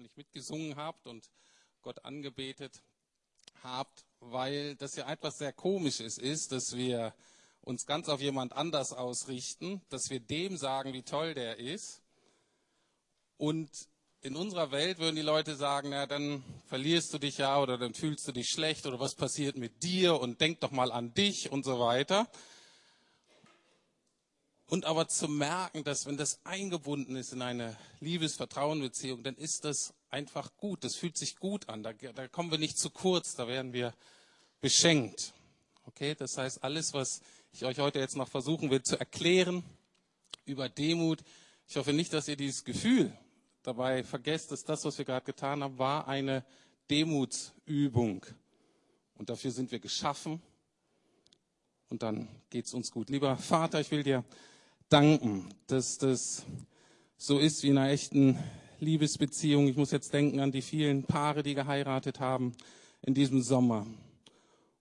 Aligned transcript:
hoffentlich 0.00 0.16
mitgesungen 0.16 0.76
habt 0.76 1.06
und 1.06 1.28
Gott 1.82 2.06
angebetet 2.06 2.82
habt, 3.62 4.06
weil 4.20 4.74
das 4.76 4.96
ja 4.96 5.10
etwas 5.10 5.36
sehr 5.36 5.52
Komisches 5.52 6.16
ist, 6.16 6.52
dass 6.52 6.74
wir 6.74 7.14
uns 7.60 7.84
ganz 7.84 8.08
auf 8.08 8.22
jemand 8.22 8.54
anders 8.54 8.94
ausrichten, 8.94 9.82
dass 9.90 10.08
wir 10.08 10.20
dem 10.20 10.56
sagen, 10.56 10.94
wie 10.94 11.02
toll 11.02 11.34
der 11.34 11.58
ist. 11.58 12.00
Und 13.36 13.68
in 14.22 14.36
unserer 14.36 14.70
Welt 14.70 14.98
würden 14.98 15.16
die 15.16 15.22
Leute 15.22 15.54
sagen, 15.54 15.90
na, 15.90 16.06
dann 16.06 16.42
verlierst 16.68 17.12
du 17.12 17.18
dich 17.18 17.36
ja 17.36 17.60
oder 17.60 17.76
dann 17.76 17.92
fühlst 17.92 18.26
du 18.26 18.32
dich 18.32 18.48
schlecht 18.48 18.86
oder 18.86 19.00
was 19.00 19.14
passiert 19.14 19.58
mit 19.58 19.82
dir 19.82 20.18
und 20.18 20.40
denk 20.40 20.60
doch 20.60 20.70
mal 20.70 20.92
an 20.92 21.12
dich 21.12 21.52
und 21.52 21.62
so 21.62 21.78
weiter. 21.78 22.26
Und 24.70 24.84
aber 24.84 25.08
zu 25.08 25.26
merken, 25.26 25.82
dass 25.82 26.06
wenn 26.06 26.16
das 26.16 26.38
eingebunden 26.44 27.16
ist 27.16 27.32
in 27.32 27.42
eine 27.42 27.76
Liebes-Vertrauen-Beziehung, 27.98 29.24
dann 29.24 29.34
ist 29.34 29.64
das 29.64 29.94
einfach 30.10 30.56
gut. 30.58 30.84
Das 30.84 30.94
fühlt 30.94 31.18
sich 31.18 31.38
gut 31.38 31.68
an. 31.68 31.82
Da, 31.82 31.92
da 31.92 32.28
kommen 32.28 32.52
wir 32.52 32.58
nicht 32.58 32.78
zu 32.78 32.88
kurz. 32.88 33.34
Da 33.34 33.48
werden 33.48 33.72
wir 33.72 33.92
beschenkt. 34.60 35.34
Okay? 35.86 36.14
Das 36.14 36.38
heißt, 36.38 36.62
alles, 36.62 36.94
was 36.94 37.20
ich 37.50 37.64
euch 37.64 37.80
heute 37.80 37.98
jetzt 37.98 38.14
noch 38.14 38.28
versuchen 38.28 38.70
will 38.70 38.80
zu 38.80 38.96
erklären 38.96 39.64
über 40.44 40.68
Demut, 40.68 41.24
ich 41.66 41.76
hoffe 41.76 41.92
nicht, 41.92 42.12
dass 42.12 42.28
ihr 42.28 42.36
dieses 42.36 42.62
Gefühl 42.62 43.12
dabei 43.64 44.04
vergesst, 44.04 44.52
dass 44.52 44.62
das, 44.62 44.84
was 44.84 44.98
wir 44.98 45.04
gerade 45.04 45.26
getan 45.26 45.64
haben, 45.64 45.78
war 45.78 46.06
eine 46.06 46.44
Demutsübung. 46.88 48.24
Und 49.16 49.30
dafür 49.30 49.50
sind 49.50 49.72
wir 49.72 49.80
geschaffen. 49.80 50.40
Und 51.88 52.04
dann 52.04 52.28
geht 52.50 52.66
es 52.66 52.72
uns 52.72 52.92
gut. 52.92 53.10
Lieber 53.10 53.36
Vater, 53.36 53.80
ich 53.80 53.90
will 53.90 54.04
dir 54.04 54.24
danken, 54.90 55.48
dass 55.68 55.98
das 55.98 56.44
so 57.16 57.38
ist 57.38 57.62
wie 57.62 57.68
in 57.68 57.78
einer 57.78 57.90
echten 57.90 58.38
Liebesbeziehung. 58.80 59.68
Ich 59.68 59.76
muss 59.76 59.92
jetzt 59.92 60.12
denken 60.12 60.40
an 60.40 60.52
die 60.52 60.62
vielen 60.62 61.04
Paare, 61.04 61.42
die 61.42 61.54
geheiratet 61.54 62.18
haben 62.18 62.52
in 63.02 63.14
diesem 63.14 63.40
Sommer. 63.40 63.86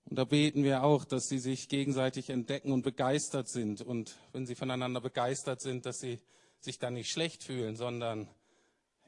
Und 0.06 0.18
da 0.18 0.24
beten 0.24 0.64
wir 0.64 0.84
auch, 0.84 1.06
dass 1.06 1.28
sie 1.28 1.38
sich 1.38 1.70
gegenseitig 1.70 2.32
entdecken 2.32 2.72
und 2.72 2.82
begeistert 2.82 3.48
sind. 3.48 3.82
Und 3.82 4.18
wenn 4.34 4.48
sie 4.48 4.56
voneinander 4.56 5.00
begeistert 5.00 5.62
sind, 5.62 5.86
dass 5.86 6.00
sie 6.00 6.20
sich 6.60 6.80
dann 6.80 6.96
nicht 6.96 7.12
schlecht 7.12 7.44
fühlen, 7.44 7.76
sondern 7.76 8.28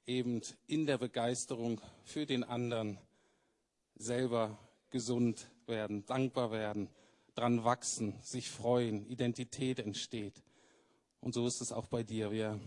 eben 0.06 0.42
in 0.68 0.86
der 0.86 1.00
Begeisterung 1.00 1.82
für 2.04 2.28
den 2.28 2.44
anderen 2.44 3.00
selber 3.96 4.60
gesund 4.92 5.48
werden, 5.66 6.06
dankbar 6.06 6.52
werden, 6.52 6.90
dran 7.34 7.64
wachsen, 7.64 8.14
sich 8.22 8.52
freuen, 8.52 9.08
Identität 9.08 9.80
entsteht. 9.80 10.44
Und 11.22 11.34
so 11.34 11.46
ist 11.46 11.62
es 11.62 11.72
auch 11.72 11.86
bei 11.86 12.04
dir. 12.04 12.32
Wir 12.32 12.60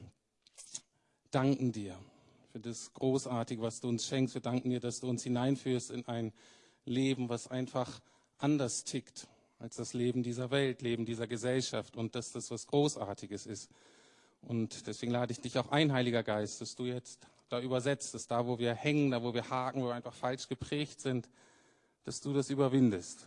danken 1.31 1.73
dir 1.73 1.99
für 2.53 2.61
das 2.61 2.93
Großartige, 2.93 3.61
was 3.61 3.81
du 3.81 3.89
uns 3.89 4.07
schenkst. 4.07 4.35
Wir 4.35 4.43
danken 4.43 4.71
dir, 4.71 4.79
dass 4.79 5.01
du 5.01 5.09
uns 5.09 5.25
hineinführst 5.25 5.91
in 5.91 6.07
ein 6.07 6.33
Leben, 6.85 7.29
was 7.29 7.49
einfach 7.49 8.01
anders 8.39 8.85
tickt 8.85 9.27
als 9.59 9.77
das 9.77 9.93
Leben 9.93 10.23
dieser 10.23 10.51
Welt, 10.51 10.83
Leben 10.83 11.05
dieser 11.05 11.27
Gesellschaft 11.27 11.97
und 11.97 12.15
dass 12.15 12.31
das 12.33 12.51
was 12.51 12.67
Großartiges 12.69 13.47
ist. 13.47 13.71
Und 14.43 14.87
deswegen 14.87 15.11
lade 15.11 15.33
ich 15.33 15.41
dich 15.41 15.59
auch 15.59 15.71
ein, 15.71 15.93
Heiliger 15.93 16.23
Geist, 16.23 16.61
dass 16.61 16.77
du 16.77 16.85
jetzt 16.85 17.27
da 17.49 17.61
übersetzt, 17.61 18.15
dass 18.15 18.27
da, 18.29 18.47
wo 18.47 18.59
wir 18.59 18.75
hängen, 18.75 19.11
da, 19.11 19.23
wo 19.23 19.35
wir 19.35 19.49
haken, 19.49 19.83
wo 19.83 19.87
wir 19.87 19.95
einfach 19.95 20.15
falsch 20.15 20.49
geprägt 20.49 21.01
sind, 21.01 21.29
dass 22.05 22.21
du 22.21 22.33
das 22.33 22.51
überwindest 22.51 23.27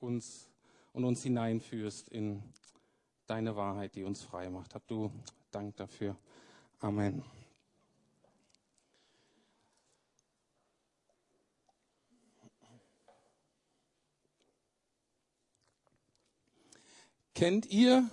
uns 0.00 0.48
und 0.92 1.04
uns 1.04 1.22
hineinführst 1.22 2.08
in 2.08 2.42
deine 3.28 3.56
Wahrheit, 3.56 3.94
die 3.94 4.04
uns 4.04 4.22
frei 4.22 4.48
macht. 4.48 4.74
Hab 4.74 4.86
du 4.86 5.12
Dank 5.50 5.76
dafür. 5.76 6.16
Amen. 6.80 7.22
Kennt 17.34 17.66
ihr, 17.66 18.10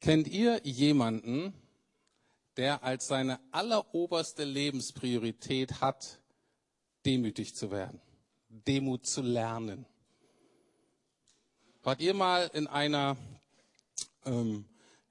kennt 0.00 0.28
ihr 0.28 0.60
jemanden, 0.64 1.54
der 2.58 2.84
als 2.84 3.06
seine 3.06 3.40
alleroberste 3.52 4.44
Lebenspriorität 4.44 5.80
hat, 5.80 6.20
demütig 7.06 7.54
zu 7.54 7.70
werden, 7.70 8.02
Demut 8.50 9.06
zu 9.06 9.22
lernen? 9.22 9.86
Wart 11.84 12.00
ihr 12.00 12.14
mal 12.14 12.50
in 12.54 12.66
einer, 12.66 13.14
ähm, 14.24 14.64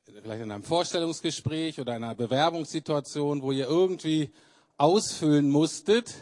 vielleicht 0.06 0.42
in 0.42 0.52
einem 0.52 0.64
Vorstellungsgespräch 0.64 1.80
oder 1.80 1.94
einer 1.94 2.16
Bewerbungssituation, 2.16 3.44
wo 3.44 3.52
ihr 3.52 3.68
irgendwie 3.68 4.32
ausfüllen 4.78 5.52
musstet, 5.52 6.16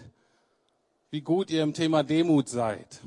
wie 1.10 1.22
gut 1.22 1.52
ihr 1.52 1.64
im 1.64 1.74
Thema 1.74 2.04
Demut 2.04 2.50
seid? 2.50 3.00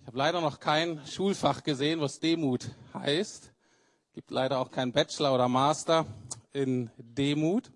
Ich 0.00 0.06
habe 0.06 0.16
leider 0.16 0.40
noch 0.40 0.58
kein 0.58 1.06
Schulfach 1.06 1.62
gesehen, 1.62 2.00
was 2.00 2.18
Demut 2.18 2.70
heißt. 2.94 3.52
Gibt 4.14 4.30
leider 4.30 4.60
auch 4.60 4.70
keinen 4.70 4.92
Bachelor 4.92 5.34
oder 5.34 5.48
Master 5.48 6.06
in 6.54 6.90
Demut. 6.96 7.70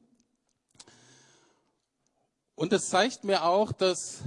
Und 2.55 2.73
es 2.73 2.89
zeigt 2.89 3.25
mir 3.25 3.45
auch, 3.45 3.71
dass 3.71 4.23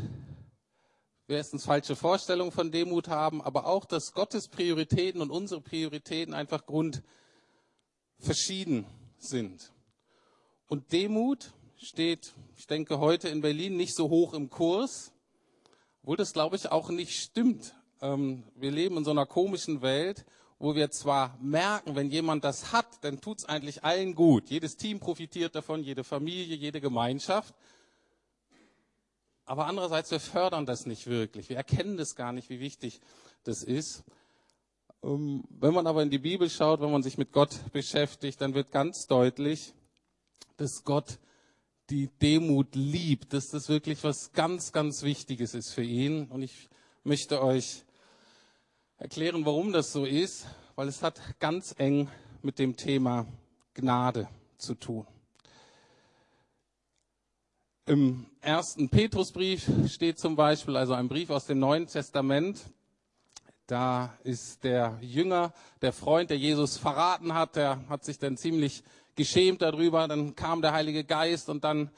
wir 1.27 1.37
erstens 1.37 1.65
falsche 1.65 1.95
Vorstellungen 1.95 2.51
von 2.51 2.71
Demut 2.71 3.07
haben, 3.07 3.41
aber 3.41 3.65
auch, 3.65 3.85
dass 3.85 4.13
Gottes 4.13 4.47
Prioritäten 4.47 5.21
und 5.21 5.31
unsere 5.31 5.61
Prioritäten 5.61 6.33
einfach 6.33 6.65
grund 6.65 7.01
verschieden 8.19 8.85
sind. 9.17 9.73
Und 10.67 10.91
Demut 10.91 11.53
steht, 11.77 12.33
ich 12.57 12.67
denke, 12.67 12.99
heute 12.99 13.29
in 13.29 13.41
Berlin 13.41 13.75
nicht 13.75 13.95
so 13.95 14.09
hoch 14.09 14.33
im 14.33 14.49
Kurs, 14.49 15.13
obwohl 16.03 16.17
das, 16.17 16.33
glaube 16.33 16.55
ich, 16.55 16.71
auch 16.71 16.89
nicht 16.89 17.19
stimmt. 17.19 17.75
Ähm, 18.01 18.43
wir 18.55 18.69
leben 18.69 18.97
in 18.97 19.03
so 19.03 19.11
einer 19.11 19.25
komischen 19.25 19.81
Welt, 19.81 20.25
wo 20.59 20.75
wir 20.75 20.91
zwar 20.91 21.37
merken, 21.41 21.95
wenn 21.95 22.11
jemand 22.11 22.43
das 22.43 22.71
hat, 22.71 23.03
dann 23.03 23.19
tut 23.19 23.39
es 23.39 23.45
eigentlich 23.45 23.83
allen 23.83 24.13
gut. 24.13 24.49
Jedes 24.49 24.77
Team 24.77 24.99
profitiert 24.99 25.55
davon, 25.55 25.83
jede 25.83 26.03
Familie, 26.03 26.55
jede 26.55 26.79
Gemeinschaft. 26.81 27.55
Aber 29.45 29.67
andererseits, 29.67 30.11
wir 30.11 30.19
fördern 30.19 30.65
das 30.65 30.85
nicht 30.85 31.07
wirklich. 31.07 31.49
Wir 31.49 31.57
erkennen 31.57 31.97
das 31.97 32.15
gar 32.15 32.31
nicht, 32.31 32.49
wie 32.49 32.59
wichtig 32.59 32.99
das 33.43 33.63
ist. 33.63 34.03
Ähm, 35.03 35.43
wenn 35.49 35.73
man 35.73 35.85
aber 35.85 36.01
in 36.01 36.09
die 36.09 36.17
Bibel 36.17 36.49
schaut, 36.49 36.81
wenn 36.81 36.91
man 36.91 37.03
sich 37.03 37.17
mit 37.17 37.31
Gott 37.31 37.71
beschäftigt, 37.71 38.41
dann 38.41 38.55
wird 38.55 38.71
ganz 38.71 39.05
deutlich, 39.05 39.73
dass 40.57 40.83
Gott 40.83 41.19
die 41.91 42.07
Demut 42.07 42.73
liebt, 42.73 43.33
dass 43.33 43.49
das 43.49 43.69
wirklich 43.69 44.03
was 44.03 44.31
ganz, 44.31 44.71
ganz 44.71 45.03
Wichtiges 45.03 45.53
ist 45.53 45.71
für 45.71 45.83
ihn. 45.83 46.25
Und 46.29 46.41
ich 46.41 46.67
möchte 47.03 47.43
euch 47.43 47.83
erklären, 48.97 49.45
warum 49.45 49.71
das 49.71 49.91
so 49.91 50.05
ist, 50.05 50.47
weil 50.75 50.87
es 50.87 51.03
hat 51.03 51.21
ganz 51.39 51.75
eng 51.77 52.09
mit 52.41 52.57
dem 52.57 52.75
Thema 52.75 53.27
Gnade 53.75 54.27
zu 54.57 54.73
tun. 54.73 55.05
Im 57.87 58.25
ersten 58.41 58.89
Petrusbrief 58.89 59.69
steht 59.87 60.17
zum 60.17 60.35
Beispiel, 60.35 60.75
also 60.75 60.93
ein 60.93 61.07
Brief 61.07 61.29
aus 61.29 61.45
dem 61.45 61.59
Neuen 61.59 61.85
Testament, 61.85 62.59
da 63.67 64.17
ist 64.23 64.63
der 64.63 64.97
Jünger, 65.01 65.53
der 65.83 65.93
Freund, 65.93 66.31
der 66.31 66.39
Jesus 66.39 66.77
verraten 66.77 67.35
hat, 67.35 67.55
der 67.55 67.87
hat 67.87 68.03
sich 68.03 68.17
dann 68.17 68.37
ziemlich 68.37 68.83
geschämt 69.15 69.61
darüber. 69.61 70.07
Dann 70.07 70.35
kam 70.35 70.63
der 70.63 70.73
Heilige 70.73 71.03
Geist 71.03 71.47
und 71.47 71.63
dann 71.63 71.91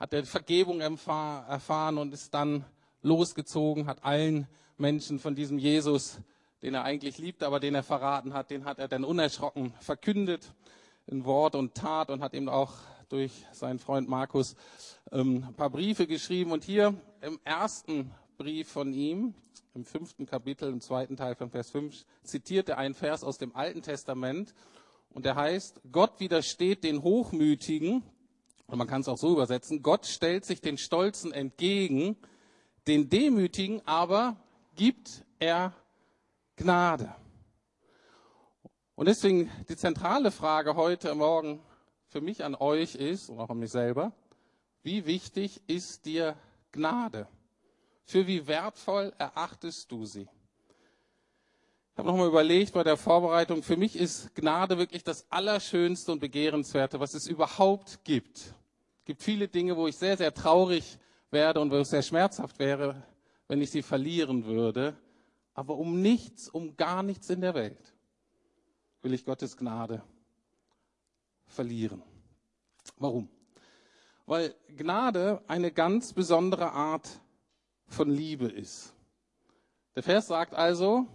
hat 0.00 0.14
er 0.14 0.24
Vergebung 0.24 0.80
erfahren 0.80 1.98
und 1.98 2.14
ist 2.14 2.32
dann 2.32 2.64
losgezogen, 3.02 3.86
hat 3.86 4.02
allen 4.02 4.48
Menschen 4.78 5.18
von 5.18 5.34
diesem 5.34 5.58
Jesus, 5.58 6.20
den 6.62 6.72
er 6.72 6.84
eigentlich 6.84 7.18
liebt, 7.18 7.42
aber 7.42 7.60
den 7.60 7.74
er 7.74 7.82
verraten 7.82 8.32
hat, 8.32 8.48
den 8.50 8.64
hat 8.64 8.78
er 8.78 8.88
dann 8.88 9.04
unerschrocken 9.04 9.74
verkündet 9.80 10.54
in 11.06 11.26
Wort 11.26 11.54
und 11.54 11.74
Tat 11.74 12.08
und 12.08 12.22
hat 12.22 12.32
ihm 12.32 12.48
auch 12.48 12.72
durch 13.14 13.46
seinen 13.52 13.78
Freund 13.78 14.08
Markus 14.08 14.56
ähm, 15.12 15.44
ein 15.46 15.54
paar 15.54 15.70
Briefe 15.70 16.08
geschrieben. 16.08 16.50
Und 16.50 16.64
hier 16.64 16.94
im 17.20 17.38
ersten 17.44 18.10
Brief 18.38 18.68
von 18.68 18.92
ihm, 18.92 19.34
im 19.72 19.84
fünften 19.84 20.26
Kapitel, 20.26 20.68
im 20.68 20.80
zweiten 20.80 21.16
Teil 21.16 21.36
von 21.36 21.48
Vers 21.48 21.70
5, 21.70 22.04
zitiert 22.24 22.68
er 22.68 22.78
einen 22.78 22.94
Vers 22.94 23.22
aus 23.22 23.38
dem 23.38 23.54
Alten 23.54 23.82
Testament. 23.82 24.52
Und 25.10 25.26
der 25.26 25.36
heißt, 25.36 25.80
Gott 25.92 26.18
widersteht 26.18 26.82
den 26.82 27.04
Hochmütigen, 27.04 28.02
und 28.66 28.78
man 28.78 28.88
kann 28.88 29.02
es 29.02 29.08
auch 29.08 29.18
so 29.18 29.30
übersetzen, 29.30 29.84
Gott 29.84 30.06
stellt 30.06 30.44
sich 30.44 30.60
den 30.60 30.76
Stolzen 30.76 31.30
entgegen, 31.30 32.16
den 32.88 33.10
Demütigen 33.10 33.80
aber 33.86 34.36
gibt 34.74 35.24
er 35.38 35.72
Gnade. 36.56 37.14
Und 38.96 39.06
deswegen 39.06 39.52
die 39.68 39.76
zentrale 39.76 40.32
Frage 40.32 40.74
heute 40.74 41.14
Morgen 41.14 41.60
für 42.14 42.20
mich 42.20 42.44
an 42.44 42.54
euch 42.54 42.94
ist 42.94 43.28
und 43.28 43.40
auch 43.40 43.50
an 43.50 43.58
mich 43.58 43.72
selber, 43.72 44.12
wie 44.84 45.04
wichtig 45.04 45.60
ist 45.66 46.06
dir 46.06 46.36
Gnade? 46.70 47.26
Für 48.04 48.28
wie 48.28 48.46
wertvoll 48.46 49.12
erachtest 49.18 49.90
du 49.90 50.04
sie? 50.04 50.28
Ich 51.90 51.98
habe 51.98 52.06
nochmal 52.06 52.28
überlegt 52.28 52.72
bei 52.72 52.84
der 52.84 52.96
Vorbereitung, 52.96 53.64
für 53.64 53.76
mich 53.76 53.96
ist 53.96 54.32
Gnade 54.36 54.78
wirklich 54.78 55.02
das 55.02 55.28
Allerschönste 55.28 56.12
und 56.12 56.20
Begehrenswerte, 56.20 57.00
was 57.00 57.14
es 57.14 57.26
überhaupt 57.26 58.04
gibt. 58.04 58.38
Es 58.38 59.04
gibt 59.06 59.20
viele 59.20 59.48
Dinge, 59.48 59.76
wo 59.76 59.88
ich 59.88 59.96
sehr, 59.96 60.16
sehr 60.16 60.32
traurig 60.32 60.98
werde 61.32 61.58
und 61.58 61.72
wo 61.72 61.78
es 61.78 61.90
sehr 61.90 62.02
schmerzhaft 62.02 62.60
wäre, 62.60 63.02
wenn 63.48 63.60
ich 63.60 63.72
sie 63.72 63.82
verlieren 63.82 64.44
würde. 64.44 64.96
Aber 65.52 65.76
um 65.78 66.00
nichts, 66.00 66.48
um 66.48 66.76
gar 66.76 67.02
nichts 67.02 67.28
in 67.28 67.40
der 67.40 67.54
Welt 67.54 67.92
will 69.02 69.14
ich 69.14 69.24
Gottes 69.24 69.56
Gnade 69.56 70.04
verlieren. 71.54 72.02
Warum? 72.98 73.28
Weil 74.26 74.54
Gnade 74.76 75.42
eine 75.48 75.70
ganz 75.70 76.12
besondere 76.12 76.72
Art 76.72 77.20
von 77.86 78.10
Liebe 78.10 78.46
ist. 78.46 78.94
Der 79.94 80.02
Vers 80.02 80.26
sagt 80.26 80.54
also, 80.54 81.06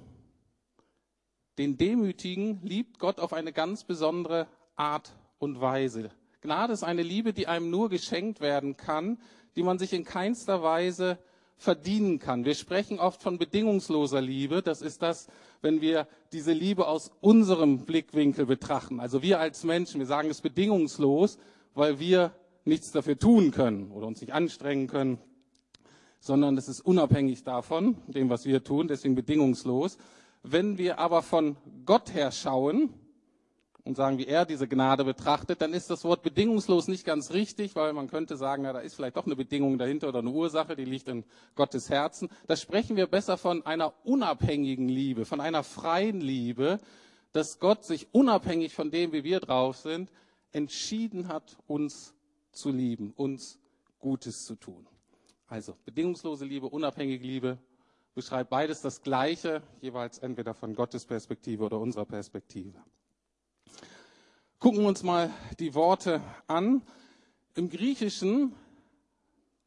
den 1.58 1.78
Demütigen 1.78 2.62
liebt 2.64 3.00
Gott 3.00 3.20
auf 3.20 3.34
eine 3.34 3.52
ganz 3.52 3.84
besondere 3.84 4.48
Art 4.76 5.14
und 5.40 5.60
Weise. 5.60 6.12
Gnade 6.42 6.72
ist 6.72 6.84
eine 6.84 7.04
Liebe, 7.04 7.34
die 7.34 7.48
einem 7.48 7.70
nur 7.70 7.90
geschenkt 7.90 8.40
werden 8.40 8.78
kann, 8.78 9.20
die 9.56 9.64
man 9.64 9.78
sich 9.78 9.92
in 9.92 10.06
keinster 10.06 10.64
Weise 10.64 11.20
verdienen 11.60 12.20
kann. 12.20 12.46
Wir 12.46 12.56
sprechen 12.56 13.00
oft 13.00 13.22
von 13.22 13.38
bedingungsloser 13.38 14.22
Liebe. 14.22 14.62
Das 14.64 14.82
ist 14.82 15.02
das, 15.02 15.28
wenn 15.62 15.82
wir 15.82 16.08
diese 16.32 16.54
Liebe 16.54 16.88
aus 16.88 17.12
unserem 17.20 17.86
Blickwinkel 17.86 18.46
betrachten. 18.46 19.00
Also 19.00 19.22
wir 19.22 19.40
als 19.40 19.66
Menschen, 19.66 20.00
wir 20.00 20.08
sagen 20.08 20.30
es 20.30 20.42
bedingungslos, 20.42 21.38
weil 21.76 22.00
wir 22.00 22.32
nichts 22.64 22.92
dafür 22.92 23.20
tun 23.20 23.52
können 23.52 23.92
oder 23.92 24.08
uns 24.08 24.22
nicht 24.22 24.34
anstrengen 24.34 24.88
können, 24.88 25.18
sondern 26.22 26.58
es 26.58 26.70
ist 26.70 26.80
unabhängig 26.82 27.44
davon, 27.44 27.98
dem, 28.08 28.30
was 28.30 28.46
wir 28.46 28.64
tun, 28.64 28.88
deswegen 28.88 29.16
bedingungslos. 29.16 29.98
Wenn 30.44 30.78
wir 30.78 31.00
aber 31.00 31.22
von 31.22 31.58
Gott 31.86 32.14
her 32.14 32.32
schauen 32.32 32.94
und 33.84 33.96
sagen, 33.96 34.18
wie 34.18 34.28
er 34.28 34.46
diese 34.46 34.68
Gnade 34.68 35.04
betrachtet, 35.04 35.62
dann 35.62 35.74
ist 35.74 35.90
das 35.90 36.04
Wort 36.04 36.22
bedingungslos 36.22 36.88
nicht 36.88 37.06
ganz 37.06 37.32
richtig, 37.32 37.76
weil 37.76 37.94
man 37.94 38.10
könnte 38.10 38.38
sagen, 38.38 38.64
na, 38.64 38.74
da 38.74 38.80
ist 38.80 38.96
vielleicht 38.96 39.16
doch 39.18 39.26
eine 39.26 39.36
Bedingung 39.36 39.78
dahinter 39.78 40.10
oder 40.10 40.20
eine 40.20 40.30
Ursache, 40.30 40.76
die 40.76 40.86
liegt 40.86 41.08
in 41.08 41.24
Gottes 41.56 41.90
Herzen. 41.90 42.30
Da 42.48 42.56
sprechen 42.56 42.96
wir 42.96 43.08
besser 43.08 43.38
von 43.38 43.66
einer 43.66 43.94
unabhängigen 44.04 44.90
Liebe, 44.90 45.26
von 45.26 45.40
einer 45.42 45.64
freien 45.64 46.22
Liebe, 46.22 46.80
dass 47.32 47.60
Gott 47.60 47.86
sich 47.86 48.08
unabhängig 48.12 48.74
von 48.74 48.92
dem, 48.92 49.12
wie 49.12 49.24
wir 49.24 49.40
drauf 49.40 49.78
sind, 49.78 50.12
entschieden 50.52 51.28
hat, 51.28 51.58
uns 51.68 52.14
zu 52.52 52.72
lieben, 52.72 53.14
uns 53.16 53.60
Gutes 54.00 54.46
zu 54.46 54.56
tun. 54.56 54.88
Also 55.48 55.76
bedingungslose 55.86 56.46
Liebe, 56.46 56.68
unabhängige 56.68 57.26
Liebe, 57.26 57.58
beschreibt 58.14 58.50
beides 58.50 58.82
das 58.82 59.02
Gleiche, 59.02 59.62
jeweils 59.82 60.20
entweder 60.20 60.54
von 60.54 60.76
Gottes 60.76 61.06
Perspektive 61.06 61.64
oder 61.64 61.80
unserer 61.80 62.06
Perspektive. 62.06 62.80
Gucken 64.60 64.82
wir 64.82 64.90
uns 64.90 65.04
mal 65.04 65.32
die 65.58 65.74
Worte 65.74 66.22
an. 66.48 66.82
Im 67.56 67.70
Griechischen 67.70 68.54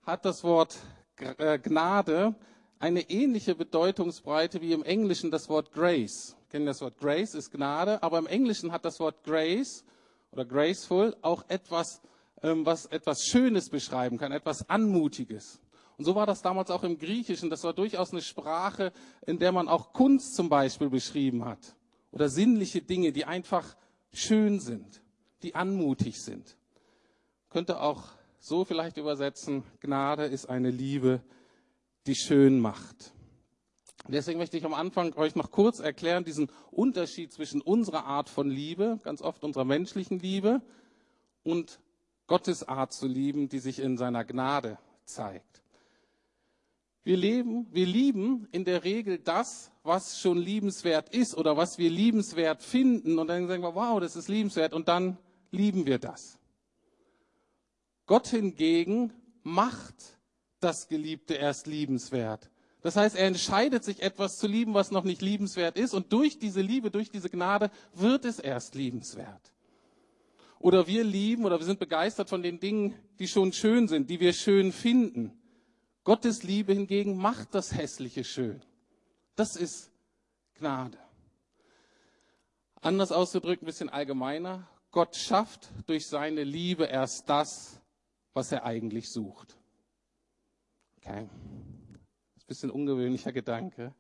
hat 0.03 0.27
das 0.27 0.45
Wort 0.45 0.77
äh, 1.17 1.59
Gnade 1.59 2.35
eine 2.79 3.09
ähnliche 3.09 3.55
Bedeutungsbreite 3.55 4.61
wie 4.61 4.75
im 4.75 4.83
Englischen 4.83 5.31
das 5.31 5.49
Wort 5.49 5.73
Grace. 5.73 6.37
Wir 6.41 6.51
kennen 6.51 6.67
das 6.67 6.83
Wort 6.83 6.99
Grace 6.99 7.35
ist 7.35 7.53
Gnade, 7.53 8.03
aber 8.03 8.19
im 8.19 8.27
Englischen 8.27 8.71
hat 8.71 8.85
das 8.85 9.01
Wort 9.01 9.25
Grace 9.25 9.83
oder 10.31 10.45
graceful 10.45 11.17
auch 11.23 11.47
etwas, 11.49 12.03
ähm, 12.43 12.67
was 12.67 12.85
etwas 12.85 13.25
Schönes 13.25 13.71
beschreiben 13.71 14.19
kann, 14.19 14.31
etwas 14.31 14.69
Anmutiges. 14.69 15.63
Und 15.97 16.05
so 16.05 16.15
war 16.15 16.27
das 16.27 16.43
damals 16.43 16.71
auch 16.71 16.85
im 16.85 16.99
Griechischen. 16.99 17.49
Das 17.49 17.65
war 17.65 17.73
durchaus 17.73 18.13
eine 18.13 18.21
Sprache, 18.21 18.93
in 19.25 19.39
der 19.39 19.53
man 19.53 19.69
auch 19.69 19.95
Kunst 19.95 20.35
zum 20.35 20.51
Beispiel 20.51 20.91
beschrieben 20.91 21.47
hat. 21.47 21.77
Oder 22.11 22.29
sinnliche 22.29 22.83
Dinge, 22.83 23.13
die 23.13 23.25
einfach 23.25 23.75
schön 24.13 24.61
sind, 24.61 25.03
die 25.43 25.55
anmutig 25.55 26.21
sind. 26.23 26.57
Könnte 27.51 27.81
auch 27.81 28.09
so 28.39 28.65
vielleicht 28.65 28.97
übersetzen, 28.97 29.63
Gnade 29.81 30.25
ist 30.25 30.47
eine 30.47 30.71
Liebe, 30.71 31.23
die 32.07 32.15
schön 32.15 32.61
macht. 32.61 33.13
Deswegen 34.09 34.39
möchte 34.39 34.57
ich 34.57 34.65
am 34.65 34.75
Anfang 34.75 35.15
euch 35.15 35.37
noch 35.37 35.53
kurz 35.53 35.79
erklären, 35.79 36.25
diesen 36.25 36.51
Unterschied 36.73 37.33
zwischen 37.33 37.61
unserer 37.61 38.05
Art 38.05 38.29
von 38.29 38.51
Liebe, 38.51 38.99
ganz 39.05 39.23
oft 39.23 39.45
unserer 39.45 39.65
menschlichen 39.65 40.19
Liebe, 40.19 40.61
und 41.45 41.81
Gottes 42.27 42.67
Art 42.67 42.93
zu 42.93 43.07
lieben, 43.07 43.49
die 43.49 43.61
sich 43.61 43.79
in 43.79 43.97
seiner 43.97 44.25
Gnade 44.25 44.79
zeigt. 45.05 45.62
Wir 47.05 47.17
leben, 47.17 47.67
wir 47.73 47.87
lieben 47.87 48.47
in 48.53 48.65
der 48.65 48.85
Regel 48.85 49.19
das, 49.19 49.73
was 49.83 50.21
schon 50.21 50.39
liebenswert 50.39 51.13
ist 51.13 51.37
oder 51.37 51.57
was 51.57 51.77
wir 51.77 51.91
liebenswert 51.91 52.63
finden 52.63 53.19
und 53.19 53.27
dann 53.27 53.49
sagen 53.49 53.63
wir, 53.63 53.75
wow, 53.75 53.99
das 53.99 54.15
ist 54.15 54.29
liebenswert 54.29 54.73
und 54.73 54.87
dann 54.87 55.19
lieben 55.51 55.85
wir 55.85 55.99
das. 55.99 56.39
Gott 58.07 58.29
hingegen 58.29 59.13
macht 59.43 60.19
das 60.61 60.87
Geliebte 60.87 61.35
erst 61.35 61.67
liebenswert. 61.67 62.51
Das 62.83 62.97
heißt, 62.97 63.17
er 63.17 63.27
entscheidet 63.27 63.85
sich 63.85 64.03
etwas 64.03 64.39
zu 64.39 64.47
lieben, 64.47 64.75
was 64.75 64.93
noch 64.93 65.05
nicht 65.05 65.23
liebenswert 65.23 65.77
ist 65.77 65.95
und 65.95 66.13
durch 66.13 66.39
diese 66.39 66.61
Liebe, 66.61 66.91
durch 66.91 67.11
diese 67.11 67.31
Gnade 67.31 67.71
wird 67.95 68.25
es 68.25 68.39
erst 68.39 68.77
liebenswert. 68.77 69.53
Oder 70.61 70.87
wir 70.87 71.03
lieben 71.03 71.45
oder 71.45 71.59
wir 71.59 71.67
sind 71.67 71.81
begeistert 71.81 72.29
von 72.29 72.43
den 72.43 72.61
Dingen, 72.61 72.95
die 73.19 73.27
schon 73.27 73.53
schön 73.53 73.89
sind, 73.89 74.09
die 74.09 74.21
wir 74.21 74.33
schön 74.33 74.71
finden. 74.71 75.33
Gottes 76.05 76.43
Liebe 76.43 76.73
hingegen 76.73 77.17
macht 77.17 77.55
das 77.55 77.75
Hässliche 77.75 78.25
schön. 78.25 78.61
Das 79.37 79.57
ist 79.57 79.91
Gnade. 80.55 80.99
Anders 82.81 83.13
ausgedrückt, 83.13 83.63
ein 83.63 83.67
bisschen 83.67 83.89
allgemeiner. 83.89 84.69
Gott 84.91 85.15
schafft 85.15 85.71
durch 85.87 86.07
seine 86.07 86.43
Liebe 86.43 86.85
erst 86.85 87.29
das, 87.29 87.81
was 88.35 88.51
er 88.51 88.65
eigentlich 88.65 89.11
sucht. 89.11 89.57
Okay. 90.97 91.29
Das 92.35 92.37
ist 92.37 92.45
ein 92.45 92.47
bisschen 92.49 92.71
ungewöhnlicher 92.71 93.33
Gedanke, 93.33 93.95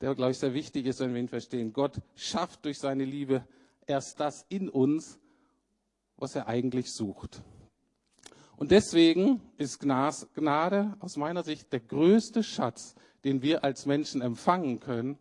der, 0.00 0.14
glaube 0.14 0.32
ich, 0.32 0.38
sehr 0.38 0.54
wichtig 0.54 0.86
ist, 0.86 1.00
wenn 1.00 1.14
wir 1.14 1.20
ihn 1.20 1.28
verstehen. 1.28 1.72
Gott 1.72 2.00
schafft 2.16 2.64
durch 2.64 2.78
seine 2.78 3.04
Liebe 3.04 3.46
erst 3.86 4.18
das 4.18 4.44
in 4.48 4.68
uns, 4.68 5.18
was 6.16 6.34
er 6.34 6.48
eigentlich 6.48 6.92
sucht. 6.92 7.42
Und 8.56 8.70
deswegen 8.70 9.40
ist 9.56 9.80
Gnade 9.80 10.96
aus 11.00 11.16
meiner 11.16 11.42
Sicht 11.42 11.72
der 11.72 11.80
größte 11.80 12.42
Schatz, 12.42 12.94
den 13.24 13.42
wir 13.42 13.64
als 13.64 13.86
Menschen 13.86 14.20
empfangen 14.20 14.80
können, 14.80 15.18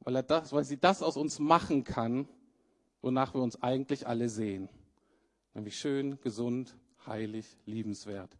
weil, 0.00 0.16
er 0.16 0.22
das, 0.22 0.52
weil 0.52 0.64
sie 0.64 0.78
das 0.78 1.02
aus 1.02 1.16
uns 1.16 1.38
machen 1.38 1.84
kann, 1.84 2.28
wonach 3.02 3.34
wir 3.34 3.42
uns 3.42 3.62
eigentlich 3.62 4.06
alle 4.06 4.28
sehen. 4.28 4.68
Nämlich 5.54 5.78
schön, 5.78 6.20
gesund, 6.20 6.76
heilig, 7.06 7.46
liebenswert 7.66 8.36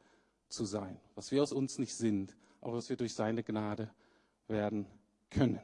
zu 0.49 0.65
sein. 0.65 1.01
Was 1.15 1.31
wir 1.31 1.43
aus 1.43 1.53
uns 1.53 1.79
nicht 1.79 1.95
sind, 1.95 2.37
aber 2.61 2.75
was 2.75 2.89
wir 2.89 2.97
durch 2.97 3.15
seine 3.15 3.43
Gnade 3.43 3.91
werden 4.47 4.87
können. 5.31 5.61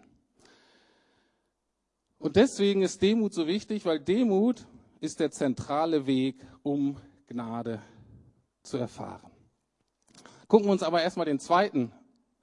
Und 2.19 2.37
deswegen 2.37 2.83
ist 2.83 3.03
Demut 3.03 3.35
so 3.35 3.47
wichtig, 3.47 3.85
weil 3.85 4.01
Demut 4.01 4.67
ist 5.01 5.21
der 5.21 5.31
zentrale 5.31 6.07
Weg, 6.07 6.37
um 6.63 6.97
Gnade 7.27 7.83
zu 8.65 8.77
erfahren. 8.77 9.31
Gucken 10.49 10.67
wir 10.67 10.73
uns 10.73 10.83
aber 10.83 11.03
erstmal 11.03 11.27
den 11.27 11.39
zweiten 11.39 11.93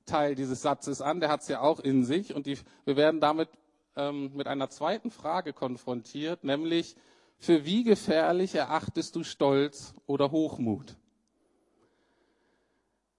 Teil 0.05 0.35
dieses 0.35 0.61
Satzes 0.61 1.01
an, 1.01 1.19
der 1.19 1.29
hat 1.29 1.41
es 1.41 1.47
ja 1.47 1.61
auch 1.61 1.79
in 1.79 2.03
sich 2.03 2.33
und 2.33 2.45
die, 2.45 2.57
wir 2.85 2.95
werden 2.95 3.19
damit 3.19 3.49
ähm, 3.95 4.31
mit 4.35 4.47
einer 4.47 4.69
zweiten 4.69 5.11
Frage 5.11 5.53
konfrontiert, 5.53 6.43
nämlich 6.43 6.95
für 7.37 7.65
wie 7.65 7.83
gefährlich 7.83 8.55
erachtest 8.55 9.15
du 9.15 9.23
Stolz 9.23 9.93
oder 10.05 10.31
Hochmut? 10.31 10.95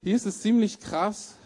Hier 0.00 0.16
ist 0.16 0.26
es 0.26 0.40
ziemlich 0.40 0.80
krass. 0.80 1.36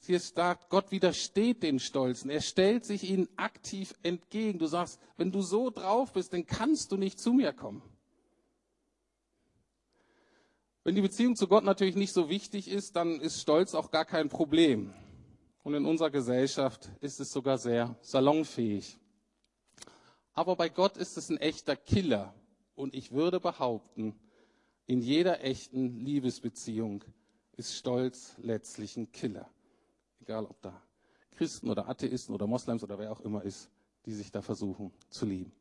Hier 0.00 0.20
sagt, 0.20 0.70
Gott 0.70 0.90
widersteht 0.90 1.62
den 1.62 1.78
Stolzen. 1.78 2.30
Er 2.30 2.40
stellt 2.40 2.84
sich 2.86 3.10
ihnen 3.10 3.28
aktiv 3.36 3.94
entgegen. 4.02 4.58
Du 4.58 4.66
sagst, 4.66 4.98
wenn 5.18 5.32
du 5.32 5.42
so 5.42 5.68
drauf 5.70 6.12
bist, 6.12 6.32
dann 6.32 6.46
kannst 6.46 6.92
du 6.92 6.96
nicht 6.96 7.18
zu 7.18 7.32
mir 7.32 7.52
kommen. 7.52 7.82
Wenn 10.84 10.94
die 10.94 11.02
Beziehung 11.02 11.36
zu 11.36 11.48
Gott 11.48 11.64
natürlich 11.64 11.96
nicht 11.96 12.12
so 12.12 12.28
wichtig 12.28 12.68
ist, 12.68 12.96
dann 12.96 13.20
ist 13.20 13.40
Stolz 13.40 13.74
auch 13.74 13.90
gar 13.90 14.04
kein 14.04 14.28
Problem. 14.28 14.94
Und 15.62 15.74
in 15.74 15.84
unserer 15.84 16.10
Gesellschaft 16.10 16.90
ist 17.00 17.20
es 17.20 17.32
sogar 17.32 17.58
sehr 17.58 17.96
salonfähig. 18.00 18.98
Aber 20.32 20.56
bei 20.56 20.68
Gott 20.68 20.96
ist 20.96 21.16
es 21.16 21.28
ein 21.28 21.36
echter 21.36 21.76
Killer. 21.76 22.32
Und 22.74 22.94
ich 22.94 23.12
würde 23.12 23.40
behaupten, 23.40 24.14
in 24.86 25.02
jeder 25.02 25.44
echten 25.44 25.98
Liebesbeziehung 25.98 27.04
ist 27.56 27.74
Stolz 27.74 28.36
letztlich 28.38 28.96
ein 28.96 29.10
Killer. 29.10 29.50
Egal 30.20 30.46
ob 30.46 30.62
da 30.62 30.80
Christen 31.32 31.68
oder 31.68 31.88
Atheisten 31.88 32.34
oder 32.34 32.46
Moslems 32.46 32.82
oder 32.82 32.98
wer 32.98 33.12
auch 33.12 33.20
immer 33.20 33.42
ist, 33.42 33.68
die 34.06 34.14
sich 34.14 34.30
da 34.30 34.42
versuchen 34.42 34.92
zu 35.10 35.26
lieben. 35.26 35.52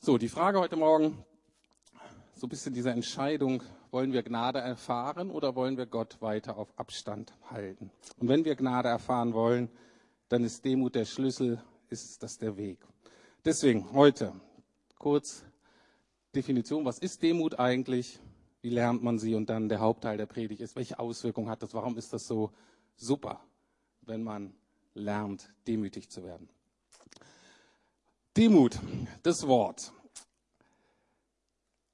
So, 0.00 0.16
die 0.16 0.28
Frage 0.28 0.60
heute 0.60 0.76
Morgen 0.76 1.24
so 2.36 2.46
ein 2.46 2.50
bisschen 2.50 2.72
diese 2.72 2.90
Entscheidung, 2.90 3.64
wollen 3.90 4.12
wir 4.12 4.22
Gnade 4.22 4.60
erfahren 4.60 5.28
oder 5.28 5.56
wollen 5.56 5.76
wir 5.76 5.86
Gott 5.86 6.22
weiter 6.22 6.56
auf 6.56 6.72
Abstand 6.78 7.34
halten? 7.50 7.90
Und 8.16 8.28
wenn 8.28 8.44
wir 8.44 8.54
Gnade 8.54 8.88
erfahren 8.88 9.34
wollen, 9.34 9.68
dann 10.28 10.44
ist 10.44 10.64
Demut 10.64 10.94
der 10.94 11.04
Schlüssel, 11.04 11.60
ist 11.90 12.22
das 12.22 12.38
der 12.38 12.56
Weg. 12.56 12.78
Deswegen 13.44 13.92
heute 13.92 14.32
kurz 14.98 15.44
Definition, 16.32 16.84
was 16.84 17.00
ist 17.00 17.20
Demut 17.24 17.58
eigentlich? 17.58 18.20
Wie 18.62 18.70
lernt 18.70 19.02
man 19.02 19.18
sie? 19.18 19.34
Und 19.34 19.50
dann 19.50 19.68
der 19.68 19.80
Hauptteil 19.80 20.16
der 20.16 20.26
Predigt 20.26 20.60
ist, 20.60 20.76
welche 20.76 21.00
Auswirkungen 21.00 21.50
hat 21.50 21.60
das? 21.60 21.74
Warum 21.74 21.98
ist 21.98 22.12
das 22.12 22.24
so 22.24 22.52
super, 22.94 23.40
wenn 24.02 24.22
man 24.22 24.54
lernt, 24.94 25.52
demütig 25.66 26.08
zu 26.08 26.22
werden? 26.22 26.48
Demut, 28.38 28.78
das 29.24 29.48
Wort 29.48 29.92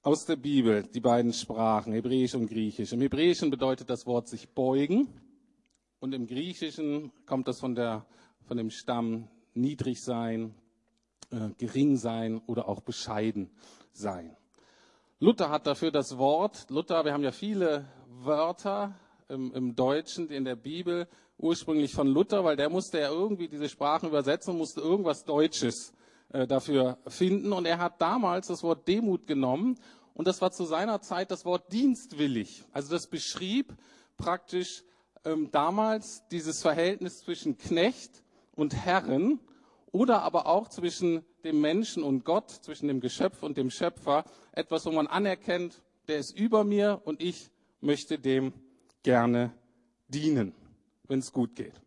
aus 0.03 0.27
der 0.27 0.37
Bibel, 0.37 0.83
die 0.83 1.01
beiden 1.01 1.33
Sprachen, 1.33 1.95
Hebräisch 1.95 2.35
und 2.35 2.49
Griechisch. 2.49 2.93
Im 2.93 3.01
Hebräischen 3.01 3.51
bedeutet 3.51 3.89
das 3.89 4.05
Wort 4.05 4.29
sich 4.29 4.51
beugen 4.51 5.09
und 6.01 6.13
im 6.13 6.27
Griechischen 6.27 7.13
kommt 7.25 7.49
das 7.49 7.61
von, 7.61 7.75
der, 7.75 8.05
von 8.47 8.59
dem 8.59 8.69
Stamm 8.69 9.31
niedrig 9.55 10.03
sein, 10.03 10.55
äh, 11.31 11.49
gering 11.57 11.97
sein 11.97 12.43
oder 12.47 12.69
auch 12.69 12.83
bescheiden 12.83 13.49
sein. 13.95 14.37
Luther 15.21 15.49
hat 15.49 15.67
dafür 15.67 15.93
das 15.93 16.19
Wort, 16.19 16.67
Luther, 16.69 17.07
wir 17.07 17.15
haben 17.15 17.25
ja 17.25 17.33
viele 17.33 17.87
Wörter 18.07 18.95
im, 19.31 19.51
im 19.55 19.75
Deutschen 19.75 20.29
in 20.29 20.45
der 20.45 20.57
Bibel, 20.57 21.09
ursprünglich 21.39 21.95
von 21.95 22.07
Luther, 22.07 22.45
weil 22.45 22.57
der 22.57 22.69
musste 22.69 23.01
ja 23.01 23.09
irgendwie 23.09 23.49
diese 23.49 23.71
Sprachen 23.71 24.11
übersetzen 24.11 24.59
musste 24.59 24.83
irgendwas 24.83 25.25
Deutsches 25.25 25.95
äh, 26.35 26.49
dafür 26.49 26.99
finden. 27.07 27.53
Und 27.53 27.65
er 27.65 27.79
hat 27.79 28.01
damals 28.01 28.49
das 28.49 28.65
Wort 28.65 28.89
Demut 28.89 29.29
genommen 29.29 29.79
und 30.15 30.27
das 30.27 30.43
war 30.43 30.51
zu 30.51 30.65
seiner 30.65 31.01
Zeit 31.01 31.31
das 31.31 31.45
Wort 31.45 31.73
dienstwillig. 31.73 32.65
Also 32.73 32.91
das 32.91 33.07
beschrieb 33.07 33.73
praktisch 34.17 34.83
ähm, 35.25 35.53
damals 35.53 36.27
dieses 36.33 36.61
Verhältnis 36.61 37.21
zwischen 37.21 37.57
Knecht 37.57 38.25
und 38.57 38.75
Herren 38.75 39.39
oder 39.93 40.23
aber 40.23 40.47
auch 40.47 40.69
zwischen 40.69 41.25
dem 41.45 41.61
Menschen 41.61 42.03
und 42.03 42.25
Gott, 42.25 42.51
zwischen 42.51 42.89
dem 42.89 43.01
Geschöpf 43.01 43.45
und 43.45 43.57
dem 43.57 43.71
Schöpfer. 43.71 44.25
Etwas, 44.51 44.87
wo 44.87 44.91
man 44.91 45.07
anerkennt, 45.07 45.83
der 46.09 46.19
ist 46.19 46.37
über 46.37 46.65
mir 46.65 47.01
und 47.05 47.23
ich 47.23 47.49
möchte 47.81 48.19
dem 48.19 48.53
gerne 49.05 49.53
dienen, 50.09 50.53
wenn 51.07 51.21
es 51.21 51.33
gut 51.33 51.55
geht. 51.55 51.81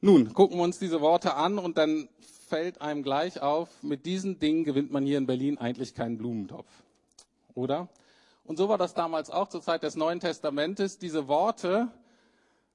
Nun 0.00 0.32
gucken 0.32 0.58
wir 0.58 0.62
uns 0.62 0.78
diese 0.78 1.00
Worte 1.00 1.34
an 1.34 1.58
und 1.58 1.76
dann 1.76 2.08
fällt 2.48 2.80
einem 2.80 3.02
gleich 3.02 3.40
auf, 3.40 3.82
mit 3.82 4.06
diesen 4.06 4.38
Dingen 4.38 4.64
gewinnt 4.64 4.90
man 4.90 5.04
hier 5.04 5.18
in 5.18 5.26
Berlin 5.26 5.58
eigentlich 5.58 5.94
keinen 5.94 6.18
Blumentopf. 6.18 6.70
Oder? 7.54 7.88
Und 8.44 8.56
so 8.56 8.68
war 8.68 8.78
das 8.78 8.94
damals 8.94 9.30
auch 9.30 9.48
zur 9.48 9.60
Zeit 9.60 9.82
des 9.82 9.94
Neuen 9.94 10.20
Testamentes. 10.20 10.98
Diese 10.98 11.28
Worte 11.28 11.92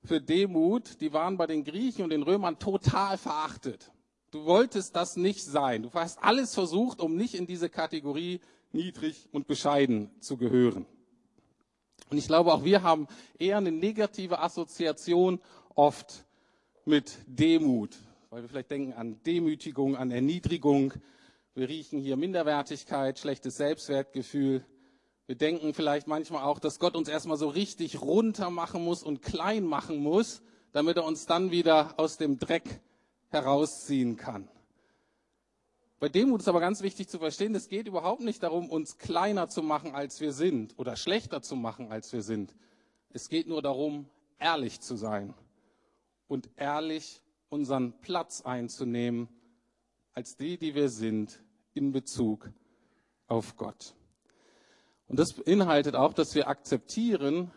für 0.04 0.22
Demut, 0.22 1.02
die 1.02 1.14
waren 1.14 1.38
bei 1.38 1.48
den 1.48 1.64
Griechen 1.64 2.04
und 2.04 2.12
den 2.12 2.24
Römern 2.24 2.60
total 2.60 3.18
verachtet. 3.18 3.92
Du 4.32 4.46
wolltest 4.46 4.96
das 4.96 5.16
nicht 5.16 5.44
sein. 5.44 5.84
Du 5.84 5.92
hast 5.94 6.22
alles 6.24 6.54
versucht, 6.54 7.00
um 7.00 7.16
nicht 7.16 7.34
in 7.34 7.48
diese 7.48 7.70
Kategorie 7.70 8.42
niedrig 8.72 9.28
und 9.32 9.48
bescheiden 9.48 10.12
zu 10.20 10.38
gehören. 10.38 10.86
Und 12.10 12.18
ich 12.18 12.28
glaube, 12.28 12.54
auch 12.54 12.64
wir 12.64 12.84
haben 12.84 13.08
eher 13.40 13.58
eine 13.58 13.72
negative 13.72 14.40
Assoziation 14.40 15.40
oft 15.76 16.26
mit 16.86 17.18
Demut 17.28 17.98
weil 18.34 18.42
wir 18.42 18.50
vielleicht 18.50 18.72
denken 18.72 18.94
an 18.94 19.22
Demütigung, 19.28 19.96
an 19.96 20.10
Erniedrigung. 20.10 20.92
Wir 21.54 21.70
riechen 21.70 22.00
hier 22.00 22.18
Minderwertigkeit, 22.18 23.20
schlechtes 23.20 23.58
Selbstwertgefühl. 23.58 24.66
Wir 25.28 25.36
denken 25.36 25.76
vielleicht 25.76 26.08
manchmal 26.08 26.42
auch, 26.42 26.58
dass 26.58 26.80
Gott 26.80 26.96
uns 26.96 27.08
erstmal 27.08 27.38
so 27.38 27.48
richtig 27.48 28.02
runter 28.02 28.50
machen 28.50 28.84
muss 28.84 29.04
und 29.04 29.22
klein 29.22 29.66
machen 29.66 29.98
muss, 29.98 30.42
damit 30.72 30.98
er 30.98 31.06
uns 31.06 31.28
dann 31.28 31.52
wieder 31.52 31.94
aus 31.98 32.18
dem 32.18 32.40
Dreck 32.40 32.82
herausziehen 33.30 34.18
kann. 34.18 34.50
Bei 36.00 36.10
Demut 36.10 36.42
ist 36.42 36.48
aber 36.48 36.60
ganz 36.60 36.82
wichtig 36.82 37.10
zu 37.10 37.20
verstehen, 37.20 37.54
es 37.54 37.70
geht 37.70 37.88
überhaupt 37.88 38.22
nicht 38.24 38.42
darum, 38.42 38.68
uns 38.68 38.98
kleiner 38.98 39.48
zu 39.48 39.62
machen, 39.62 39.94
als 39.94 40.22
wir 40.22 40.34
sind 40.34 40.74
oder 40.80 40.96
schlechter 40.96 41.44
zu 41.44 41.56
machen, 41.56 41.92
als 41.92 42.12
wir 42.14 42.24
sind. 42.24 42.56
Es 43.12 43.30
geht 43.30 43.48
nur 43.48 43.62
darum, 43.62 44.10
ehrlich 44.40 44.82
zu 44.82 44.96
sein 44.96 45.36
und 46.28 46.50
ehrlich 46.58 47.23
unseren 47.54 47.94
Platz 48.02 48.42
einzunehmen 48.42 49.30
als 50.14 50.36
die, 50.36 50.58
die 50.58 50.74
wir 50.74 50.90
sind 50.90 51.42
in 51.74 51.92
Bezug 51.92 52.50
auf 53.28 53.56
Gott. 53.56 53.94
Und 55.08 55.20
das 55.20 55.34
beinhaltet 55.34 55.96
auch, 55.96 56.14
dass 56.14 56.34
wir 56.34 56.48
akzeptieren, 56.48 57.52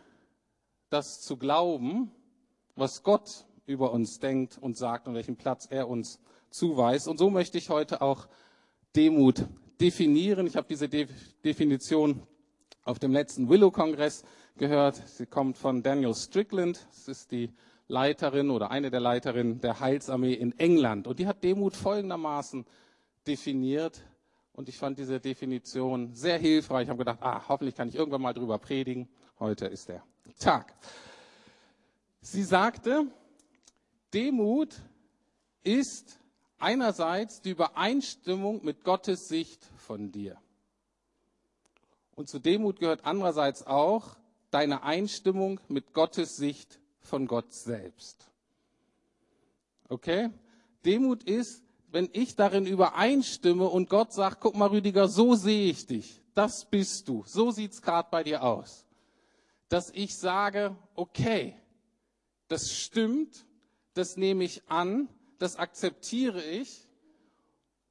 das 0.90 1.22
zu 1.22 1.38
glauben, 1.38 2.12
was 2.74 3.02
Gott 3.02 3.46
über 3.64 3.90
uns 3.92 4.20
denkt 4.20 4.58
und 4.58 4.76
sagt 4.76 5.08
und 5.08 5.14
welchen 5.14 5.36
Platz 5.36 5.66
er 5.70 5.88
uns 5.88 6.20
zuweist. 6.50 7.08
Und 7.08 7.18
so 7.18 7.30
möchte 7.30 7.56
ich 7.56 7.70
heute 7.70 8.02
auch 8.02 8.28
Demut 8.94 9.46
definieren. 9.80 10.46
Ich 10.46 10.56
habe 10.56 10.68
diese 10.68 10.88
De 10.88 11.08
Definition 11.42 12.22
auf 12.84 12.98
dem 12.98 13.12
letzten 13.12 13.48
Willow-Kongress 13.48 14.24
gehört. 14.58 14.96
Sie 15.08 15.26
kommt 15.26 15.56
von 15.56 15.82
Daniel 15.82 16.14
Strickland. 16.14 16.86
Das 16.90 17.08
ist 17.08 17.32
die 17.32 17.50
Leiterin 17.88 18.50
oder 18.50 18.71
eine 18.71 18.90
der 18.90 19.00
Leiterinnen 19.00 19.61
der 19.61 19.81
Heilsarmee 19.81 20.35
in 20.35 20.59
England. 20.59 21.07
Und 21.07 21.19
die 21.19 21.26
hat 21.26 21.45
Demut 21.45 21.76
folgendermaßen 21.76 22.66
definiert. 23.26 24.02
Und 24.52 24.69
ich 24.69 24.78
fand 24.78 24.99
diese 24.99 25.21
Definition 25.21 26.14
sehr 26.14 26.38
hilfreich. 26.38 26.85
Ich 26.85 26.88
habe 26.88 26.99
gedacht, 26.99 27.19
ah, 27.21 27.49
hoffentlich 27.49 27.75
kann 27.75 27.88
ich 27.88 27.95
irgendwann 27.95 28.23
mal 28.23 28.33
drüber 28.33 28.59
predigen. 28.59 29.09
Heute 29.38 29.66
ist 29.66 29.88
der 29.88 30.02
Tag. 30.38 30.75
Sie 32.21 32.43
sagte, 32.43 33.07
Demut 34.12 34.75
ist 35.62 36.19
einerseits 36.59 37.40
die 37.40 37.50
Übereinstimmung 37.50 38.64
mit 38.64 38.83
Gottes 38.83 39.28
Sicht 39.28 39.64
von 39.76 40.11
dir. 40.11 40.37
Und 42.14 42.28
zu 42.28 42.38
Demut 42.38 42.81
gehört 42.81 43.05
andererseits 43.05 43.66
auch 43.66 44.16
deine 44.50 44.83
Einstimmung 44.83 45.61
mit 45.69 45.93
Gottes 45.93 46.37
Sicht 46.37 46.81
von 47.06 47.26
Gott 47.26 47.52
selbst. 47.52 48.30
Okay? 49.88 50.30
Demut 50.84 51.22
ist, 51.22 51.62
wenn 51.90 52.08
ich 52.12 52.36
darin 52.36 52.66
übereinstimme 52.66 53.68
und 53.68 53.88
Gott 53.88 54.12
sagt, 54.12 54.40
guck 54.40 54.56
mal 54.56 54.68
Rüdiger, 54.68 55.08
so 55.08 55.34
sehe 55.34 55.70
ich 55.70 55.86
dich. 55.86 56.22
Das 56.34 56.66
bist 56.66 57.08
du. 57.08 57.25
So 57.26 57.50
sieht's 57.50 57.80
gerade 57.80 58.08
bei 58.10 58.22
dir 58.22 58.42
aus. 58.42 58.84
Dass 59.68 59.90
ich 59.90 60.16
sage, 60.16 60.76
okay, 60.94 61.56
das 62.48 62.72
stimmt, 62.72 63.46
das 63.94 64.16
nehme 64.16 64.44
ich 64.44 64.62
an, 64.68 65.08
das 65.38 65.56
akzeptiere 65.56 66.42
ich 66.42 66.86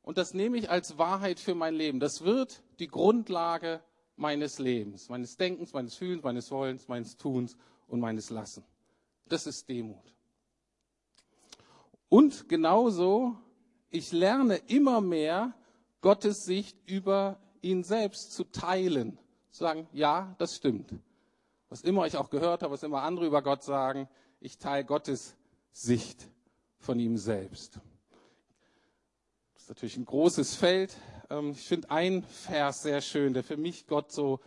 und 0.04 0.18
das 0.18 0.34
nehme 0.34 0.58
ich 0.58 0.70
als 0.70 0.98
Wahrheit 0.98 1.40
für 1.40 1.56
mein 1.56 1.74
Leben. 1.74 2.00
Das 2.00 2.24
wird 2.24 2.62
die 2.80 2.88
Grundlage 2.88 3.82
meines 4.16 4.60
Lebens, 4.60 5.10
meines 5.10 5.36
Denkens, 5.38 5.74
meines 5.74 5.96
Fühlens, 5.96 6.24
meines 6.24 6.52
Wollens, 6.52 6.88
meines 6.88 7.18
Tuns 7.18 7.58
und 7.88 8.00
meines 8.00 8.30
Lassen. 8.30 8.64
Das 9.28 9.48
ist 9.48 9.68
Demut. 9.70 10.14
Und 12.10 12.48
genauso, 12.48 13.36
ich 13.90 14.12
lerne 14.12 14.58
immer 14.68 15.02
mehr, 15.02 15.54
Gottes 16.02 16.46
Sicht 16.46 16.78
über 16.86 17.40
ihn 17.62 17.84
selbst 17.84 18.34
zu 18.34 18.44
teilen. 18.44 19.18
Zu 19.52 19.64
sagen, 19.64 19.88
ja, 19.92 20.36
das 20.38 20.56
stimmt. 20.56 20.94
Was 21.70 21.82
immer 21.82 22.06
ich 22.06 22.18
auch 22.18 22.30
gehört 22.30 22.62
habe, 22.62 22.74
was 22.74 22.84
immer 22.84 23.02
andere 23.02 23.26
über 23.26 23.42
Gott 23.42 23.64
sagen, 23.64 24.08
ich 24.40 24.60
teile 24.60 24.86
Gottes 24.86 25.36
Sicht 25.72 26.30
von 26.78 27.00
ihm 27.00 27.18
selbst. 27.18 27.80
Das 29.56 29.64
ist 29.64 29.70
natürlich 29.70 29.98
ein 29.98 30.06
großes 30.06 30.56
Feld. 30.56 30.96
Ähm, 31.32 31.52
ich 31.52 31.68
finde 31.68 31.90
einen 31.90 32.24
Vers 32.24 32.84
sehr 32.84 33.02
schön, 33.02 33.34
der 33.34 33.44
für 33.44 33.58
mich 33.58 33.88
Gott 33.88 34.12
so 34.12 34.40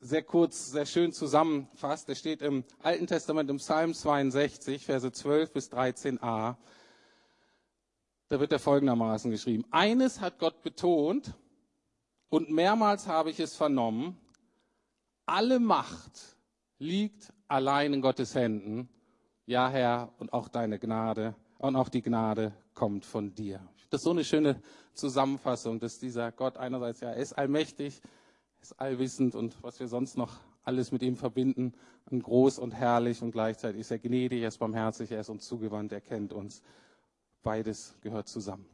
sehr 0.00 0.22
kurz, 0.22 0.70
sehr 0.70 0.86
schön 0.86 1.12
zusammenfasst. 1.12 2.08
Der 2.08 2.14
steht 2.14 2.40
im 2.42 2.64
Alten 2.82 3.06
Testament 3.06 3.50
im 3.50 3.58
Psalm 3.58 3.92
62, 3.94 4.86
Verse 4.86 5.12
12 5.12 5.52
bis 5.52 5.70
13a. 5.70 6.56
Da 8.28 8.40
wird 8.40 8.52
er 8.52 8.58
folgendermaßen 8.58 9.30
geschrieben. 9.30 9.64
Eines 9.70 10.20
hat 10.20 10.38
Gott 10.38 10.62
betont 10.62 11.34
und 12.30 12.50
mehrmals 12.50 13.06
habe 13.06 13.30
ich 13.30 13.40
es 13.40 13.56
vernommen. 13.56 14.16
Alle 15.26 15.60
Macht 15.60 16.36
liegt 16.78 17.32
allein 17.48 17.92
in 17.92 18.00
Gottes 18.00 18.34
Händen. 18.34 18.88
Ja, 19.46 19.68
Herr, 19.68 20.12
und 20.18 20.32
auch 20.32 20.48
deine 20.48 20.78
Gnade 20.78 21.34
und 21.58 21.76
auch 21.76 21.88
die 21.88 22.02
Gnade 22.02 22.52
kommt 22.72 23.04
von 23.04 23.34
dir. 23.34 23.60
Das 23.90 24.00
ist 24.00 24.04
so 24.04 24.10
eine 24.10 24.24
schöne 24.24 24.62
Zusammenfassung, 24.94 25.80
dass 25.80 25.98
dieser 25.98 26.30
Gott 26.30 26.56
einerseits, 26.56 27.00
ja, 27.00 27.10
er 27.10 27.16
ist 27.16 27.32
allmächtig, 27.32 28.00
ist 28.60 28.80
allwissend 28.80 29.34
und 29.34 29.62
was 29.62 29.80
wir 29.80 29.88
sonst 29.88 30.16
noch 30.16 30.38
alles 30.64 30.92
mit 30.92 31.02
ihm 31.02 31.16
verbinden, 31.16 31.74
an 32.10 32.20
groß 32.20 32.58
und 32.58 32.72
herrlich 32.72 33.22
und 33.22 33.32
gleichzeitig 33.32 33.80
ist 33.80 33.90
er 33.90 33.98
gnädig, 33.98 34.42
er 34.42 34.48
ist 34.48 34.58
barmherzig, 34.58 35.10
er 35.10 35.20
ist 35.20 35.28
uns 35.30 35.46
zugewandt, 35.46 35.92
er 35.92 36.00
kennt 36.00 36.32
uns. 36.32 36.62
Beides 37.42 37.96
gehört 38.02 38.28
zusammen. 38.28 38.66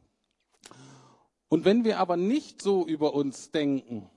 Und 1.49 1.63
wenn 1.63 1.85
wir 1.85 1.99
aber 1.99 2.17
nicht 2.17 2.61
so 2.61 2.85
über 2.85 3.13
uns 3.13 3.51
denken, 3.51 4.09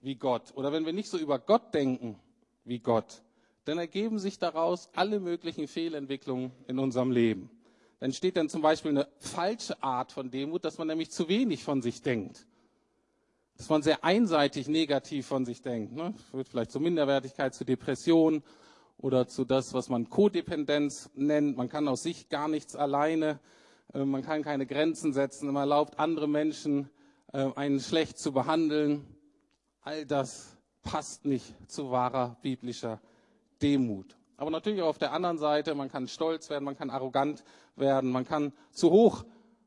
wie 0.00 0.16
Gott 0.16 0.52
oder 0.54 0.72
wenn 0.72 0.84
wir 0.84 0.92
nicht 0.92 1.08
so 1.08 1.18
über 1.18 1.38
Gott 1.38 1.74
denken 1.74 2.18
wie 2.64 2.78
Gott, 2.80 3.22
dann 3.64 3.78
ergeben 3.78 4.18
sich 4.18 4.38
daraus 4.38 4.90
alle 4.94 5.18
möglichen 5.18 5.66
Fehlentwicklungen 5.66 6.52
in 6.68 6.78
unserem 6.78 7.10
Leben. 7.10 7.50
Dann 7.98 8.08
entsteht 8.08 8.36
dann 8.36 8.48
zum 8.48 8.62
Beispiel 8.62 8.90
eine 8.90 9.08
falsche 9.18 9.82
Art 9.82 10.12
von 10.12 10.30
Demut, 10.30 10.64
dass 10.64 10.78
man 10.78 10.86
nämlich 10.86 11.10
zu 11.10 11.28
wenig 11.28 11.64
von 11.64 11.80
sich 11.82 12.02
denkt. 12.02 12.46
Dass 13.56 13.68
man 13.68 13.82
sehr 13.82 14.04
einseitig 14.04 14.68
negativ 14.68 15.26
von 15.26 15.44
sich 15.44 15.62
denkt. 15.62 15.92
Ne? 15.94 16.14
Führt 16.30 16.48
vielleicht 16.48 16.70
zur 16.70 16.82
Minderwertigkeit, 16.82 17.54
zu 17.54 17.64
Depression 17.64 18.42
oder 18.98 19.28
zu 19.28 19.44
das, 19.44 19.72
was 19.72 19.88
man 19.88 20.08
Kodependenz 20.10 21.10
nennt. 21.14 21.56
Man 21.56 21.68
kann 21.68 21.88
aus 21.88 22.02
sich 22.02 22.28
gar 22.28 22.48
nichts 22.48 22.76
alleine. 22.76 23.40
Äh, 23.94 24.04
man 24.04 24.22
kann 24.22 24.42
keine 24.42 24.66
Grenzen 24.66 25.12
setzen. 25.12 25.46
Man 25.46 25.56
erlaubt 25.56 25.98
andere 25.98 26.28
Menschen, 26.28 26.90
äh, 27.32 27.50
einen 27.54 27.80
schlecht 27.80 28.18
zu 28.18 28.32
behandeln. 28.32 29.06
All 29.82 30.04
das 30.04 30.56
passt 30.82 31.24
nicht 31.24 31.54
zu 31.70 31.90
wahrer 31.90 32.36
biblischer 32.42 33.00
Demut. 33.62 34.16
Aber 34.36 34.50
natürlich 34.50 34.82
auch 34.82 34.88
auf 34.88 34.98
der 34.98 35.12
anderen 35.12 35.38
Seite, 35.38 35.74
man 35.74 35.90
kann 35.90 36.08
stolz 36.08 36.50
werden, 36.50 36.64
man 36.64 36.76
kann 36.76 36.90
arrogant 36.90 37.42
werden, 37.74 38.10
man 38.10 38.26
kann 38.26 38.52
zu 38.70 38.90
hoch 38.90 39.24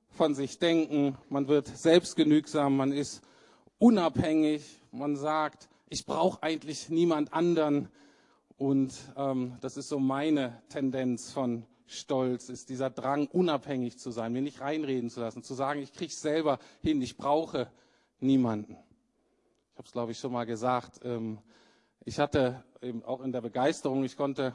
von 0.10 0.36
sich 0.36 0.60
denken, 0.60 1.18
man 1.30 1.48
wird 1.48 1.68
selbstgenügsam, 1.68 2.78
man 2.78 2.92
ist 2.92 3.22
unabhängig, 3.80 4.80
man 4.92 5.16
sagt, 5.16 5.70
ich 5.90 6.06
brauche 6.06 6.44
eigentlich 6.44 6.90
niemand 6.90 7.34
anderen. 7.34 7.90
Und 8.58 8.94
ähm, 9.16 9.58
das 9.62 9.78
ist 9.78 9.90
so 9.90 10.00
meine 10.00 10.62
Tendenz 10.70 11.32
von 11.32 11.66
Stolz, 11.88 12.50
ist 12.50 12.70
dieser 12.70 12.92
Drang, 12.92 13.28
unabhängig 13.28 13.98
zu 13.98 14.12
sein, 14.12 14.32
mir 14.32 14.44
nicht 14.44 14.62
reinreden 14.62 15.10
zu 15.10 15.22
lassen, 15.22 15.42
zu 15.42 15.56
sagen, 15.56 15.82
ich 15.82 15.92
kriege 15.92 16.12
es 16.12 16.22
selber 16.22 16.60
hin, 16.82 17.02
ich 17.02 17.18
brauche 17.18 17.72
niemanden. 18.20 18.74
Ich 18.74 19.78
habe 19.78 19.88
es, 19.88 19.92
glaube 19.92 20.12
ich, 20.12 20.20
schon 20.20 20.32
mal 20.32 20.46
gesagt. 20.46 21.00
Ähm, 21.04 21.40
ich 22.06 22.20
hatte 22.20 22.64
eben 22.82 23.04
auch 23.04 23.22
in 23.22 23.32
der 23.32 23.42
Begeisterung, 23.42 24.04
ich 24.04 24.16
konnte 24.16 24.54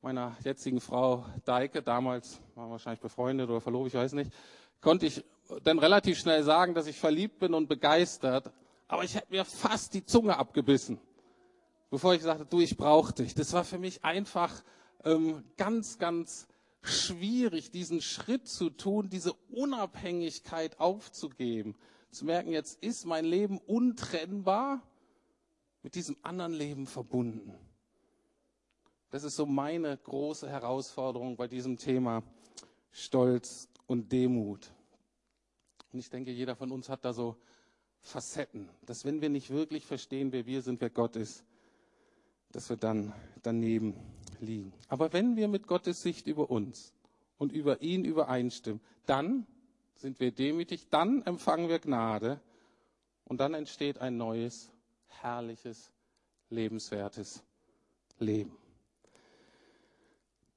meiner 0.00 0.36
jetzigen 0.44 0.80
Frau 0.80 1.24
Deike, 1.44 1.82
damals 1.82 2.40
waren 2.54 2.68
wir 2.68 2.72
wahrscheinlich 2.72 3.00
befreundet 3.00 3.48
oder 3.50 3.60
verlobt, 3.60 3.88
ich 3.88 3.94
weiß 3.94 4.12
nicht, 4.12 4.30
konnte 4.80 5.06
ich 5.06 5.24
dann 5.64 5.78
relativ 5.78 6.18
schnell 6.18 6.42
sagen, 6.44 6.74
dass 6.74 6.86
ich 6.86 6.98
verliebt 6.98 7.38
bin 7.38 7.54
und 7.54 7.68
begeistert, 7.68 8.52
aber 8.88 9.04
ich 9.04 9.14
hätte 9.14 9.32
mir 9.32 9.44
fast 9.44 9.94
die 9.94 10.04
Zunge 10.04 10.36
abgebissen, 10.38 10.98
bevor 11.90 12.14
ich 12.14 12.22
sagte, 12.22 12.46
du, 12.46 12.60
ich 12.60 12.76
brauche 12.76 13.12
dich. 13.12 13.34
Das 13.34 13.52
war 13.52 13.64
für 13.64 13.78
mich 13.78 14.04
einfach 14.04 14.62
ähm, 15.04 15.44
ganz, 15.56 15.98
ganz 15.98 16.46
schwierig, 16.82 17.70
diesen 17.70 18.00
Schritt 18.00 18.46
zu 18.46 18.70
tun, 18.70 19.10
diese 19.10 19.32
Unabhängigkeit 19.50 20.78
aufzugeben, 20.78 21.74
zu 22.10 22.24
merken, 22.24 22.52
jetzt 22.52 22.82
ist 22.82 23.04
mein 23.04 23.24
Leben 23.24 23.58
untrennbar 23.58 24.82
mit 25.82 25.94
diesem 25.94 26.16
anderen 26.22 26.52
Leben 26.52 26.86
verbunden. 26.86 27.54
Das 29.10 29.24
ist 29.24 29.36
so 29.36 29.46
meine 29.46 29.96
große 29.96 30.48
Herausforderung 30.48 31.36
bei 31.36 31.48
diesem 31.48 31.76
Thema 31.76 32.22
Stolz 32.90 33.68
und 33.86 34.10
Demut. 34.10 34.72
Und 35.92 35.98
ich 35.98 36.10
denke, 36.10 36.30
jeder 36.30 36.56
von 36.56 36.72
uns 36.72 36.88
hat 36.88 37.04
da 37.04 37.12
so 37.12 37.36
Facetten, 38.00 38.68
dass 38.84 39.04
wenn 39.04 39.20
wir 39.20 39.28
nicht 39.28 39.50
wirklich 39.50 39.84
verstehen, 39.84 40.32
wer 40.32 40.46
wir 40.46 40.62
sind, 40.62 40.80
wer 40.80 40.90
Gott 40.90 41.16
ist, 41.16 41.44
dass 42.52 42.68
wir 42.70 42.76
dann 42.76 43.12
daneben 43.42 43.94
liegen. 44.40 44.72
Aber 44.88 45.12
wenn 45.12 45.36
wir 45.36 45.48
mit 45.48 45.66
Gottes 45.66 46.02
Sicht 46.02 46.26
über 46.26 46.50
uns 46.50 46.92
und 47.38 47.52
über 47.52 47.82
ihn 47.82 48.04
übereinstimmen, 48.04 48.80
dann 49.06 49.46
sind 49.96 50.20
wir 50.20 50.30
demütig, 50.30 50.88
dann 50.90 51.22
empfangen 51.22 51.68
wir 51.68 51.78
Gnade 51.78 52.40
und 53.24 53.40
dann 53.40 53.54
entsteht 53.54 53.98
ein 53.98 54.16
neues 54.16 54.70
herrliches, 55.08 55.90
lebenswertes 56.50 57.42
Leben. 58.18 58.56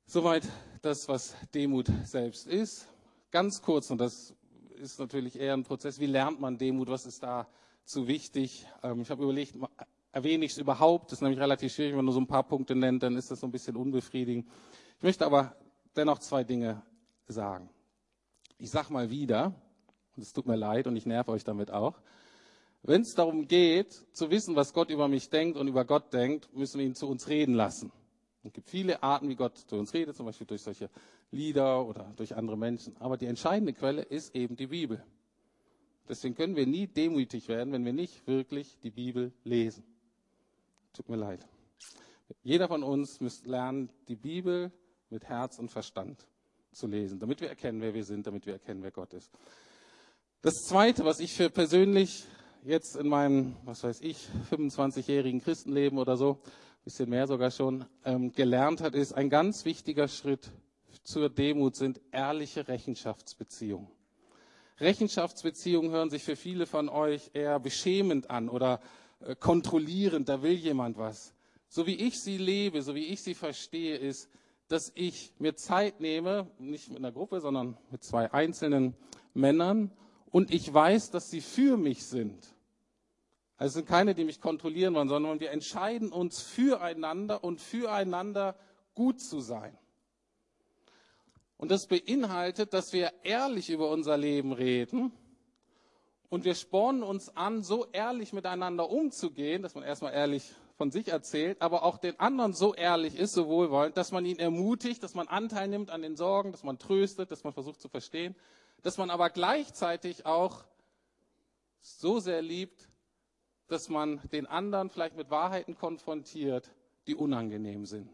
Soweit 0.06 0.48
das, 0.82 1.08
was 1.08 1.36
Demut 1.54 1.92
selbst 2.04 2.48
ist. 2.48 2.88
Ganz 3.32 3.62
kurz, 3.62 3.92
und 3.92 4.00
das 4.00 4.34
ist 4.80 5.00
natürlich 5.00 5.40
eher 5.40 5.54
ein 5.54 5.64
Prozess, 5.64 6.00
wie 6.00 6.06
lernt 6.06 6.40
man 6.40 6.58
Demut, 6.58 6.90
was 6.90 7.06
ist 7.06 7.22
da 7.22 7.48
zu 7.84 8.08
wichtig? 8.08 8.66
Ähm, 8.82 9.02
ich 9.02 9.12
habe 9.12 9.24
überlegt, 9.24 9.56
erwähne 10.12 10.46
ich 10.46 10.54
es 10.54 10.58
überhaupt? 10.58 11.12
Das 11.12 11.20
ist 11.20 11.22
nämlich 11.22 11.40
relativ 11.40 11.74
schwierig, 11.74 11.92
wenn 11.92 11.98
man 11.98 12.06
nur 12.06 12.14
so 12.14 12.22
ein 12.22 12.28
paar 12.28 12.44
Punkte 12.44 12.76
nennt, 12.76 13.04
dann 13.04 13.16
ist 13.16 13.30
das 13.32 13.40
so 13.40 13.48
ein 13.48 13.52
bisschen 13.52 13.76
unbefriedigend. 13.76 14.48
Ich 14.98 15.04
möchte 15.04 15.26
aber 15.26 15.56
dennoch 15.96 16.20
zwei 16.20 16.44
Dinge 16.44 16.82
sagen. 17.28 17.70
Ich 18.58 18.72
sage 18.72 18.92
mal 18.92 19.10
wieder, 19.10 19.54
und 20.16 20.24
es 20.24 20.34
tut 20.34 20.46
mir 20.46 20.56
leid 20.56 20.88
und 20.88 20.96
ich 20.96 21.06
nerv 21.06 21.28
euch 21.30 21.44
damit 21.44 21.72
auch, 21.72 21.96
wenn 22.84 23.02
es 23.02 23.14
darum 23.14 23.48
geht, 23.48 23.92
zu 24.14 24.32
wissen, 24.32 24.56
was 24.56 24.74
Gott 24.74 24.90
über 24.90 25.08
mich 25.08 25.30
denkt 25.30 25.58
und 25.58 25.68
über 25.68 25.84
Gott 25.84 26.14
denkt, 26.14 26.54
müssen 26.54 26.80
wir 26.80 26.86
ihn 26.86 26.96
zu 26.96 27.08
uns 27.08 27.28
reden 27.28 27.54
lassen. 27.54 27.92
Es 28.44 28.54
gibt 28.54 28.70
viele 28.70 29.04
Arten, 29.04 29.28
wie 29.28 29.36
Gott 29.36 29.58
zu 29.58 29.76
uns 29.76 29.94
redet, 29.94 30.16
zum 30.16 30.26
Beispiel 30.26 30.48
durch 30.48 30.62
solche 30.62 30.90
Lieder 31.32 31.86
oder 31.86 32.12
durch 32.16 32.36
andere 32.36 32.58
Menschen. 32.58 32.96
Aber 32.98 33.18
die 33.18 33.28
entscheidende 33.28 33.74
Quelle 33.74 34.02
ist 34.02 34.36
eben 34.36 34.56
die 34.56 34.68
Bibel. 34.68 35.04
Deswegen 36.08 36.36
können 36.36 36.56
wir 36.56 36.66
nie 36.66 36.88
demütig 36.88 37.48
werden, 37.48 37.72
wenn 37.72 37.86
wir 37.86 37.94
nicht 37.94 38.26
wirklich 38.26 38.80
die 38.80 38.90
Bibel 38.90 39.32
lesen. 39.44 39.84
Tut 40.94 41.08
mir 41.08 41.18
leid. 41.18 41.48
Jeder 42.42 42.68
von 42.68 42.84
uns 42.84 43.22
müsste 43.22 43.50
lernen, 43.50 43.90
die 44.08 44.16
Bibel 44.16 44.72
mit 45.10 45.26
Herz 45.26 45.60
und 45.60 45.70
Verstand 45.70 46.26
zu 46.72 46.88
lesen, 46.88 47.20
damit 47.20 47.42
wir 47.42 47.50
erkennen, 47.50 47.82
wer 47.82 47.94
wir 47.94 48.04
sind, 48.04 48.28
damit 48.28 48.46
wir 48.46 48.54
erkennen, 48.54 48.84
wer 48.84 48.92
Gott 48.92 49.14
ist. 49.14 49.32
Das 50.42 50.64
Zweite, 50.64 51.06
was 51.06 51.20
ich 51.20 51.34
für 51.34 51.50
persönlich 51.50 52.26
jetzt 52.64 52.96
in 52.96 53.08
meinem, 53.08 53.56
was 53.66 53.84
weiß 53.84 54.02
ich, 54.02 54.28
25-jährigen 54.52 55.42
Christenleben 55.42 55.98
oder 56.00 56.18
so, 56.18 56.40
bisschen 56.84 57.10
mehr 57.10 57.28
sogar 57.28 57.52
schon, 57.52 57.86
ähm, 58.06 58.32
gelernt 58.32 58.82
hat, 58.82 58.96
ist 58.96 59.14
ein 59.14 59.30
ganz 59.30 59.66
wichtiger 59.66 60.08
Schritt 60.08 60.52
zur 61.10 61.30
Demut 61.30 61.76
sind 61.76 62.00
ehrliche 62.12 62.68
Rechenschaftsbeziehungen. 62.68 63.90
Rechenschaftsbeziehungen 64.80 65.92
hören 65.92 66.10
sich 66.10 66.24
für 66.24 66.36
viele 66.36 66.68
von 66.68 66.88
euch 66.88 67.32
eher 67.34 67.60
beschämend 67.60 68.30
an 68.30 68.48
oder 68.48 68.80
äh, 69.20 69.36
kontrollierend, 69.36 70.30
da 70.30 70.42
will 70.44 70.54
jemand 70.54 70.98
was. 70.98 71.34
So 71.68 71.88
wie 71.88 71.96
ich 71.96 72.20
sie 72.20 72.38
lebe, 72.38 72.82
so 72.82 72.96
wie 72.96 73.06
ich 73.06 73.22
sie 73.22 73.34
verstehe, 73.34 73.98
ist, 73.98 74.30
dass 74.68 74.92
ich 74.94 75.34
mir 75.40 75.56
Zeit 75.56 76.00
nehme, 76.00 76.48
nicht 76.60 76.90
mit 76.90 77.00
einer 77.00 77.12
Gruppe, 77.12 77.42
sondern 77.42 77.76
mit 77.90 78.04
zwei 78.04 78.32
einzelnen 78.32 78.96
Männern 79.34 79.92
und 80.30 80.54
ich 80.54 80.72
weiß, 80.72 81.10
dass 81.10 81.32
sie 81.32 81.42
für 81.42 81.76
mich 81.76 82.06
sind. 82.06 82.56
Also 83.58 83.70
es 83.70 83.74
sind 83.74 83.88
keine, 83.88 84.14
die 84.14 84.24
mich 84.24 84.40
kontrollieren 84.40 84.94
wollen, 84.94 85.10
sondern 85.10 85.40
wir 85.40 85.52
entscheiden 85.52 86.12
uns 86.12 86.40
füreinander 86.40 87.44
und 87.44 87.60
füreinander 87.60 88.56
gut 88.94 89.20
zu 89.20 89.42
sein. 89.42 89.76
Und 91.60 91.72
das 91.72 91.88
beinhaltet, 91.88 92.74
dass 92.74 92.94
wir 92.94 93.12
ehrlich 93.22 93.70
über 93.70 93.92
unser 93.92 94.18
Leben 94.18 94.54
reden 94.54 95.12
und 96.30 96.46
wir 96.46 96.56
spornen 96.56 97.04
uns 97.04 97.36
an, 97.36 97.64
so 97.64 97.86
ehrlich 97.92 98.32
miteinander 98.32 98.90
umzugehen, 98.90 99.62
dass 99.62 99.76
man 99.76 99.84
erstmal 99.84 100.14
ehrlich 100.14 100.54
von 100.78 100.90
sich 100.90 101.10
erzählt, 101.10 101.62
aber 101.62 101.84
auch 101.84 101.98
den 101.98 102.18
anderen 102.18 102.54
so 102.54 102.74
ehrlich 102.74 103.20
ist, 103.20 103.34
so 103.34 103.50
wohlwollend, 103.50 103.98
dass 103.98 104.14
man 104.14 104.26
ihn 104.26 104.40
ermutigt, 104.40 105.04
dass 105.04 105.16
man 105.16 105.28
Anteil 105.28 105.68
nimmt 105.68 105.90
an 105.90 106.02
den 106.02 106.16
Sorgen, 106.16 106.54
dass 106.54 106.64
man 106.64 106.80
tröstet, 106.80 107.30
dass 107.30 107.44
man 107.44 107.52
versucht 107.52 107.82
zu 107.82 107.90
verstehen, 107.90 108.38
dass 108.82 108.98
man 108.98 109.10
aber 109.10 109.30
gleichzeitig 109.30 110.26
auch 110.26 110.64
so 111.82 112.22
sehr 112.22 112.42
liebt, 112.42 112.88
dass 113.68 113.90
man 113.90 114.22
den 114.32 114.48
anderen 114.48 114.90
vielleicht 114.90 115.18
mit 115.18 115.30
Wahrheiten 115.30 115.76
konfrontiert, 115.76 116.72
die 117.06 117.16
unangenehm 117.16 117.86
sind. 117.86 118.10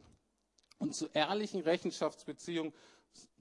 Und 0.79 0.95
zu 0.95 1.08
ehrlichen 1.13 1.62
Rechenschaftsbeziehungen 1.62 2.73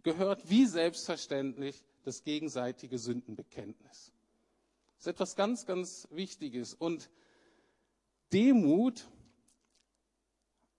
gehört 0.02 0.48
wie 0.48 0.66
selbstverständlich 0.66 1.82
das 2.04 2.22
gegenseitige 2.22 2.98
Sündenbekenntnis. 2.98 4.12
Das 4.96 5.06
ist 5.06 5.06
etwas 5.06 5.36
ganz, 5.36 5.66
ganz 5.66 6.08
Wichtiges. 6.10 6.74
Und 6.74 7.10
Demut, 8.32 9.06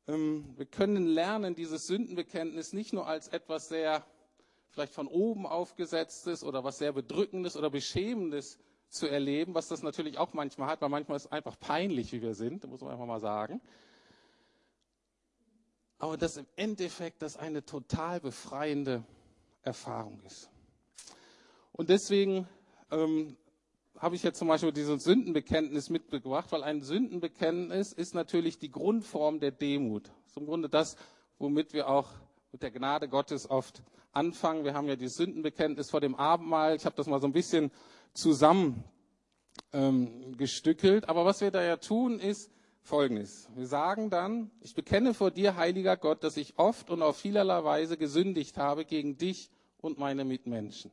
ähm, 0.08 0.54
wir 0.58 0.66
können 0.66 1.08
lernen, 1.08 1.56
dieses 1.56 1.88
Sündenbekenntnis 1.88 2.74
nicht 2.74 2.94
nur 2.94 3.08
als 3.08 3.28
etwas 3.28 3.70
sehr 3.70 4.06
vielleicht 4.76 4.94
von 4.94 5.08
oben 5.08 5.48
aufgesetztes 5.48 6.44
oder 6.44 6.64
was 6.64 6.78
sehr 6.78 6.92
bedrückendes 6.92 7.56
oder 7.56 7.70
beschämendes 7.70 8.60
zu 8.90 9.08
erleben, 9.08 9.56
was 9.56 9.70
das 9.70 9.84
natürlich 9.84 10.18
auch 10.18 10.34
manchmal 10.34 10.70
hat, 10.70 10.82
weil 10.82 10.90
manchmal 10.90 11.16
ist 11.16 11.26
es 11.26 11.32
einfach 11.32 11.58
peinlich, 11.60 12.12
wie 12.12 12.22
wir 12.22 12.36
sind, 12.36 12.68
muss 12.68 12.82
man 12.82 12.92
einfach 12.92 13.06
mal 13.06 13.20
sagen. 13.20 13.62
Aber 16.06 16.18
dass 16.18 16.38
im 16.38 16.46
Endeffekt 16.56 17.24
das 17.24 17.36
eine 17.36 17.66
total 17.66 18.20
befreiende 18.20 19.04
Erfahrung 19.64 20.22
ist. 20.24 20.52
Und 21.72 21.90
deswegen 21.90 22.48
ähm, 22.92 23.36
habe 23.98 24.16
ich 24.16 24.22
jetzt 24.22 24.38
zum 24.38 24.48
Beispiel 24.48 24.72
dieses 24.72 25.04
Sündenbekenntnis 25.04 25.90
mitgebracht, 25.90 26.52
weil 26.52 26.62
ein 26.62 26.84
Sündenbekenntnis 26.84 27.92
ist 27.92 28.14
natürlich 28.14 28.60
die 28.60 28.70
Grundform 28.70 29.40
der 29.40 29.50
Demut. 29.50 30.06
Das 30.06 30.34
ist 30.34 30.38
im 30.38 30.46
Grunde 30.46 30.70
das, 30.70 30.96
womit 31.40 31.74
wir 31.74 31.90
auch 31.90 32.12
mit 32.52 32.62
der 32.62 32.70
Gnade 32.70 33.10
Gottes 33.10 33.50
oft 33.50 33.82
anfangen. 34.12 34.64
Wir 34.64 34.76
haben 34.76 34.88
ja 34.88 34.96
dieses 34.96 35.18
Sündenbekenntnis 35.18 35.90
vor 35.90 36.02
dem 36.02 36.14
Abendmahl. 36.14 36.76
Ich 36.76 36.86
habe 36.86 36.96
das 36.96 37.08
mal 37.08 37.20
so 37.20 37.26
ein 37.26 37.34
bisschen 37.34 37.72
zusammen 38.14 38.84
ähm. 39.74 40.38
Aber 41.08 41.26
was 41.26 41.42
wir 41.42 41.50
da 41.50 41.64
ja 41.64 41.78
tun, 41.78 42.20
ist 42.20 42.52
Folgendes. 42.86 43.50
Wir 43.56 43.66
sagen 43.66 44.12
dann, 44.12 44.52
ich 44.62 44.76
bekenne 44.76 45.16
vor 45.16 45.32
dir, 45.32 45.56
heiliger 45.56 45.98
Gott, 45.98 46.24
dass 46.24 46.38
ich 46.38 46.60
oft 46.60 46.92
und 46.92 47.02
auf 47.02 47.18
vielerlei 47.18 47.64
Weise 47.64 47.98
gesündigt 47.98 48.60
habe 48.60 48.86
gegen 48.86 49.18
dich 49.18 49.50
und 49.82 49.98
meine 49.98 50.24
Mitmenschen. 50.24 50.92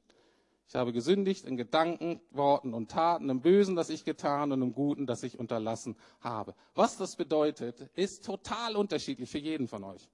Ich 0.67 0.75
habe 0.75 0.95
gesündigt 0.95 1.45
in 1.45 1.59
Gedanken, 1.59 2.23
Worten 2.31 2.73
und 2.73 2.91
Taten, 2.91 3.29
im 3.29 3.43
Bösen, 3.43 3.77
das 3.77 3.91
ich 3.91 4.07
getan 4.07 4.53
und 4.53 4.63
im 4.63 4.73
Guten, 4.73 5.07
das 5.07 5.23
ich 5.23 5.39
unterlassen 5.39 5.95
habe. 6.21 6.55
Was 6.75 6.97
das 6.97 7.17
bedeutet, 7.17 7.91
ist 7.95 8.25
total 8.25 8.75
unterschiedlich 8.75 9.29
für 9.29 9.37
jeden 9.39 9.69
von 9.69 9.85
euch. 9.85 10.09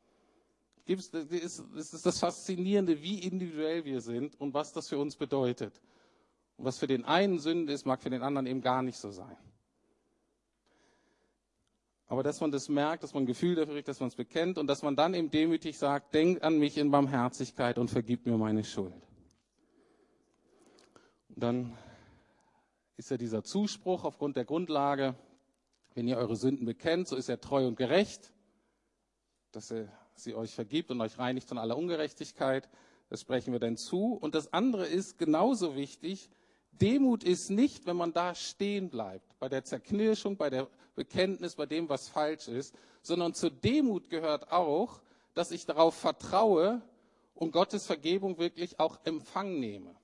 Es 0.84 1.10
ist 1.12 2.06
das 2.06 2.18
Faszinierende, 2.18 3.00
wie 3.02 3.20
individuell 3.20 3.84
wir 3.84 4.00
sind 4.00 4.40
und 4.40 4.52
was 4.52 4.72
das 4.72 4.88
für 4.88 4.98
uns 4.98 5.14
bedeutet. 5.14 5.80
Und 6.56 6.64
was 6.64 6.78
für 6.78 6.88
den 6.88 7.04
einen 7.04 7.38
Sünde 7.38 7.72
ist, 7.72 7.86
mag 7.86 8.02
für 8.02 8.10
den 8.10 8.22
anderen 8.22 8.48
eben 8.48 8.62
gar 8.62 8.82
nicht 8.82 8.98
so 8.98 9.12
sein. 9.12 9.36
Aber 12.08 12.22
dass 12.22 12.40
man 12.40 12.50
das 12.50 12.70
merkt, 12.70 13.02
dass 13.02 13.12
man 13.12 13.24
ein 13.24 13.26
Gefühl 13.26 13.54
dafür 13.54 13.74
kriegt, 13.74 13.88
dass 13.88 14.00
man 14.00 14.08
es 14.08 14.14
bekennt 14.14 14.56
und 14.56 14.66
dass 14.66 14.82
man 14.82 14.96
dann 14.96 15.12
eben 15.12 15.30
demütig 15.30 15.78
sagt, 15.78 16.14
denk 16.14 16.42
an 16.42 16.58
mich 16.58 16.78
in 16.78 16.90
Barmherzigkeit 16.90 17.76
und 17.76 17.90
vergib 17.90 18.24
mir 18.24 18.38
meine 18.38 18.64
Schuld. 18.64 18.94
Und 21.28 21.42
dann 21.42 21.78
ist 22.96 23.10
ja 23.10 23.18
dieser 23.18 23.44
Zuspruch 23.44 24.04
aufgrund 24.04 24.36
der 24.36 24.46
Grundlage, 24.46 25.14
wenn 25.94 26.08
ihr 26.08 26.16
eure 26.16 26.36
Sünden 26.36 26.64
bekennt, 26.64 27.08
so 27.08 27.16
ist 27.16 27.28
er 27.28 27.40
treu 27.40 27.66
und 27.66 27.76
gerecht, 27.76 28.32
dass 29.52 29.70
er 29.70 29.88
sie 30.14 30.34
euch 30.34 30.54
vergibt 30.54 30.90
und 30.90 31.00
euch 31.00 31.18
reinigt 31.18 31.46
von 31.46 31.58
aller 31.58 31.76
Ungerechtigkeit. 31.76 32.68
Das 33.10 33.20
sprechen 33.20 33.52
wir 33.52 33.60
dann 33.60 33.76
zu. 33.76 34.14
Und 34.14 34.34
das 34.34 34.52
andere 34.52 34.86
ist 34.86 35.18
genauso 35.18 35.76
wichtig. 35.76 36.30
Demut 36.72 37.24
ist 37.24 37.50
nicht, 37.50 37.86
wenn 37.86 37.96
man 37.96 38.12
da 38.12 38.34
stehen 38.34 38.90
bleibt, 38.90 39.38
bei 39.38 39.48
der 39.48 39.64
Zerknirschung, 39.64 40.36
bei 40.36 40.50
der 40.50 40.68
Bekenntnis, 40.94 41.54
bei 41.54 41.66
dem, 41.66 41.88
was 41.88 42.08
falsch 42.08 42.48
ist, 42.48 42.74
sondern 43.02 43.34
zur 43.34 43.50
Demut 43.50 44.10
gehört 44.10 44.52
auch, 44.52 45.00
dass 45.34 45.50
ich 45.50 45.66
darauf 45.66 45.94
vertraue 45.94 46.82
und 47.34 47.52
Gottes 47.52 47.86
Vergebung 47.86 48.38
wirklich 48.38 48.80
auch 48.80 48.98
Empfang 49.04 49.60
nehme. 49.60 49.94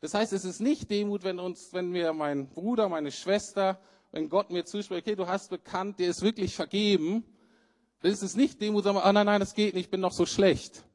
Das 0.00 0.14
heißt, 0.14 0.32
es 0.32 0.44
ist 0.44 0.60
nicht 0.60 0.90
Demut, 0.90 1.24
wenn 1.24 1.38
uns, 1.38 1.72
wenn 1.72 1.90
mir 1.90 2.12
mein 2.12 2.48
Bruder, 2.48 2.88
meine 2.88 3.12
Schwester, 3.12 3.78
wenn 4.12 4.28
Gott 4.28 4.50
mir 4.50 4.64
zuspricht, 4.64 5.06
okay, 5.06 5.16
du 5.16 5.26
hast 5.26 5.50
bekannt, 5.50 5.98
dir 5.98 6.08
ist 6.08 6.22
wirklich 6.22 6.54
vergeben, 6.54 7.24
das 8.00 8.22
ist 8.22 8.36
nicht 8.36 8.60
Demut, 8.60 8.84
wir, 8.84 8.92
oh 8.92 9.12
nein, 9.12 9.26
nein, 9.26 9.40
das 9.40 9.54
geht 9.54 9.74
nicht, 9.74 9.86
ich 9.86 9.90
bin 9.90 10.00
noch 10.00 10.12
so 10.12 10.24
schlecht. 10.24 10.85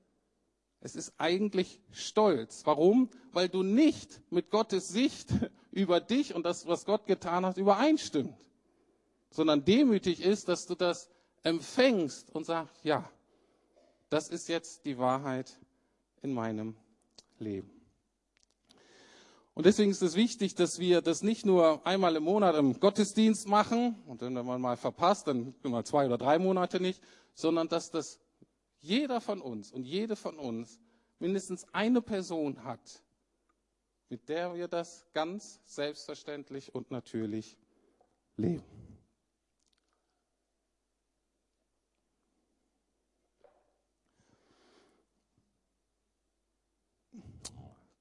Es 0.82 0.96
ist 0.96 1.14
eigentlich 1.20 1.80
Stolz. 1.92 2.64
Warum? 2.66 3.10
Weil 3.32 3.48
du 3.48 3.62
nicht 3.62 4.20
mit 4.32 4.50
Gottes 4.50 4.90
Sicht 4.90 5.30
über 5.72 6.00
dich 6.00 6.34
und 6.34 6.44
das, 6.44 6.68
was 6.68 6.86
Gott 6.86 7.06
getan 7.06 7.46
hat, 7.46 7.58
übereinstimmt. 7.58 8.36
Sondern 9.30 9.64
demütig 9.64 10.22
ist, 10.22 10.50
dass 10.50 10.66
du 10.66 10.76
das 10.76 11.10
empfängst 11.44 12.34
und 12.36 12.46
sagst, 12.46 12.84
ja, 12.84 13.10
das 14.10 14.28
ist 14.28 14.50
jetzt 14.50 14.86
die 14.86 14.98
Wahrheit 14.98 15.58
in 16.22 16.34
meinem 16.34 16.76
Leben. 17.40 17.72
Und 19.54 19.66
deswegen 19.66 19.92
ist 19.92 20.02
es 20.02 20.16
wichtig, 20.16 20.56
dass 20.56 20.80
wir 20.80 21.02
das 21.02 21.24
nicht 21.24 21.46
nur 21.46 21.86
einmal 21.86 22.16
im 22.16 22.24
Monat 22.24 22.56
im 22.56 22.80
Gottesdienst 22.80 23.48
machen 23.48 23.96
und 24.08 24.22
wenn 24.22 24.34
man 24.34 24.60
mal 24.60 24.78
verpasst, 24.78 25.28
dann 25.28 25.54
mal 25.64 25.86
zwei 25.86 26.06
oder 26.08 26.18
drei 26.18 26.40
Monate 26.40 26.80
nicht, 26.80 27.02
sondern 27.34 27.68
dass 27.68 27.92
das 27.92 28.20
jeder 28.82 29.22
von 29.22 29.42
uns 29.42 29.72
und 29.72 29.84
jede 29.84 30.16
von 30.16 30.38
uns 30.38 30.80
mindestens 31.20 31.66
eine 31.74 32.02
Person 32.02 32.64
hat, 32.64 33.04
mit 34.10 34.28
der 34.28 34.56
wir 34.56 34.68
das 34.68 35.08
ganz 35.14 35.62
selbstverständlich 35.66 36.74
und 36.76 36.92
natürlich 36.92 37.58
leben. 38.36 38.64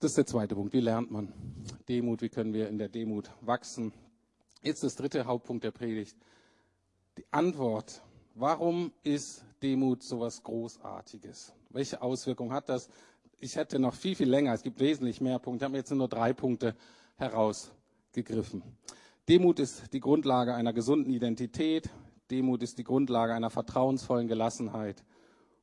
Das 0.01 0.13
ist 0.13 0.17
der 0.17 0.27
zweite 0.27 0.55
Punkt. 0.55 0.73
Wie 0.73 0.81
lernt 0.81 1.11
man 1.11 1.31
Demut? 1.87 2.23
Wie 2.23 2.31
können 2.31 2.55
wir 2.55 2.71
in 2.71 2.79
der 2.79 2.89
Demut 2.89 3.31
wachsen? 3.43 3.93
Jetzt 4.63 4.83
das 4.83 4.97
dritte 4.97 5.27
Hauptpunkt 5.27 5.63
der 5.63 5.73
Predigt. 5.73 6.17
Die 7.19 7.27
Antwort. 7.31 8.03
Warum 8.35 8.95
ist 9.03 9.45
Demut 9.63 10.03
so 10.03 10.21
was 10.21 10.43
Großartiges? 10.43 11.53
Welche 11.71 12.01
Auswirkungen 12.03 12.53
hat 12.53 12.69
das? 12.69 12.89
Ich 13.39 13.57
hätte 13.57 13.79
noch 13.79 13.95
viel, 13.95 14.15
viel 14.15 14.29
länger. 14.29 14.53
Es 14.53 14.63
gibt 14.63 14.81
wesentlich 14.81 15.21
mehr 15.21 15.39
Punkte. 15.39 15.65
Ich 15.65 15.69
habe 15.69 15.77
jetzt 15.77 15.91
nur 15.91 16.09
drei 16.09 16.33
Punkte 16.33 16.75
herausgegriffen. 17.17 18.63
Demut 19.29 19.61
ist 19.61 19.93
die 19.93 20.01
Grundlage 20.01 20.55
einer 20.55 20.73
gesunden 20.73 21.13
Identität. 21.13 21.89
Demut 22.31 22.63
ist 22.63 22.79
die 22.79 22.85
Grundlage 22.85 23.35
einer 23.35 23.51
vertrauensvollen 23.51 24.29
Gelassenheit. 24.29 25.05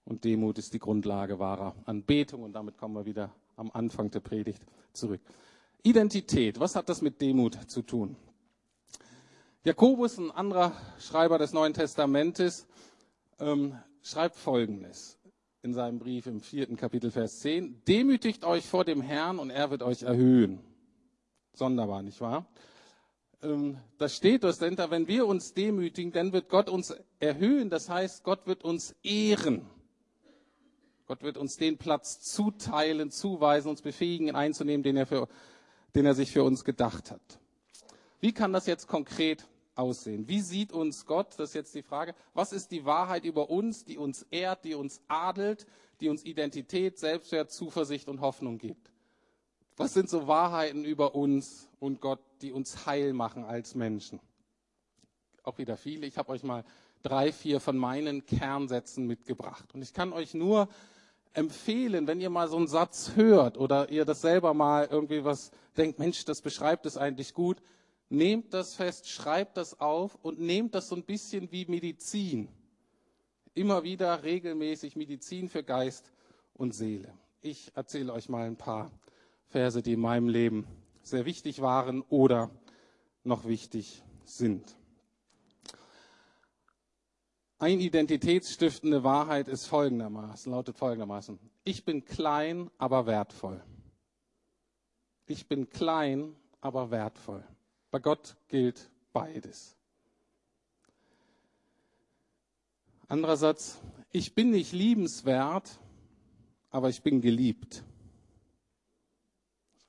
Und 0.06 0.24
Demut 0.24 0.58
ist 0.58 0.74
die 0.74 0.80
Grundlage 0.80 1.40
wahrer 1.40 1.76
Anbetung. 1.86 2.44
Und 2.44 2.54
damit 2.54 2.78
kommen 2.78 2.96
wir 2.96 3.06
wieder 3.06 3.32
am 3.56 3.72
Anfang 3.72 4.12
der 4.12 4.22
Predigt 4.22 4.64
zurück. 4.94 5.22
Identität, 5.84 6.60
was 6.60 6.76
hat 6.76 6.90
das 6.90 7.02
mit 7.02 7.22
Demut 7.22 7.56
zu 7.70 7.82
tun? 7.82 8.16
Jakobus, 9.64 10.18
ein 10.18 10.32
anderer 10.32 10.72
Schreiber 11.00 11.38
des 11.38 11.52
Neuen 11.52 11.74
Testamentes, 11.74 12.68
ähm, 13.40 13.78
schreibt 14.02 14.36
Folgendes 14.36 15.18
in 15.62 15.74
seinem 15.74 16.00
Brief 16.00 16.28
im 16.28 16.42
vierten 16.42 16.78
Kapitel, 16.78 17.12
Vers 17.12 17.40
10. 17.40 17.84
Demütigt 17.88 18.44
euch 18.46 18.66
vor 18.66 18.86
dem 18.86 19.02
Herrn 19.02 19.40
und 19.40 19.50
er 19.50 19.70
wird 19.70 19.84
euch 19.84 20.04
erhöhen. 20.04 20.60
Sonderbar, 21.54 22.04
nicht 22.04 22.22
wahr? 22.22 22.48
Ähm, 23.42 23.78
das 23.98 24.16
steht 24.16 24.44
dort, 24.44 24.62
wenn 24.62 25.08
wir 25.08 25.28
uns 25.28 25.54
demütigen, 25.54 26.12
dann 26.12 26.34
wird 26.34 26.50
Gott 26.50 26.70
uns 26.70 26.96
erhöhen. 27.20 27.70
Das 27.70 27.90
heißt, 27.90 28.24
Gott 28.24 28.48
wird 28.48 28.64
uns 28.64 28.96
ehren. 29.04 29.68
Gott 31.06 31.24
wird 31.24 31.38
uns 31.38 31.56
den 31.56 31.78
Platz 31.78 32.20
zuteilen, 32.22 33.12
zuweisen, 33.12 33.70
uns 33.70 33.82
befähigen, 33.82 34.28
ihn 34.28 34.36
einzunehmen, 34.36 34.84
den 34.84 34.98
er, 34.98 35.06
für, 35.06 35.28
den 35.96 36.06
er 36.06 36.14
sich 36.14 36.32
für 36.32 36.44
uns 36.44 36.66
gedacht 36.66 37.12
hat. 37.12 37.40
Wie 38.20 38.34
kann 38.34 38.52
das 38.52 38.66
jetzt 38.66 38.88
konkret 38.88 39.48
aussehen? 39.78 40.28
Wie 40.28 40.42
sieht 40.42 40.72
uns 40.72 41.06
Gott? 41.06 41.34
Das 41.38 41.50
ist 41.50 41.56
jetzt 41.56 41.76
die 41.76 41.84
Frage. 41.84 42.16
Was 42.34 42.52
ist 42.52 42.72
die 42.72 42.86
Wahrheit 42.86 43.26
über 43.26 43.50
uns, 43.50 43.86
die 43.86 43.98
uns 43.98 44.26
ehrt, 44.32 44.66
die 44.66 44.76
uns 44.76 45.02
adelt, 45.08 45.66
die 46.02 46.10
uns 46.10 46.24
Identität, 46.24 46.98
Selbstwert, 46.98 47.52
Zuversicht 47.52 48.08
und 48.08 48.22
Hoffnung 48.22 48.58
gibt? 48.58 48.92
Was 49.76 49.94
sind 49.94 50.10
so 50.10 50.28
Wahrheiten 50.28 50.86
über 50.86 51.14
uns 51.14 51.70
und 51.80 52.02
Gott, 52.02 52.20
die 52.42 52.52
uns 52.52 52.86
heil 52.86 53.14
machen 53.14 53.44
als 53.44 53.76
Menschen? 53.76 54.20
Auch 55.44 55.60
wieder 55.60 55.78
viele. 55.78 56.08
Ich 56.08 56.18
habe 56.18 56.30
euch 56.30 56.44
mal 56.44 56.64
drei, 57.04 57.32
vier 57.32 57.60
von 57.60 57.78
meinen 57.78 58.26
Kernsätzen 58.26 59.06
mitgebracht. 59.06 59.74
Und 59.74 59.82
ich 59.82 59.94
kann 59.94 60.14
euch 60.14 60.34
nur 60.34 60.68
empfehlen, 61.34 62.08
wenn 62.08 62.20
ihr 62.20 62.32
mal 62.32 62.48
so 62.48 62.58
einen 62.58 62.68
Satz 62.68 63.12
hört 63.16 63.58
oder 63.58 63.90
ihr 63.90 64.06
das 64.06 64.22
selber 64.22 64.54
mal 64.54 64.88
irgendwie 64.90 65.24
was 65.24 65.52
denkt, 65.78 66.00
Mensch, 66.00 66.26
das 66.26 66.42
beschreibt 66.42 66.86
es 66.88 66.98
eigentlich 66.98 67.36
gut, 67.36 67.62
nehmt 68.10 68.54
das 68.54 68.76
fest, 68.76 69.10
schreibt 69.10 69.58
das 69.58 69.80
auf 69.80 70.16
und 70.22 70.40
nehmt 70.40 70.76
das 70.76 70.90
so 70.90 70.96
ein 70.96 71.04
bisschen 71.04 71.52
wie 71.52 71.66
Medizin. 71.66 72.50
Immer 73.54 73.84
wieder 73.84 74.24
regelmäßig 74.24 74.96
Medizin 74.96 75.50
für 75.50 75.64
Geist 75.64 76.12
und 76.54 76.74
Seele. 76.74 77.14
Ich 77.42 77.72
erzähle 77.76 78.14
euch 78.14 78.30
mal 78.30 78.46
ein 78.46 78.58
paar 78.58 78.92
Verse, 79.48 79.82
die 79.82 79.94
in 79.94 80.00
meinem 80.00 80.30
Leben 80.30 80.68
sehr 81.02 81.26
wichtig 81.26 81.62
waren 81.62 82.02
oder 82.04 82.52
noch 83.24 83.46
wichtig 83.46 84.04
sind. 84.26 84.76
Eine 87.60 87.82
identitätsstiftende 87.82 89.04
Wahrheit 89.04 89.48
ist 89.48 89.66
folgendermaßen, 89.66 90.52
lautet 90.52 90.78
folgendermaßen. 90.78 91.40
Ich 91.64 91.86
bin 91.86 92.06
klein, 92.06 92.70
aber 92.78 93.08
wertvoll. 93.08 93.64
Ich 95.26 95.48
bin 95.48 95.70
klein, 95.70 96.36
aber 96.62 96.92
wertvoll. 96.92 97.44
Bei 97.98 98.02
Gott 98.02 98.38
gilt 98.48 98.92
beides. 99.12 99.76
Anderer 103.08 103.38
Satz. 103.38 103.80
Ich 104.12 104.36
bin 104.36 104.52
nicht 104.52 104.72
liebenswert, 104.72 105.80
aber 106.70 106.90
ich 106.90 107.02
bin 107.02 107.22
geliebt. 107.22 107.84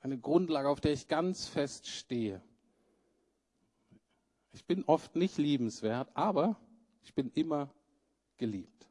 Eine 0.01 0.17
Grundlage, 0.17 0.69
auf 0.69 0.81
der 0.81 0.91
ich 0.91 1.07
ganz 1.07 1.45
fest 1.45 1.85
stehe. 1.85 2.41
Ich 4.53 4.65
bin 4.65 4.83
oft 4.85 5.15
nicht 5.15 5.37
liebenswert, 5.37 6.09
aber 6.15 6.59
ich 7.03 7.13
bin 7.13 7.29
immer 7.35 7.71
geliebt. 8.37 8.87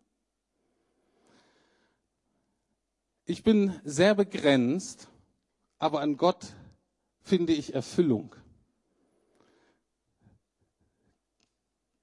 Ich 3.24 3.42
bin 3.42 3.80
sehr 3.82 4.14
begrenzt, 4.14 5.08
aber 5.80 6.02
an 6.02 6.16
Gott 6.16 6.52
finde 7.20 7.52
ich 7.52 7.74
Erfüllung. 7.74 8.36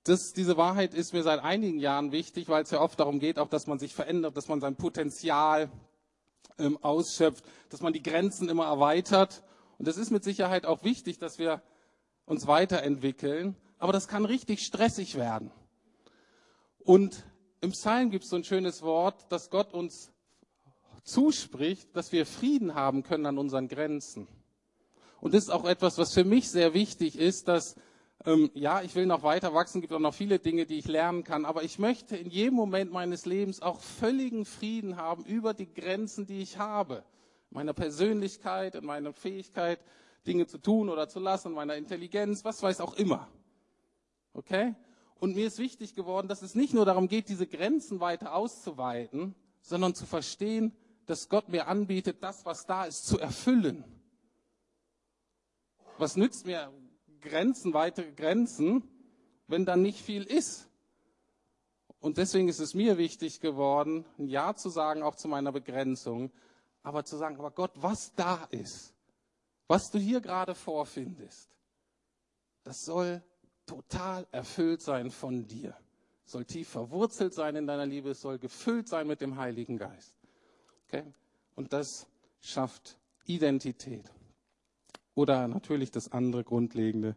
Das, 0.05 0.33
diese 0.33 0.55
Wahrheit 0.55 0.93
ist 0.93 1.13
mir 1.13 1.23
seit 1.23 1.43
einigen 1.43 1.79
Jahren 1.79 2.11
wichtig, 2.11 2.47
weil 2.47 2.61
es 2.61 2.69
ja 2.69 2.79
oft 2.79 2.99
darum 2.99 3.19
geht, 3.19 3.39
auch 3.39 3.49
dass 3.49 3.65
man 3.65 3.79
sich 3.79 3.95
verändert, 3.95 4.37
dass 4.37 4.47
man 4.47 4.61
sein 4.61 4.75
Potenzial 4.75 5.67
ähm, 6.59 6.77
ausschöpft, 6.83 7.43
dass 7.69 7.81
man 7.81 7.91
die 7.91 8.03
Grenzen 8.03 8.47
immer 8.47 8.65
erweitert. 8.65 9.43
Und 9.79 9.87
es 9.87 9.97
ist 9.97 10.11
mit 10.11 10.23
Sicherheit 10.23 10.67
auch 10.67 10.83
wichtig, 10.83 11.17
dass 11.17 11.39
wir 11.39 11.63
uns 12.25 12.45
weiterentwickeln, 12.45 13.55
aber 13.79 13.93
das 13.93 14.07
kann 14.07 14.25
richtig 14.25 14.61
stressig 14.61 15.15
werden. 15.15 15.49
Und 16.83 17.25
im 17.61 17.71
Psalm 17.71 18.11
gibt 18.11 18.25
es 18.25 18.29
so 18.29 18.35
ein 18.35 18.43
schönes 18.43 18.83
Wort, 18.83 19.25
dass 19.31 19.49
Gott 19.49 19.73
uns 19.73 20.11
zuspricht, 21.03 21.95
dass 21.95 22.11
wir 22.11 22.27
Frieden 22.27 22.75
haben 22.75 23.01
können 23.01 23.25
an 23.25 23.39
unseren 23.39 23.67
Grenzen. 23.67 24.27
Und 25.19 25.33
das 25.33 25.45
ist 25.45 25.49
auch 25.49 25.65
etwas, 25.65 25.97
was 25.97 26.13
für 26.13 26.25
mich 26.25 26.51
sehr 26.51 26.75
wichtig 26.75 27.17
ist, 27.17 27.47
dass, 27.47 27.75
ähm, 28.25 28.49
ja, 28.53 28.81
ich 28.81 28.95
will 28.95 29.05
noch 29.05 29.23
weiter 29.23 29.53
wachsen, 29.53 29.81
gibt 29.81 29.93
auch 29.93 29.99
noch 29.99 30.13
viele 30.13 30.39
Dinge, 30.39 30.65
die 30.65 30.79
ich 30.79 30.87
lernen 30.87 31.23
kann, 31.23 31.45
aber 31.45 31.63
ich 31.63 31.79
möchte 31.79 32.17
in 32.17 32.29
jedem 32.29 32.55
Moment 32.55 32.91
meines 32.91 33.25
Lebens 33.25 33.61
auch 33.61 33.81
völligen 33.81 34.45
Frieden 34.45 34.97
haben 34.97 35.23
über 35.25 35.53
die 35.53 35.71
Grenzen, 35.71 36.25
die 36.25 36.41
ich 36.41 36.57
habe. 36.57 37.03
Meiner 37.51 37.73
Persönlichkeit, 37.73 38.75
in 38.75 38.85
meiner 38.85 39.13
Fähigkeit, 39.13 39.79
Dinge 40.25 40.47
zu 40.47 40.57
tun 40.57 40.89
oder 40.89 41.07
zu 41.07 41.19
lassen, 41.19 41.53
meiner 41.53 41.75
Intelligenz, 41.75 42.43
was 42.43 42.63
weiß 42.63 42.81
auch 42.81 42.95
immer. 42.95 43.27
Okay? 44.33 44.73
Und 45.19 45.35
mir 45.35 45.47
ist 45.47 45.59
wichtig 45.59 45.93
geworden, 45.93 46.27
dass 46.27 46.41
es 46.41 46.55
nicht 46.55 46.73
nur 46.73 46.85
darum 46.85 47.07
geht, 47.07 47.29
diese 47.29 47.47
Grenzen 47.47 47.99
weiter 47.99 48.33
auszuweiten, 48.33 49.35
sondern 49.61 49.95
zu 49.95 50.05
verstehen, 50.05 50.75
dass 51.05 51.29
Gott 51.29 51.49
mir 51.49 51.67
anbietet, 51.67 52.17
das, 52.21 52.45
was 52.45 52.65
da 52.65 52.85
ist, 52.85 53.05
zu 53.05 53.19
erfüllen. 53.19 53.83
Was 55.97 56.17
nützt 56.17 56.45
mir 56.45 56.71
Grenzen, 57.25 57.73
weitere 57.73 58.11
Grenzen, 58.11 58.87
wenn 59.47 59.65
dann 59.65 59.81
nicht 59.81 59.99
viel 59.99 60.23
ist? 60.23 60.69
Und 61.99 62.17
deswegen 62.17 62.47
ist 62.47 62.59
es 62.59 62.73
mir 62.73 62.97
wichtig 62.97 63.39
geworden, 63.39 64.05
ein 64.17 64.27
Ja 64.27 64.55
zu 64.55 64.69
sagen, 64.69 65.01
auch 65.03 65.15
zu 65.15 65.27
meiner 65.27 65.51
Begrenzung, 65.51 66.31
aber 66.83 67.03
zu 67.03 67.17
sagen, 67.17 67.37
aber 67.37 67.51
Gott, 67.51 67.71
was 67.75 68.13
da 68.15 68.45
ist, 68.51 68.93
was 69.67 69.89
du 69.89 69.97
hier 69.97 70.21
gerade 70.21 70.53
vorfindest, 70.53 71.49
das 72.63 72.85
soll 72.85 73.23
total 73.65 74.27
erfüllt 74.31 74.81
sein 74.81 75.09
von 75.09 75.47
dir. 75.47 75.75
soll 76.25 76.45
tief 76.45 76.69
verwurzelt 76.69 77.33
sein 77.33 77.55
in 77.55 77.67
deiner 77.67 77.85
Liebe, 77.85 78.13
soll 78.13 78.39
gefüllt 78.39 78.87
sein 78.87 79.07
mit 79.07 79.21
dem 79.21 79.37
Heiligen 79.37 79.77
Geist. 79.77 80.15
Okay? 80.87 81.03
Und 81.55 81.73
das 81.73 82.07
schafft 82.41 82.97
Identität. 83.25 84.11
Oder 85.15 85.47
natürlich 85.47 85.91
das 85.91 86.11
andere 86.11 86.43
Grundlegende. 86.43 87.15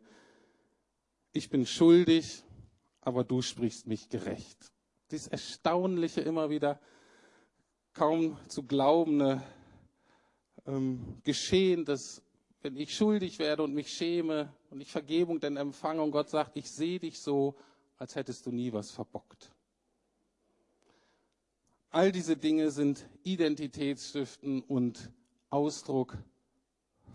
Ich 1.33 1.51
bin 1.51 1.67
schuldig, 1.67 2.45
aber 3.01 3.25
du 3.25 3.43
sprichst 3.43 3.87
mich 3.87 4.09
gerecht. 4.09 4.73
Dieses 5.11 5.27
Erstaunliche 5.27 6.21
immer 6.21 6.49
wieder 6.49 6.81
kaum 7.93 8.39
zu 8.49 8.63
glaubende 8.63 9.43
ähm, 10.67 11.19
Geschehen, 11.25 11.85
dass 11.85 12.23
wenn 12.63 12.77
ich 12.77 12.95
schuldig 12.95 13.39
werde 13.39 13.63
und 13.63 13.75
mich 13.75 13.93
schäme 13.93 14.53
und 14.71 14.81
ich 14.81 14.91
Vergebung 14.91 15.41
denn 15.41 15.57
empfange 15.57 16.03
und 16.03 16.11
Gott 16.11 16.29
sagt, 16.29 16.57
ich 16.57 16.71
sehe 16.71 16.99
dich 16.99 17.21
so, 17.21 17.57
als 17.97 18.15
hättest 18.15 18.47
du 18.47 18.53
nie 18.53 18.73
was 18.73 18.91
verbockt. 18.91 19.53
All 21.91 22.13
diese 22.13 22.37
Dinge 22.37 22.71
sind 22.71 23.09
Identitätsstiften 23.23 24.63
und 24.63 25.11
Ausdruck 25.51 26.19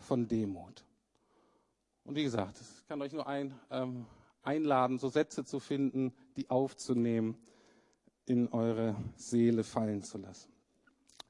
von 0.03 0.27
Demut. 0.27 0.83
Und 2.05 2.15
wie 2.15 2.23
gesagt, 2.23 2.59
ich 2.59 2.87
kann 2.87 3.01
euch 3.01 3.13
nur 3.13 3.27
ein, 3.27 3.53
ähm, 3.71 4.05
einladen, 4.43 4.99
so 4.99 5.09
Sätze 5.09 5.45
zu 5.45 5.59
finden, 5.59 6.13
die 6.35 6.49
aufzunehmen, 6.49 7.37
in 8.25 8.47
eure 8.49 8.95
Seele 9.15 9.63
fallen 9.63 10.01
zu 10.01 10.17
lassen. 10.17 10.51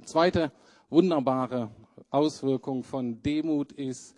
Zweite 0.06 0.52
wunderbare 0.90 1.72
Auswirkung 2.10 2.84
von 2.84 3.22
Demut 3.22 3.72
ist 3.72 4.16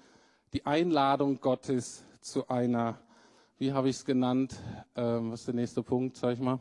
die 0.53 0.65
Einladung 0.65 1.39
Gottes 1.39 2.03
zu 2.21 2.47
einer, 2.47 2.99
wie 3.57 3.71
habe 3.71 3.89
ich 3.89 3.97
es 3.97 4.05
genannt, 4.05 4.55
ähm, 4.95 5.31
was 5.31 5.41
ist 5.41 5.47
der 5.47 5.55
nächste 5.55 5.83
Punkt, 5.83 6.17
sag 6.17 6.33
ich 6.33 6.39
mal? 6.39 6.59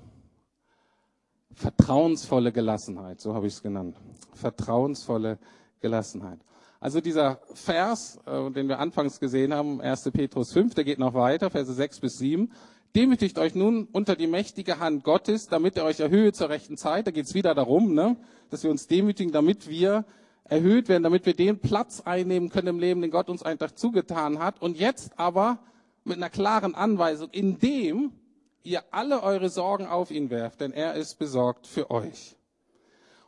Vertrauensvolle 1.53 2.53
Gelassenheit, 2.53 3.21
so 3.21 3.35
habe 3.35 3.47
ich 3.47 3.55
es 3.55 3.63
genannt. 3.63 3.97
Vertrauensvolle 4.35 5.39
Gelassenheit. 5.81 6.41
Also 6.85 7.01
dieser 7.01 7.40
Vers, 7.55 8.18
äh, 8.27 8.51
den 8.51 8.68
wir 8.68 8.79
anfangs 8.79 9.18
gesehen 9.18 9.55
haben, 9.55 9.81
1. 9.81 10.11
Petrus 10.12 10.53
5, 10.53 10.75
der 10.75 10.85
geht 10.85 10.99
noch 10.99 11.14
weiter, 11.14 11.49
Verse 11.49 11.73
6 11.73 12.01
bis 12.01 12.18
7. 12.18 12.53
Demütigt 12.94 13.38
euch 13.38 13.55
nun 13.55 13.88
unter 13.90 14.16
die 14.16 14.27
mächtige 14.27 14.81
Hand 14.81 15.03
Gottes, 15.03 15.49
damit 15.49 15.79
er 15.79 15.87
euch 15.87 16.01
erhöhe 16.01 16.35
zur 16.35 16.51
rechten 16.51 16.77
Zeit. 16.77 17.07
Da 17.07 17.11
geht 17.11 17.25
es 17.25 17.33
wieder 17.33 17.55
darum, 17.55 17.94
ne, 17.94 18.18
dass 18.51 18.64
wir 18.64 18.70
uns 18.70 18.87
demütigen, 18.87 19.33
damit 19.33 19.66
wir 19.66 20.05
erhöht 20.44 20.90
werden, 20.90 21.05
damit 21.05 21.25
wir 21.25 21.33
den 21.33 21.59
Platz 21.59 22.03
einnehmen 22.03 22.51
können 22.51 22.68
im 22.68 22.79
Leben, 22.79 23.01
den 23.01 23.11
Gott 23.11 23.31
uns 23.31 23.42
einfach 23.42 23.70
zugetan 23.70 24.38
hat. 24.38 24.61
Und 24.61 24.77
jetzt 24.77 25.18
aber 25.18 25.61
mit 26.05 26.18
einer 26.18 26.29
klaren 26.29 26.75
Anweisung, 26.75 27.31
indem 27.31 28.12
ihr 28.62 28.83
alle 28.90 29.23
eure 29.23 29.49
Sorgen 29.49 29.87
auf 29.87 30.11
ihn 30.11 30.29
werft, 30.29 30.61
denn 30.61 30.73
er 30.73 30.97
ist 30.97 31.18
besorgt 31.18 31.66
für 31.66 31.90
euch. 31.90 32.37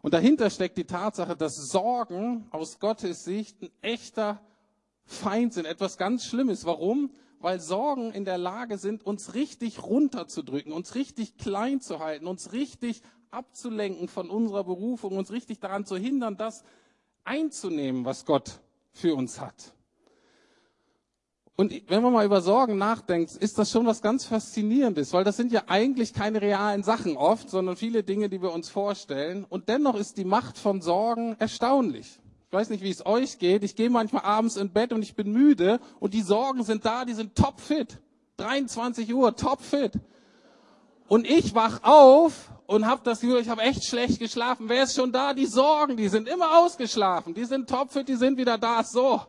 Und 0.03 0.15
dahinter 0.15 0.51
steckt 0.51 0.79
die 0.79 0.85
Tatsache, 0.85 1.37
dass 1.37 1.57
Sorgen 1.57 2.47
aus 2.51 2.79
Gottes 2.79 3.25
Sicht 3.25 3.61
ein 3.63 3.71
echter 3.83 4.41
Feind 5.05 5.55
sind, 5.55 5.67
etwas 5.67 5.99
ganz 5.99 6.25
Schlimmes. 6.25 6.65
Warum? 6.65 7.11
Weil 7.39 7.61
Sorgen 7.61 8.13
in 8.13 8.25
der 8.25 8.39
Lage 8.39 8.79
sind, 8.79 9.05
uns 9.05 9.35
richtig 9.35 9.83
runterzudrücken, 9.83 10.73
uns 10.73 10.95
richtig 10.95 11.37
klein 11.37 11.81
zu 11.81 12.01
halten, 12.01 12.27
uns 12.27 12.53
richtig 12.53 13.03
abzulenken 13.31 14.09
von 14.09 14.31
unserer 14.31 14.65
Berufung, 14.65 15.17
uns 15.17 15.31
richtig 15.31 15.61
daran 15.61 15.85
zu 15.85 15.97
hindern, 15.97 16.37
das 16.37 16.65
einzunehmen, 17.25 18.05
was 18.05 18.25
Gott 18.25 18.61
für 18.93 19.15
uns 19.15 19.41
hat. 19.41 19.76
Und 21.59 21.73
wenn 21.89 22.03
man 22.03 22.13
mal 22.13 22.27
über 22.27 22.43
Sorgen 22.43 22.77
nachdenkt, 22.77 23.35
ist 23.35 23.59
das 23.59 23.71
schon 23.71 23.87
was 23.87 24.03
ganz 24.03 24.27
Faszinierendes, 24.27 25.15
weil 25.15 25.25
das 25.25 25.39
sind 25.39 25.53
ja 25.53 25.63
eigentlich 25.69 26.13
keine 26.13 26.43
realen 26.43 26.83
Sachen 26.83 27.17
oft, 27.17 27.49
sondern 27.49 27.77
viele 27.77 28.03
Dinge, 28.03 28.29
die 28.29 28.43
wir 28.43 28.53
uns 28.53 28.69
vorstellen. 28.69 29.47
Und 29.49 29.71
dennoch 29.71 29.95
ist 29.95 30.19
die 30.19 30.27
Macht 30.27 30.59
von 30.59 30.83
Sorgen 30.83 31.35
erstaunlich. 31.39 32.21
Ich 32.49 32.53
weiß 32.53 32.69
nicht, 32.69 32.83
wie 32.83 32.91
es 32.91 33.07
euch 33.07 33.39
geht. 33.39 33.65
Ich 33.65 33.75
gehe 33.75 33.89
manchmal 33.89 34.25
abends 34.25 34.57
in 34.57 34.71
Bett 34.71 34.93
und 34.93 35.01
ich 35.01 35.17
bin 35.17 35.33
müde 35.33 35.81
und 35.99 36.13
die 36.13 36.21
Sorgen 36.21 36.63
sind 36.63 36.85
da, 36.85 37.07
die 37.07 37.15
sind 37.15 37.35
topfit. 37.35 38.01
23 38.37 39.15
Uhr, 39.15 39.35
topfit. 39.35 39.93
Und 41.09 41.27
ich 41.27 41.55
wach 41.55 41.83
auf 41.85 42.51
und 42.67 42.87
habe 42.87 43.01
das 43.03 43.21
Gefühl, 43.21 43.41
ich 43.41 43.49
habe 43.49 43.63
echt 43.63 43.87
schlecht 43.87 44.19
geschlafen. 44.19 44.69
Wer 44.69 44.83
ist 44.83 44.95
schon 44.95 45.11
da? 45.11 45.33
Die 45.33 45.47
Sorgen, 45.47 45.97
die 45.97 46.09
sind 46.09 46.29
immer 46.29 46.59
ausgeschlafen. 46.59 47.33
Die 47.33 47.47
sind 47.47 47.71
topfit, 47.71 48.09
die 48.09 48.17
sind 48.17 48.37
wieder 48.37 48.59
da. 48.59 48.85
So. 48.85 49.23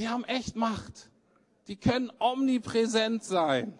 Die 0.00 0.08
haben 0.08 0.24
echt 0.24 0.56
Macht 0.56 1.09
die 1.70 1.76
können 1.76 2.10
omnipräsent 2.18 3.22
sein. 3.22 3.78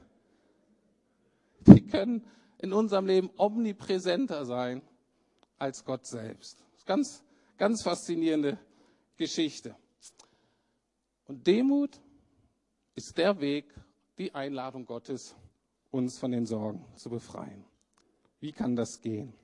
Die 1.67 1.85
können 1.89 2.25
in 2.59 2.73
unserem 2.73 3.05
Leben 3.07 3.31
omnipräsenter 3.37 4.47
sein 4.47 4.81
als 5.59 5.85
Gott 5.85 6.07
selbst. 6.07 6.65
Ganz, 6.87 7.25
ganz 7.59 7.83
faszinierende 7.83 8.61
Geschichte. 9.17 9.75
Und 11.27 11.49
Demut 11.49 12.01
ist 12.95 13.19
der 13.19 13.41
Weg, 13.41 13.75
die 14.19 14.37
Einladung 14.37 14.87
Gottes, 14.87 15.35
uns 15.91 16.17
von 16.17 16.31
den 16.31 16.47
Sorgen 16.47 16.85
zu 16.95 17.11
befreien. 17.11 17.65
Wie 18.39 18.53
kann 18.53 18.77
das 18.77 19.01
gehen? 19.01 19.35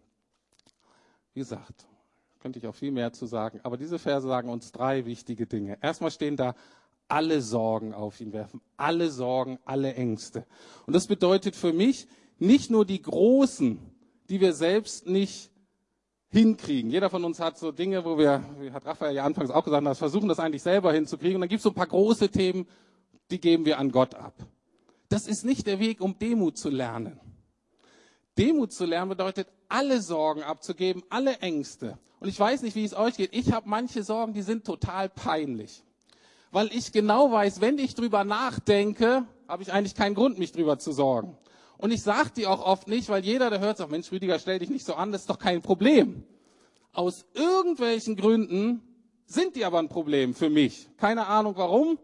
Wie 1.35 1.41
gesagt, 1.41 1.89
könnte 2.39 2.61
ich 2.61 2.69
auch 2.69 2.77
viel 2.77 2.93
mehr 2.93 3.13
zu 3.13 3.27
sagen, 3.27 3.59
aber 3.65 3.77
diese 3.77 3.99
Verse 3.99 4.29
sagen 4.29 4.51
uns 4.51 4.71
drei 4.71 5.05
wichtige 5.05 5.49
Dinge. 5.49 5.79
Erstmal 5.83 6.13
stehen 6.13 6.37
da 6.37 6.55
alle 7.09 7.41
Sorgen 7.41 7.95
auf 7.95 8.21
ihn 8.21 8.33
werfen. 8.33 8.61
Alle 8.77 9.11
Sorgen, 9.11 9.59
alle 9.65 9.95
Ängste. 9.95 10.47
Und 10.87 10.95
das 10.95 11.07
bedeutet 11.07 11.57
für 11.57 11.73
mich 11.73 12.07
nicht 12.39 12.71
nur 12.71 12.85
die 12.85 13.01
großen, 13.01 13.79
die 14.29 14.41
wir 14.41 14.53
selbst 14.53 15.07
nicht 15.07 15.51
hinkriegen. 16.29 16.91
Jeder 16.91 17.09
von 17.09 17.25
uns 17.25 17.41
hat 17.41 17.59
so 17.59 17.73
Dinge, 17.73 18.05
wo 18.05 18.19
wir, 18.19 18.45
wie 18.59 18.73
hat 18.73 18.85
Raphael 18.85 19.15
ja 19.15 19.25
anfangs 19.25 19.51
auch 19.51 19.65
gesagt, 19.65 19.87
das 19.87 19.99
versuchen 19.99 20.29
das 20.29 20.39
eigentlich 20.39 20.63
selber 20.63 20.93
hinzukriegen. 20.93 21.37
Und 21.37 21.43
dann 21.43 21.49
gibt 21.49 21.61
es 21.61 21.65
so 21.65 21.71
ein 21.71 21.75
paar 21.75 21.87
große 21.87 22.29
Themen, 22.29 22.67
die 23.31 23.41
geben 23.41 23.65
wir 23.65 23.79
an 23.79 23.91
Gott 23.91 24.15
ab. 24.15 24.35
Das 25.09 25.29
ist 25.29 25.45
nicht 25.45 25.67
der 25.67 25.79
Weg, 25.79 26.01
um 26.01 26.19
Demut 26.19 26.59
zu 26.59 26.69
lernen. 26.69 27.21
Demut 28.37 28.73
zu 28.73 28.85
lernen 28.85 29.11
bedeutet, 29.11 29.49
alle 29.69 30.03
Sorgen 30.03 30.43
abzugeben, 30.43 31.03
alle 31.09 31.39
Ängste. 31.39 31.99
Und 32.21 32.29
ich 32.29 32.39
weiß 32.39 32.63
nicht, 32.63 32.75
wie 32.75 32.85
es 32.85 32.95
euch 32.95 33.17
geht. 33.17 33.35
Ich 33.35 33.53
habe 33.53 33.69
manche 33.69 34.03
Sorgen, 34.03 34.33
die 34.33 34.43
sind 34.43 34.67
total 34.67 35.09
peinlich 35.09 35.85
weil 36.57 36.75
ich 36.75 36.91
genau 36.91 37.31
weiß, 37.31 37.61
wenn 37.61 37.77
ich 37.77 37.95
drüber 37.95 38.25
nachdenke, 38.25 39.27
habe 39.47 39.63
ich 39.63 39.75
eigentlich 39.75 39.95
keinen 39.95 40.15
Grund, 40.15 40.39
mich 40.39 40.53
drüber 40.53 40.79
zu 40.79 40.91
sorgen. 40.91 41.37
Und 41.77 41.91
ich 41.91 42.03
sage 42.03 42.31
die 42.35 42.47
auch 42.47 42.65
oft 42.65 42.89
nicht, 42.89 43.11
weil 43.11 43.23
jeder, 43.23 43.51
der 43.51 43.61
hört, 43.61 43.77
sagt, 43.77 43.91
Mensch, 43.91 44.11
Rüdiger, 44.11 44.39
stell 44.39 44.59
dich 44.59 44.71
nicht 44.71 44.87
so 44.87 44.95
an, 44.95 45.13
das 45.13 45.21
ist 45.21 45.29
doch 45.29 45.39
kein 45.39 45.61
Problem. 45.61 46.25
Aus 46.95 47.27
irgendwelchen 47.35 48.17
Gründen 48.17 48.81
sind 49.27 49.55
die 49.55 49.67
aber 49.67 49.81
ein 49.81 49.91
Problem 49.91 50.33
für 50.33 50.49
mich. 50.49 50.89
Keine 50.97 51.27
Ahnung 51.27 51.53
warum. 51.59 51.99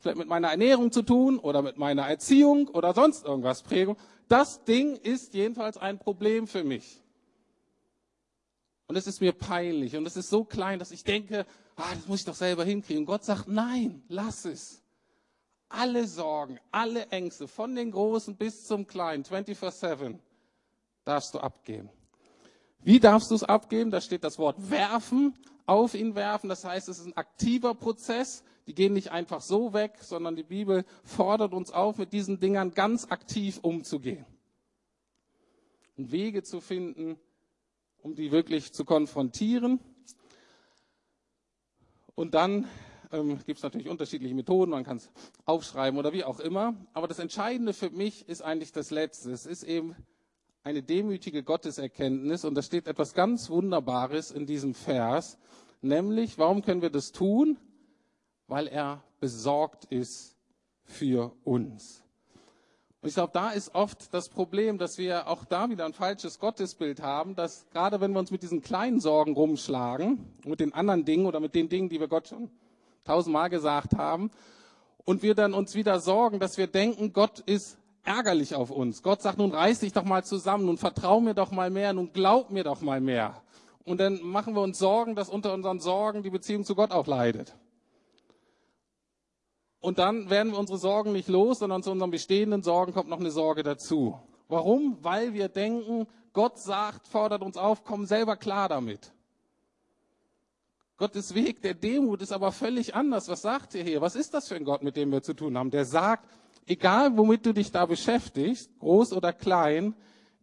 Vielleicht 0.00 0.16
mit 0.16 0.28
meiner 0.28 0.48
Ernährung 0.48 0.90
zu 0.90 1.02
tun 1.02 1.38
oder 1.38 1.60
mit 1.60 1.76
meiner 1.76 2.08
Erziehung 2.08 2.68
oder 2.68 2.94
sonst 2.94 3.26
irgendwas 3.26 3.62
Prägung. 3.62 3.98
Das 4.26 4.64
Ding 4.64 4.96
ist 4.96 5.34
jedenfalls 5.34 5.76
ein 5.76 5.98
Problem 5.98 6.46
für 6.46 6.64
mich. 6.64 7.02
Und 8.88 8.96
es 8.96 9.06
ist 9.06 9.20
mir 9.20 9.32
peinlich 9.32 9.96
und 9.96 10.06
es 10.06 10.16
ist 10.16 10.30
so 10.30 10.44
klein, 10.44 10.78
dass 10.78 10.90
ich 10.90 11.04
denke, 11.04 11.46
ah, 11.76 11.94
das 11.94 12.08
muss 12.08 12.20
ich 12.20 12.24
doch 12.24 12.34
selber 12.34 12.64
hinkriegen. 12.64 13.02
Und 13.02 13.06
Gott 13.06 13.22
sagt, 13.22 13.46
nein, 13.46 14.02
lass 14.08 14.46
es. 14.46 14.82
alle 15.68 16.06
Sorgen, 16.06 16.58
alle 16.72 17.06
Ängste, 17.08 17.46
von 17.46 17.74
den 17.74 17.90
Großen 17.90 18.34
bis 18.36 18.64
zum 18.66 18.86
Kleinen, 18.86 19.24
24-7, 19.24 20.18
darfst 21.04 21.34
du 21.34 21.38
abgeben. 21.38 21.90
Wie 22.80 22.98
darfst 22.98 23.30
du 23.30 23.34
es 23.34 23.44
abgeben? 23.44 23.90
Da 23.90 24.00
steht 24.00 24.24
das 24.24 24.38
Wort 24.38 24.70
werfen, 24.70 25.34
auf 25.66 25.94
ihn 25.94 26.14
werfen. 26.14 26.48
Das 26.48 26.64
heißt, 26.64 26.88
es 26.88 27.00
ist 27.00 27.06
ein 27.06 27.16
aktiver 27.16 27.74
Prozess. 27.74 28.42
Die 28.66 28.74
gehen 28.74 28.94
nicht 28.94 29.10
einfach 29.10 29.42
so 29.42 29.74
weg, 29.74 29.98
sondern 30.00 30.36
die 30.36 30.42
Bibel 30.42 30.86
fordert 31.02 31.52
uns 31.52 31.70
auf, 31.70 31.98
mit 31.98 32.14
diesen 32.14 32.40
Dingern 32.40 32.72
ganz 32.72 33.10
aktiv 33.10 33.58
umzugehen. 33.62 34.24
Wege 35.96 36.42
zu 36.42 36.60
finden, 36.60 37.18
um 38.02 38.14
die 38.14 38.32
wirklich 38.32 38.72
zu 38.72 38.84
konfrontieren. 38.84 39.80
Und 42.14 42.34
dann 42.34 42.66
ähm, 43.12 43.38
gibt 43.44 43.58
es 43.58 43.62
natürlich 43.62 43.88
unterschiedliche 43.88 44.34
Methoden, 44.34 44.70
man 44.70 44.84
kann 44.84 44.96
es 44.96 45.10
aufschreiben 45.44 45.98
oder 45.98 46.12
wie 46.12 46.24
auch 46.24 46.40
immer. 46.40 46.74
Aber 46.92 47.08
das 47.08 47.18
Entscheidende 47.18 47.72
für 47.72 47.90
mich 47.90 48.28
ist 48.28 48.42
eigentlich 48.42 48.72
das 48.72 48.90
Letzte. 48.90 49.30
Es 49.30 49.46
ist 49.46 49.62
eben 49.62 49.94
eine 50.62 50.82
demütige 50.82 51.42
Gotteserkenntnis 51.42 52.44
und 52.44 52.54
da 52.54 52.62
steht 52.62 52.86
etwas 52.86 53.14
ganz 53.14 53.48
Wunderbares 53.48 54.30
in 54.30 54.46
diesem 54.46 54.74
Vers, 54.74 55.38
nämlich, 55.80 56.38
warum 56.38 56.62
können 56.62 56.82
wir 56.82 56.90
das 56.90 57.12
tun? 57.12 57.58
Weil 58.48 58.66
er 58.66 59.02
besorgt 59.20 59.86
ist 59.86 60.36
für 60.84 61.32
uns. 61.44 62.02
Und 63.00 63.08
ich 63.08 63.14
glaube, 63.14 63.30
da 63.32 63.50
ist 63.50 63.74
oft 63.74 64.12
das 64.12 64.28
Problem, 64.28 64.76
dass 64.76 64.98
wir 64.98 65.28
auch 65.28 65.44
da 65.44 65.70
wieder 65.70 65.84
ein 65.84 65.92
falsches 65.92 66.40
Gottesbild 66.40 67.00
haben, 67.00 67.36
dass 67.36 67.66
gerade 67.70 68.00
wenn 68.00 68.12
wir 68.12 68.18
uns 68.18 68.32
mit 68.32 68.42
diesen 68.42 68.60
kleinen 68.60 68.98
Sorgen 68.98 69.34
rumschlagen, 69.34 70.34
mit 70.44 70.58
den 70.58 70.74
anderen 70.74 71.04
Dingen 71.04 71.26
oder 71.26 71.38
mit 71.38 71.54
den 71.54 71.68
Dingen, 71.68 71.88
die 71.88 72.00
wir 72.00 72.08
Gott 72.08 72.28
schon 72.28 72.50
tausendmal 73.04 73.50
gesagt 73.50 73.96
haben, 73.96 74.30
und 75.04 75.22
wir 75.22 75.34
dann 75.34 75.54
uns 75.54 75.74
wieder 75.74 76.00
sorgen, 76.00 76.38
dass 76.38 76.58
wir 76.58 76.66
denken, 76.66 77.14
Gott 77.14 77.38
ist 77.40 77.78
ärgerlich 78.04 78.54
auf 78.54 78.70
uns. 78.70 79.02
Gott 79.02 79.22
sagt, 79.22 79.38
nun 79.38 79.52
reiß 79.52 79.80
dich 79.80 79.92
doch 79.92 80.04
mal 80.04 80.24
zusammen, 80.24 80.66
nun 80.66 80.76
vertrau 80.76 81.20
mir 81.20 81.34
doch 81.34 81.50
mal 81.50 81.70
mehr, 81.70 81.92
nun 81.92 82.12
glaub 82.12 82.50
mir 82.50 82.64
doch 82.64 82.82
mal 82.82 83.00
mehr. 83.00 83.40
Und 83.84 84.00
dann 84.00 84.20
machen 84.22 84.54
wir 84.54 84.60
uns 84.60 84.78
Sorgen, 84.78 85.14
dass 85.14 85.30
unter 85.30 85.54
unseren 85.54 85.80
Sorgen 85.80 86.22
die 86.22 86.30
Beziehung 86.30 86.64
zu 86.64 86.74
Gott 86.74 86.90
auch 86.90 87.06
leidet. 87.06 87.54
Und 89.80 89.98
dann 89.98 90.28
werden 90.28 90.52
wir 90.52 90.58
unsere 90.58 90.78
Sorgen 90.78 91.12
nicht 91.12 91.28
los, 91.28 91.60
sondern 91.60 91.82
zu 91.82 91.90
unseren 91.90 92.10
bestehenden 92.10 92.62
Sorgen 92.62 92.92
kommt 92.92 93.08
noch 93.08 93.20
eine 93.20 93.30
Sorge 93.30 93.62
dazu. 93.62 94.18
Warum? 94.48 94.98
Weil 95.02 95.34
wir 95.34 95.48
denken, 95.48 96.06
Gott 96.32 96.58
sagt, 96.58 97.06
fordert 97.06 97.42
uns 97.42 97.56
auf, 97.56 97.84
komm 97.84 98.06
selber 98.06 98.36
klar 98.36 98.68
damit. 98.68 99.12
Gottes 100.96 101.34
Weg 101.34 101.62
der 101.62 101.74
Demut 101.74 102.22
ist 102.22 102.32
aber 102.32 102.50
völlig 102.50 102.94
anders. 102.94 103.28
Was 103.28 103.42
sagt 103.42 103.74
ihr 103.74 103.84
hier? 103.84 104.00
Was 104.00 104.16
ist 104.16 104.34
das 104.34 104.48
für 104.48 104.56
ein 104.56 104.64
Gott, 104.64 104.82
mit 104.82 104.96
dem 104.96 105.12
wir 105.12 105.22
zu 105.22 105.32
tun 105.32 105.56
haben? 105.56 105.70
Der 105.70 105.84
sagt, 105.84 106.28
egal 106.66 107.16
womit 107.16 107.46
du 107.46 107.54
dich 107.54 107.70
da 107.70 107.86
beschäftigst, 107.86 108.76
groß 108.80 109.12
oder 109.12 109.32
klein, 109.32 109.94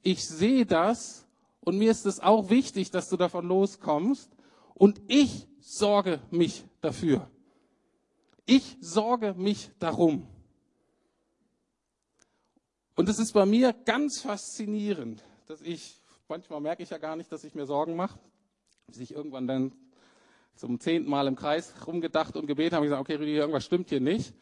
ich 0.02 0.26
sehe 0.26 0.65
das 0.65 1.26
und 1.60 1.78
mir 1.78 1.91
ist 1.91 2.06
es 2.06 2.21
auch 2.21 2.50
wichtig, 2.50 2.91
dass 2.91 3.10
du 3.10 3.17
davon 3.17 3.48
loskommst 3.48 4.32
und 4.76 5.02
ich 5.08 5.48
sorge 5.60 6.21
mich 6.32 6.63
dafür. 6.80 7.28
Ich 8.45 8.77
sorge 8.79 9.34
mich 9.34 9.71
darum. 9.79 10.27
Und 12.95 13.10
es 13.10 13.19
ist 13.19 13.34
bei 13.34 13.45
mir 13.45 13.73
ganz 13.86 14.21
faszinierend, 14.21 15.23
dass 15.47 15.62
ich, 15.62 16.01
manchmal 16.29 16.62
merke 16.62 16.84
ich 16.84 16.91
ja 16.91 16.97
gar 16.97 17.15
nicht, 17.15 17.31
dass 17.31 17.43
ich 17.43 17.55
mir 17.55 17.65
Sorgen 17.65 17.95
mache, 17.95 18.19
bis 18.88 18.99
ich 18.99 19.12
irgendwann 19.12 19.47
dann 19.47 19.71
zum 20.55 20.79
zehnten 20.79 21.10
Mal 21.10 21.27
im 21.27 21.36
Kreis 21.36 21.73
rumgedacht 21.86 22.38
und 22.38 22.45
gebeten 22.45 22.75
habe, 22.75 22.86
ich 22.86 22.89
gesagt, 22.89 23.01
okay, 23.01 23.15
Rüdi, 23.15 23.36
irgendwas 23.36 23.65
stimmt 23.65 23.89
hier 23.89 23.99
nicht. 23.99 24.34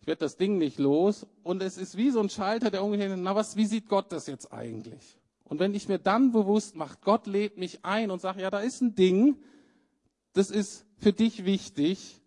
Ich 0.00 0.06
werde 0.08 0.20
das 0.20 0.36
Ding 0.36 0.58
nicht 0.58 0.78
los. 0.78 1.26
Und 1.44 1.62
es 1.62 1.78
ist 1.78 1.96
wie 1.96 2.10
so 2.10 2.20
ein 2.20 2.30
Schalter, 2.30 2.70
der 2.70 2.82
umgekehrt, 2.82 3.16
na 3.16 3.36
was, 3.36 3.54
wie 3.54 3.66
sieht 3.66 3.88
Gott 3.88 4.10
das 4.10 4.26
jetzt 4.26 4.52
eigentlich? 4.52 5.18
Und 5.44 5.60
wenn 5.60 5.74
ich 5.74 5.86
mir 5.86 5.98
dann 5.98 6.32
bewusst 6.32 6.74
mache, 6.74 6.96
Gott 7.02 7.26
lädt 7.26 7.58
mich 7.58 7.84
ein 7.84 8.10
und 8.10 8.20
sagt, 8.20 8.40
ja, 8.40 8.50
da 8.50 8.60
ist 8.60 8.80
ein 8.80 8.94
Ding, 8.94 9.36
das 10.32 10.50
ist 10.50 10.86
für 10.96 11.12
dich 11.12 11.44
wichtig 11.44 12.21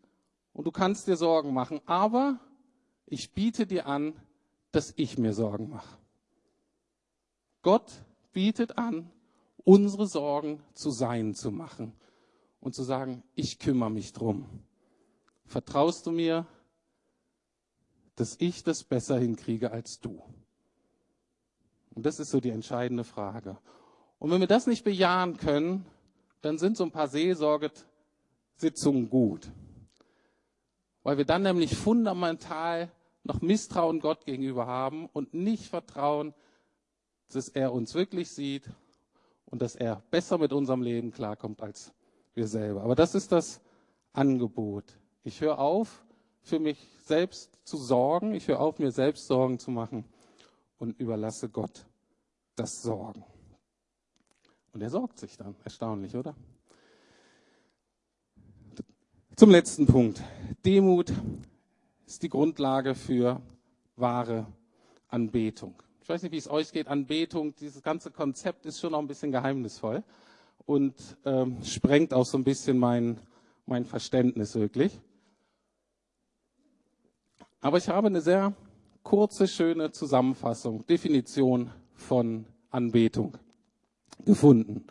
und 0.56 0.66
du 0.66 0.72
kannst 0.72 1.08
dir 1.08 1.18
Sorgen 1.18 1.54
machen, 1.54 1.82
aber 1.86 2.40
ich 3.06 3.34
biete 3.34 3.68
dir 3.68 3.88
an, 3.88 4.14
dass 4.72 4.94
ich 4.96 5.18
mir 5.18 5.34
Sorgen 5.34 5.70
mache. 5.70 5.98
Gott 7.62 7.92
bietet 8.32 8.78
an, 8.78 9.12
unsere 9.66 10.08
Sorgen 10.08 10.64
zu 10.74 10.92
sein 10.92 11.36
zu 11.36 11.52
machen 11.52 11.92
und 12.62 12.74
zu 12.74 12.84
sagen, 12.84 13.22
ich 13.36 13.60
kümmere 13.60 13.92
mich 13.92 14.14
drum. 14.14 14.46
Vertraust 15.46 16.08
du 16.08 16.12
mir, 16.12 16.48
dass 18.16 18.38
ich 18.40 18.64
das 18.64 18.86
besser 18.86 19.20
hinkriege 19.20 19.72
als 19.72 20.00
du? 20.00 20.22
Und 21.94 22.06
das 22.06 22.20
ist 22.20 22.32
so 22.32 22.40
die 22.40 22.52
entscheidende 22.52 23.04
Frage. 23.04 23.58
Und 24.20 24.32
wenn 24.32 24.40
wir 24.40 24.48
das 24.48 24.68
nicht 24.68 24.86
bejahen 24.86 25.36
können, 25.36 25.86
dann 26.42 26.58
sind 26.58 26.78
so 26.78 26.86
ein 26.86 26.92
paar 26.92 27.10
Seelsorgesitzungen 27.10 29.10
gut. 29.10 29.52
Weil 31.06 31.20
wir 31.20 31.26
dann 31.26 31.44
nämlich 31.44 31.78
fundamental 31.78 32.92
noch 33.24 33.40
Misstrauen 33.40 34.00
Gott 34.00 34.26
gegenüber 34.26 34.66
haben 34.66 35.06
und 35.14 35.36
nicht 35.36 35.68
vertrauen, 35.68 36.34
dass 37.32 37.48
er 37.48 37.74
uns 37.74 37.94
wirklich 37.94 38.32
sieht 38.32 38.68
und 39.46 39.62
dass 39.62 39.76
er 39.76 40.02
besser 40.10 40.40
mit 40.40 40.52
unserem 40.52 40.82
Leben 40.82 41.12
klarkommt 41.12 41.62
als 41.62 41.94
wir 42.34 42.48
selber. 42.48 42.82
Aber 42.82 42.96
das 42.96 43.14
ist 43.14 43.32
das 43.32 43.62
Angebot. 44.14 44.98
Ich 45.24 45.42
höre 45.42 45.60
auf, 45.60 46.04
für 46.42 46.58
mich 46.58 46.80
selbst 47.04 47.60
zu 47.66 47.78
sorgen. 47.78 48.34
Ich 48.34 48.48
höre 48.48 48.60
auf, 48.60 48.80
mir 48.80 48.92
selbst 48.92 49.28
Sorgen 49.28 49.60
zu 49.60 49.70
machen 49.70 50.06
und 50.80 51.00
überlasse 51.00 51.50
Gott 51.50 51.86
das 52.56 52.82
Sorgen. 52.82 53.24
Und 54.74 54.82
er 54.82 54.90
sorgt 54.90 55.20
sich 55.20 55.38
dann. 55.38 55.56
Erstaunlich, 55.64 56.16
oder? 56.16 56.34
Zum 59.36 59.50
letzten 59.50 59.86
Punkt. 59.86 60.24
Demut 60.66 61.12
ist 62.08 62.24
die 62.24 62.30
Grundlage 62.30 62.96
für 62.96 63.42
wahre 63.98 64.48
Anbetung. 65.10 65.76
Ich 66.02 66.08
weiß 66.08 66.24
nicht, 66.24 66.32
wie 66.32 66.38
es 66.38 66.50
euch 66.50 66.72
geht. 66.72 66.88
Anbetung, 66.88 67.54
dieses 67.54 67.84
ganze 67.84 68.12
Konzept 68.12 68.66
ist 68.66 68.80
schon 68.80 68.94
noch 68.94 69.00
ein 69.00 69.08
bisschen 69.08 69.34
geheimnisvoll 69.34 70.04
und 70.66 70.96
ähm, 71.26 71.62
sprengt 71.66 72.14
auch 72.14 72.26
so 72.26 72.38
ein 72.38 72.46
bisschen 72.46 72.78
mein, 72.78 73.20
mein 73.66 73.84
Verständnis 73.84 74.56
wirklich. 74.56 74.98
Aber 77.60 77.78
ich 77.78 77.90
habe 77.90 78.08
eine 78.08 78.22
sehr 78.22 78.54
kurze, 79.04 79.50
schöne 79.50 79.92
Zusammenfassung, 79.92 80.86
Definition 80.86 81.72
von 81.94 82.46
Anbetung 82.70 83.38
gefunden. 84.24 84.86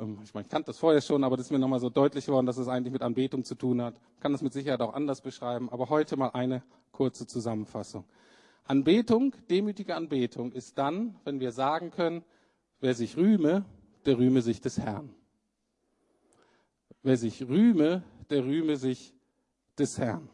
Ähm, 0.00 0.18
ich 0.24 0.34
meine, 0.34 0.46
ich 0.46 0.50
kannte 0.50 0.66
das 0.66 0.78
vorher 0.78 1.00
schon, 1.00 1.22
aber 1.22 1.36
das 1.36 1.46
ist 1.46 1.52
mir 1.52 1.58
nochmal 1.58 1.80
so 1.80 1.90
deutlich 1.90 2.26
geworden, 2.26 2.46
dass 2.46 2.56
es 2.56 2.68
eigentlich 2.68 2.92
mit 2.92 3.02
Anbetung 3.02 3.44
zu 3.44 3.54
tun 3.54 3.82
hat. 3.82 4.00
Ich 4.16 4.20
kann 4.20 4.32
das 4.32 4.42
mit 4.42 4.52
Sicherheit 4.52 4.80
auch 4.80 4.94
anders 4.94 5.20
beschreiben, 5.20 5.68
aber 5.70 5.88
heute 5.88 6.16
mal 6.16 6.30
eine 6.30 6.62
kurze 6.92 7.26
Zusammenfassung. 7.26 8.04
Anbetung, 8.64 9.34
demütige 9.48 9.96
Anbetung 9.96 10.52
ist 10.52 10.78
dann, 10.78 11.16
wenn 11.24 11.40
wir 11.40 11.52
sagen 11.52 11.90
können, 11.90 12.24
wer 12.80 12.94
sich 12.94 13.16
rühme, 13.16 13.64
der 14.06 14.18
rühme 14.18 14.42
sich 14.42 14.60
des 14.60 14.78
Herrn. 14.78 15.10
Wer 17.02 17.16
sich 17.16 17.42
rühme, 17.42 18.02
der 18.30 18.44
rühme 18.44 18.76
sich 18.76 19.14
des 19.78 19.98
Herrn. 19.98 20.28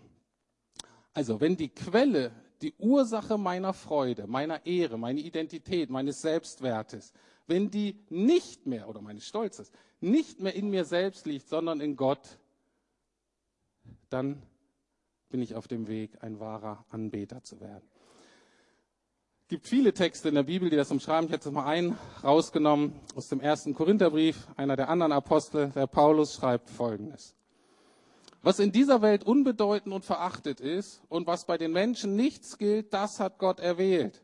Also, 1.15 1.41
wenn 1.41 1.57
die 1.57 1.71
Quelle, 1.71 2.33
die 2.61 2.75
Ursache 2.79 3.39
meiner 3.39 3.73
Freude, 3.73 4.27
meiner 4.27 4.67
Ehre, 4.67 4.99
meine 4.99 5.21
Identität, 5.21 5.89
meines 5.89 6.21
Selbstwertes, 6.21 7.13
wenn 7.47 7.71
die 7.71 7.99
nicht 8.09 8.67
mehr, 8.67 8.89
oder 8.89 9.01
meines 9.01 9.27
Stolzes, 9.27 9.71
nicht 10.01 10.41
mehr 10.41 10.55
in 10.55 10.71
mir 10.71 10.85
selbst 10.85 11.27
liegt, 11.27 11.49
sondern 11.49 11.81
in 11.81 11.97
Gott, 11.97 12.39
dann 14.11 14.43
bin 15.29 15.43
ich 15.43 15.55
auf 15.55 15.69
dem 15.69 15.89
Weg, 15.89 16.23
ein 16.23 16.41
wahrer 16.41 16.85
Anbeter 16.91 17.43
zu 17.43 17.61
werden. 17.61 17.89
Es 19.43 19.49
gibt 19.49 19.69
viele 19.69 19.95
Texte 19.95 20.29
in 20.29 20.35
der 20.35 20.43
Bibel, 20.43 20.71
die 20.71 20.77
das 20.77 20.91
umschreiben. 20.91 21.27
Ich 21.27 21.33
hätte 21.33 21.53
mal 21.53 21.67
einen 21.67 21.97
rausgenommen 22.25 22.99
aus 23.15 23.29
dem 23.29 23.41
ersten 23.41 23.75
Korintherbrief. 23.75 24.49
Einer 24.57 24.75
der 24.75 24.89
anderen 24.89 25.13
Apostel, 25.13 25.71
der 25.71 25.87
Paulus, 25.87 26.35
schreibt 26.35 26.69
Folgendes. 26.69 27.37
Was 28.43 28.59
in 28.59 28.73
dieser 28.73 29.03
Welt 29.03 29.25
unbedeutend 29.25 29.93
und 29.93 30.05
verachtet 30.05 30.61
ist 30.61 31.03
und 31.09 31.27
was 31.27 31.47
bei 31.47 31.59
den 31.59 31.73
Menschen 31.73 32.17
nichts 32.17 32.59
gilt, 32.59 32.95
das 32.95 33.21
hat 33.21 33.39
Gott 33.39 33.61
erwählt, 33.61 34.23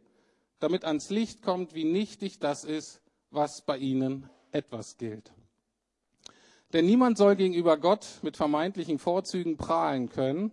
damit 0.60 0.84
ans 0.84 1.10
Licht 1.10 1.42
kommt, 1.42 1.74
wie 1.74 1.84
nichtig 1.84 2.38
das 2.38 2.64
ist, 2.64 3.01
was 3.32 3.62
bei 3.62 3.78
ihnen 3.78 4.28
etwas 4.52 4.96
gilt. 4.98 5.32
Denn 6.72 6.86
niemand 6.86 7.18
soll 7.18 7.36
gegenüber 7.36 7.76
Gott 7.76 8.20
mit 8.22 8.36
vermeintlichen 8.36 8.98
Vorzügen 8.98 9.56
prahlen 9.56 10.08
können, 10.08 10.52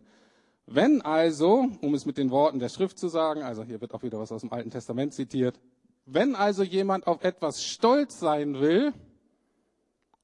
wenn 0.66 1.02
also, 1.02 1.68
um 1.82 1.94
es 1.94 2.06
mit 2.06 2.18
den 2.18 2.30
Worten 2.30 2.60
der 2.60 2.70
Schrift 2.70 3.00
zu 3.00 3.08
sagen, 3.08 3.42
also 3.42 3.64
hier 3.64 3.82
wird 3.82 3.94
auch 3.94 4.04
wieder 4.04 4.20
was 4.20 4.32
aus 4.32 4.42
dem 4.42 4.54
Alten 4.54 4.70
Testament 4.70 5.14
zitiert, 5.14 5.60
wenn 6.06 6.36
also 6.36 6.64
jemand 6.64 7.08
auf 7.08 7.24
etwas 7.24 7.64
stolz 7.64 8.20
sein 8.20 8.60
will, 8.60 8.94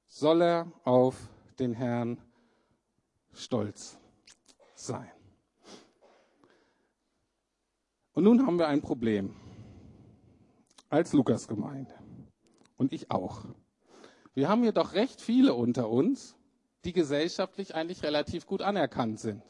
soll 0.06 0.42
er 0.42 0.72
auf 0.84 1.16
den 1.58 1.72
Herrn 1.72 2.18
stolz 3.32 3.98
sein. 4.74 5.10
Und 8.12 8.24
nun 8.24 8.46
haben 8.46 8.58
wir 8.58 8.68
ein 8.68 8.80
Problem 8.80 9.34
als 10.88 11.12
Lukas-Gemeinde. 11.12 11.95
Und 12.76 12.92
ich 12.92 13.10
auch. 13.10 13.44
Wir 14.34 14.48
haben 14.48 14.62
hier 14.62 14.72
doch 14.72 14.92
recht 14.92 15.20
viele 15.20 15.54
unter 15.54 15.88
uns, 15.88 16.36
die 16.84 16.92
gesellschaftlich 16.92 17.74
eigentlich 17.74 18.02
relativ 18.02 18.46
gut 18.46 18.62
anerkannt 18.62 19.18
sind. 19.18 19.42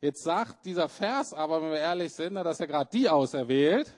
Jetzt 0.00 0.24
sagt 0.24 0.64
dieser 0.64 0.88
Vers 0.88 1.32
aber, 1.32 1.62
wenn 1.62 1.70
wir 1.70 1.78
ehrlich 1.78 2.12
sind, 2.12 2.34
dass 2.34 2.58
er 2.58 2.66
gerade 2.66 2.90
die 2.92 3.08
auserwählt, 3.08 3.94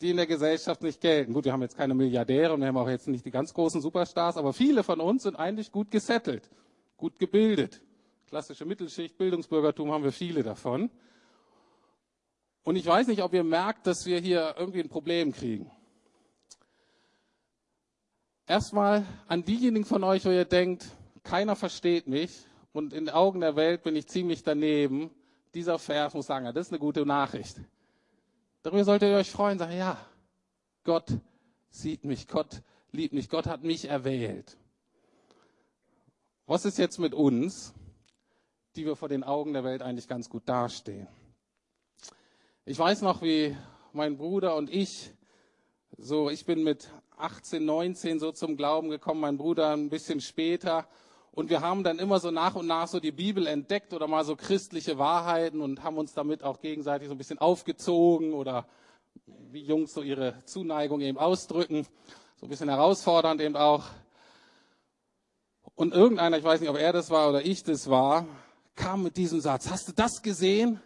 die 0.00 0.10
in 0.10 0.16
der 0.16 0.26
Gesellschaft 0.26 0.82
nicht 0.82 1.00
gelten. 1.00 1.34
Gut, 1.34 1.44
wir 1.44 1.52
haben 1.52 1.62
jetzt 1.62 1.76
keine 1.76 1.94
Milliardäre 1.94 2.54
und 2.54 2.60
wir 2.60 2.68
haben 2.68 2.76
auch 2.76 2.88
jetzt 2.88 3.06
nicht 3.06 3.24
die 3.24 3.30
ganz 3.30 3.52
großen 3.52 3.80
Superstars, 3.80 4.36
aber 4.36 4.52
viele 4.52 4.82
von 4.82 5.00
uns 5.00 5.22
sind 5.22 5.36
eigentlich 5.36 5.70
gut 5.70 5.90
gesettelt, 5.90 6.50
gut 6.96 7.18
gebildet. 7.18 7.82
Klassische 8.26 8.64
Mittelschicht, 8.64 9.18
Bildungsbürgertum 9.18 9.92
haben 9.92 10.04
wir 10.04 10.12
viele 10.12 10.42
davon. 10.42 10.90
Und 12.62 12.76
ich 12.76 12.86
weiß 12.86 13.06
nicht, 13.08 13.22
ob 13.22 13.34
ihr 13.34 13.44
merkt, 13.44 13.86
dass 13.86 14.06
wir 14.06 14.18
hier 14.18 14.54
irgendwie 14.58 14.80
ein 14.80 14.88
Problem 14.88 15.32
kriegen. 15.32 15.70
Erstmal 18.50 19.06
an 19.28 19.44
diejenigen 19.44 19.84
von 19.84 20.02
euch, 20.02 20.24
wo 20.24 20.30
ihr 20.30 20.44
denkt, 20.44 20.84
keiner 21.22 21.54
versteht 21.54 22.08
mich 22.08 22.46
und 22.72 22.92
in 22.92 23.04
den 23.04 23.14
Augen 23.14 23.38
der 23.38 23.54
Welt 23.54 23.84
bin 23.84 23.94
ich 23.94 24.08
ziemlich 24.08 24.42
daneben. 24.42 25.12
Dieser 25.54 25.78
Vers 25.78 26.14
muss 26.14 26.26
sagen, 26.26 26.46
das 26.46 26.66
ist 26.66 26.72
eine 26.72 26.80
gute 26.80 27.06
Nachricht. 27.06 27.60
Darüber 28.64 28.82
solltet 28.84 29.10
ihr 29.10 29.18
euch 29.18 29.30
freuen, 29.30 29.60
sagen, 29.60 29.76
ja, 29.76 30.04
Gott 30.82 31.12
sieht 31.70 32.04
mich, 32.04 32.26
Gott 32.26 32.62
liebt 32.90 33.14
mich, 33.14 33.28
Gott 33.28 33.46
hat 33.46 33.62
mich 33.62 33.84
erwählt. 33.84 34.56
Was 36.46 36.64
ist 36.64 36.76
jetzt 36.76 36.98
mit 36.98 37.14
uns, 37.14 37.72
die 38.74 38.84
wir 38.84 38.96
vor 38.96 39.08
den 39.08 39.22
Augen 39.22 39.52
der 39.52 39.62
Welt 39.62 39.80
eigentlich 39.80 40.08
ganz 40.08 40.28
gut 40.28 40.42
dastehen? 40.48 41.06
Ich 42.64 42.80
weiß 42.80 43.02
noch, 43.02 43.22
wie 43.22 43.56
mein 43.92 44.16
Bruder 44.16 44.56
und 44.56 44.70
ich, 44.70 45.12
so, 45.96 46.30
ich 46.30 46.44
bin 46.46 46.64
mit 46.64 46.90
18, 47.22 47.64
19 47.64 48.18
so 48.18 48.32
zum 48.32 48.56
Glauben 48.56 48.90
gekommen, 48.90 49.20
mein 49.20 49.36
Bruder 49.36 49.72
ein 49.72 49.90
bisschen 49.90 50.20
später. 50.20 50.86
Und 51.32 51.48
wir 51.48 51.60
haben 51.60 51.84
dann 51.84 51.98
immer 51.98 52.18
so 52.18 52.30
nach 52.30 52.54
und 52.54 52.66
nach 52.66 52.88
so 52.88 52.98
die 53.00 53.12
Bibel 53.12 53.46
entdeckt 53.46 53.94
oder 53.94 54.08
mal 54.08 54.24
so 54.24 54.36
christliche 54.36 54.98
Wahrheiten 54.98 55.60
und 55.60 55.82
haben 55.84 55.96
uns 55.96 56.12
damit 56.12 56.42
auch 56.42 56.60
gegenseitig 56.60 57.08
so 57.08 57.14
ein 57.14 57.18
bisschen 57.18 57.38
aufgezogen 57.38 58.32
oder 58.32 58.66
wie 59.26 59.62
Jungs 59.62 59.92
so 59.92 60.02
ihre 60.02 60.44
Zuneigung 60.44 61.00
eben 61.00 61.18
ausdrücken. 61.18 61.86
So 62.40 62.46
ein 62.46 62.48
bisschen 62.48 62.68
herausfordernd 62.68 63.40
eben 63.40 63.56
auch. 63.56 63.84
Und 65.74 65.94
irgendeiner, 65.94 66.36
ich 66.36 66.44
weiß 66.44 66.60
nicht, 66.60 66.70
ob 66.70 66.76
er 66.76 66.92
das 66.92 67.10
war 67.10 67.28
oder 67.28 67.44
ich 67.44 67.62
das 67.62 67.88
war, 67.88 68.26
kam 68.74 69.02
mit 69.02 69.16
diesem 69.16 69.40
Satz. 69.40 69.70
Hast 69.70 69.88
du 69.88 69.92
das 69.92 70.22
gesehen? 70.22 70.80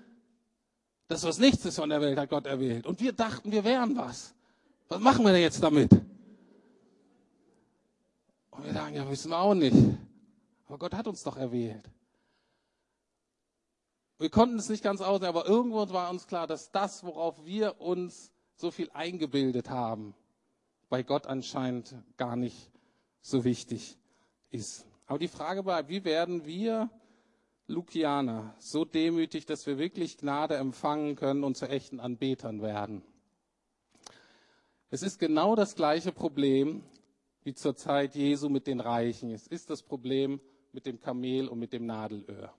Das, 1.09 1.25
was 1.25 1.39
nichts 1.39 1.65
ist 1.65 1.77
von 1.77 1.89
der 1.89 2.01
Welt, 2.01 2.19
hat 2.19 2.31
Gott 2.31 2.47
erwählt. 2.47 2.87
Und 2.87 3.01
wir 3.01 3.13
dachten, 3.13 3.51
wir 3.51 3.65
wären 3.65 3.97
was. 3.97 4.35
Was 4.89 5.01
machen 5.01 5.25
wir 5.25 5.33
denn 5.33 5.43
jetzt 5.43 5.63
damit? 5.63 5.91
Und 8.57 8.65
wir 8.65 8.73
sagen, 8.73 8.95
ja, 8.95 9.09
wissen 9.11 9.31
wir 9.31 9.39
auch 9.39 9.55
nicht. 9.55 9.77
Aber 10.67 10.79
Gott 10.79 10.95
hat 10.95 11.07
uns 11.07 11.23
doch 11.23 11.37
erwählt. 11.37 11.91
Wir 14.19 14.31
konnten 14.31 14.59
es 14.59 14.69
nicht 14.69 14.83
ganz 14.83 15.01
aussehen, 15.01 15.29
aber 15.29 15.47
irgendwo 15.47 15.89
war 15.91 16.09
uns 16.11 16.27
klar, 16.27 16.47
dass 16.47 16.71
das, 16.71 17.05
worauf 17.05 17.45
wir 17.45 17.81
uns 17.81 18.33
so 18.55 18.71
viel 18.71 18.91
eingebildet 18.93 19.71
haben, 19.71 20.15
bei 20.89 21.03
Gott 21.03 21.27
anscheinend 21.27 21.97
gar 22.17 22.37
nicht 22.37 22.71
so 23.21 23.45
wichtig 23.45 23.99
ist. 24.51 24.87
Aber 25.07 25.19
die 25.19 25.29
Frage 25.29 25.65
war, 25.67 25.89
wie 25.89 26.05
werden 26.05 26.47
wir 26.47 26.89
Lukianer 27.67 28.55
so 28.59 28.85
demütig, 28.85 29.47
dass 29.47 29.67
wir 29.67 29.79
wirklich 29.79 30.19
Gnade 30.19 30.57
empfangen 30.57 31.17
können 31.17 31.45
und 31.45 31.57
zu 31.57 31.69
echten 31.69 31.99
Anbetern 31.99 32.63
werden. 32.63 33.03
Es 34.91 35.03
ist 35.03 35.19
genau 35.19 35.57
das 35.57 35.75
gleiche 35.75 36.13
Problem 36.13 36.85
wie 37.45 37.55
zur 37.55 37.77
Zeit 37.77 38.15
Jesu 38.15 38.49
mit 38.49 38.67
den 38.67 38.81
Reichen. 38.81 39.31
Es 39.31 39.47
ist 39.47 39.71
das 39.71 39.83
Problem 39.83 40.41
mit 40.73 40.87
dem 40.87 40.99
Kamel 40.99 41.49
und 41.49 41.59
mit 41.59 41.73
dem 41.73 41.87
Nadelöhr. 41.87 42.53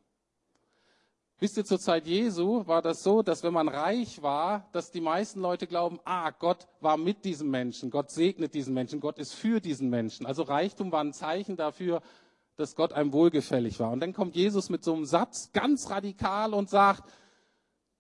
Wisst 1.38 1.58
ihr, 1.58 1.66
zur 1.66 1.80
Zeit 1.80 2.08
Jesu 2.08 2.66
war 2.66 2.82
das 2.82 3.04
so, 3.04 3.22
dass 3.22 3.44
wenn 3.44 3.52
man 3.52 3.68
reich 3.68 4.22
war, 4.22 4.70
dass 4.72 4.92
die 4.92 5.02
meisten 5.02 5.42
Leute 5.42 5.68
glauben, 5.68 6.00
ah, 6.06 6.30
Gott 6.32 6.68
war 6.80 6.96
mit 6.96 7.26
diesem 7.26 7.50
Menschen, 7.50 7.90
Gott 7.90 8.10
segnet 8.10 8.54
diesen 8.54 8.74
Menschen, 8.74 9.02
Gott 9.02 9.20
ist 9.20 9.34
für 9.34 9.60
diesen 9.60 9.90
Menschen. 9.90 10.26
Also 10.26 10.44
Reichtum 10.44 10.94
war 10.94 11.04
ein 11.04 11.12
Zeichen 11.12 11.58
dafür, 11.58 12.02
dass 12.56 12.76
Gott 12.76 12.94
einem 12.94 13.12
wohlgefällig 13.12 13.82
war. 13.82 13.92
Und 13.92 14.00
dann 14.00 14.14
kommt 14.14 14.36
Jesus 14.36 14.70
mit 14.70 14.86
so 14.86 14.94
einem 14.94 15.04
Satz 15.04 15.52
ganz 15.52 15.90
radikal 15.90 16.54
und 16.54 16.70
sagt, 16.70 17.04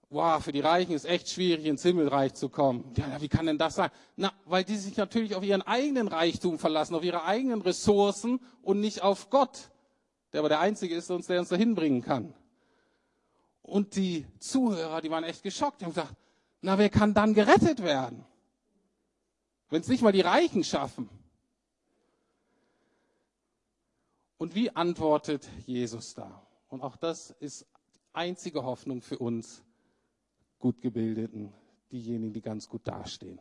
wow, 0.09 0.43
für 0.43 0.51
die 0.51 0.59
Reichen 0.61 0.93
ist 0.93 1.05
echt 1.05 1.29
schwierig, 1.29 1.65
ins 1.65 1.83
Himmelreich 1.83 2.33
zu 2.33 2.49
kommen. 2.49 2.93
Ja, 2.95 3.21
wie 3.21 3.27
kann 3.27 3.45
denn 3.45 3.57
das 3.57 3.75
sein? 3.75 3.89
Na, 4.15 4.31
weil 4.45 4.63
die 4.63 4.77
sich 4.77 4.97
natürlich 4.97 5.35
auf 5.35 5.43
ihren 5.43 5.61
eigenen 5.61 6.07
Reichtum 6.07 6.59
verlassen, 6.59 6.95
auf 6.95 7.03
ihre 7.03 7.23
eigenen 7.23 7.61
Ressourcen 7.61 8.39
und 8.61 8.79
nicht 8.79 9.01
auf 9.01 9.29
Gott, 9.29 9.71
der 10.31 10.39
aber 10.39 10.49
der 10.49 10.59
Einzige 10.59 10.95
ist, 10.95 11.09
der 11.09 11.17
uns 11.17 11.49
dahin 11.49 11.75
bringen 11.75 12.01
kann. 12.01 12.33
Und 13.61 13.95
die 13.95 14.27
Zuhörer, 14.39 15.01
die 15.01 15.09
waren 15.09 15.23
echt 15.23 15.41
geschockt, 15.43 15.81
die 15.81 15.85
haben 15.85 15.93
gesagt, 15.93 16.15
na, 16.61 16.77
wer 16.77 16.89
kann 16.89 17.13
dann 17.13 17.33
gerettet 17.33 17.81
werden? 17.81 18.25
Wenn 19.69 19.81
es 19.81 19.87
nicht 19.87 20.03
mal 20.03 20.11
die 20.11 20.21
Reichen 20.21 20.63
schaffen. 20.63 21.09
Und 24.37 24.53
wie 24.53 24.75
antwortet 24.75 25.47
Jesus 25.65 26.13
da? 26.13 26.45
Und 26.69 26.81
auch 26.81 26.95
das 26.95 27.31
ist 27.31 27.65
einzige 28.13 28.63
Hoffnung 28.63 29.01
für 29.01 29.17
uns 29.17 29.64
gut 30.59 30.81
gebildeten, 30.81 31.53
diejenigen, 31.91 32.33
die 32.33 32.41
ganz 32.41 32.67
gut 32.67 32.87
dastehen. 32.87 33.39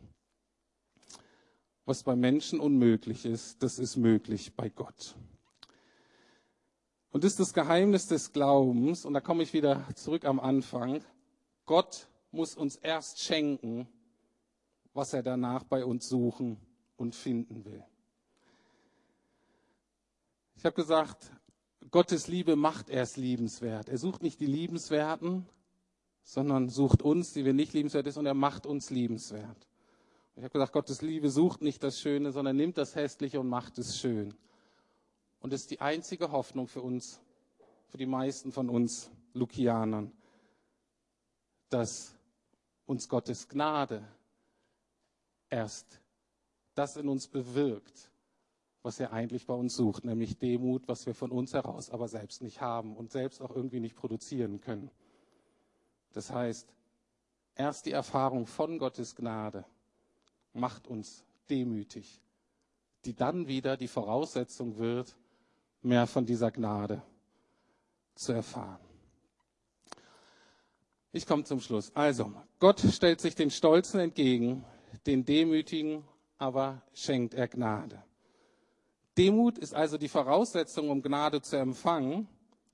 Was 1.84 2.02
bei 2.02 2.16
Menschen 2.16 2.60
unmöglich 2.60 3.26
ist, 3.26 3.62
das 3.62 3.78
ist 3.78 3.96
möglich 3.96 4.54
bei 4.54 4.68
Gott. 4.68 5.16
Und 7.10 7.24
das 7.24 7.32
ist 7.32 7.40
das 7.40 7.54
Geheimnis 7.54 8.06
des 8.06 8.32
Glaubens, 8.32 9.04
und 9.04 9.14
da 9.14 9.20
komme 9.20 9.42
ich 9.42 9.52
wieder 9.52 9.86
zurück 9.94 10.24
am 10.24 10.40
Anfang. 10.40 11.02
Gott 11.66 12.08
muss 12.32 12.56
uns 12.56 12.76
erst 12.76 13.20
schenken, 13.20 13.86
was 14.92 15.12
er 15.12 15.22
danach 15.22 15.64
bei 15.64 15.84
uns 15.84 16.08
suchen 16.08 16.56
und 16.96 17.14
finden 17.14 17.64
will. 17.64 17.84
Ich 20.56 20.64
habe 20.64 20.74
gesagt, 20.74 21.30
Gottes 21.90 22.26
Liebe 22.26 22.56
macht 22.56 22.88
erst 22.88 23.16
liebenswert. 23.16 23.88
Er 23.88 23.98
sucht 23.98 24.22
nicht 24.22 24.40
die 24.40 24.46
Liebenswerten, 24.46 25.46
sondern 26.24 26.70
sucht 26.70 27.02
uns, 27.02 27.32
die 27.32 27.44
wir 27.44 27.52
nicht 27.52 27.74
liebenswert 27.74 28.06
sind, 28.06 28.20
und 28.20 28.26
er 28.26 28.34
macht 28.34 28.66
uns 28.66 28.90
liebenswert. 28.90 29.68
Ich 30.36 30.42
habe 30.42 30.52
gesagt, 30.52 30.72
Gottes 30.72 31.00
Liebe 31.02 31.30
sucht 31.30 31.62
nicht 31.62 31.82
das 31.84 32.00
Schöne, 32.00 32.32
sondern 32.32 32.56
nimmt 32.56 32.76
das 32.76 32.96
Hässliche 32.96 33.38
und 33.38 33.48
macht 33.48 33.78
es 33.78 33.98
schön. 33.98 34.34
Und 35.38 35.52
das 35.52 35.60
ist 35.60 35.70
die 35.70 35.80
einzige 35.80 36.32
Hoffnung 36.32 36.66
für 36.66 36.82
uns, 36.82 37.20
für 37.88 37.98
die 37.98 38.06
meisten 38.06 38.50
von 38.50 38.68
uns 38.68 39.10
Lukianern, 39.34 40.10
dass 41.68 42.16
uns 42.86 43.08
Gottes 43.08 43.48
Gnade 43.48 44.02
erst 45.50 46.00
das 46.74 46.96
in 46.96 47.08
uns 47.08 47.28
bewirkt, 47.28 48.10
was 48.82 48.98
er 48.98 49.12
eigentlich 49.12 49.46
bei 49.46 49.54
uns 49.54 49.76
sucht, 49.76 50.04
nämlich 50.04 50.38
Demut, 50.38 50.88
was 50.88 51.06
wir 51.06 51.14
von 51.14 51.30
uns 51.30 51.52
heraus 51.52 51.90
aber 51.90 52.08
selbst 52.08 52.42
nicht 52.42 52.60
haben 52.60 52.96
und 52.96 53.12
selbst 53.12 53.40
auch 53.40 53.54
irgendwie 53.54 53.80
nicht 53.80 53.94
produzieren 53.94 54.60
können. 54.60 54.90
Das 56.14 56.30
heißt, 56.30 56.72
erst 57.54 57.86
die 57.86 57.92
Erfahrung 57.92 58.46
von 58.46 58.78
Gottes 58.78 59.14
Gnade 59.14 59.64
macht 60.52 60.86
uns 60.86 61.24
demütig, 61.50 62.20
die 63.04 63.14
dann 63.14 63.46
wieder 63.46 63.76
die 63.76 63.88
Voraussetzung 63.88 64.78
wird, 64.78 65.14
mehr 65.82 66.06
von 66.06 66.24
dieser 66.24 66.50
Gnade 66.50 67.02
zu 68.14 68.32
erfahren. 68.32 68.80
Ich 71.12 71.26
komme 71.26 71.44
zum 71.44 71.60
Schluss. 71.60 71.94
Also, 71.94 72.32
Gott 72.58 72.80
stellt 72.80 73.20
sich 73.20 73.34
den 73.34 73.50
Stolzen 73.50 74.00
entgegen, 74.00 74.64
den 75.06 75.24
Demütigen 75.24 76.04
aber 76.38 76.82
schenkt 76.92 77.34
er 77.34 77.48
Gnade. 77.48 78.02
Demut 79.16 79.58
ist 79.58 79.74
also 79.74 79.96
die 79.96 80.08
Voraussetzung, 80.08 80.90
um 80.90 81.02
Gnade 81.02 81.40
zu 81.40 81.56
empfangen, 81.56 82.28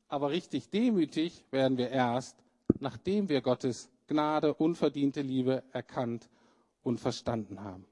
aber 0.08 0.30
richtig 0.30 0.70
demütig 0.70 1.44
werden 1.50 1.76
wir 1.76 1.90
erst, 1.90 2.36
nachdem 2.80 3.28
wir 3.28 3.40
Gottes 3.40 3.90
Gnade, 4.06 4.54
unverdiente 4.54 5.22
Liebe 5.22 5.62
erkannt 5.72 6.28
und 6.82 6.98
verstanden 6.98 7.62
haben. 7.62 7.86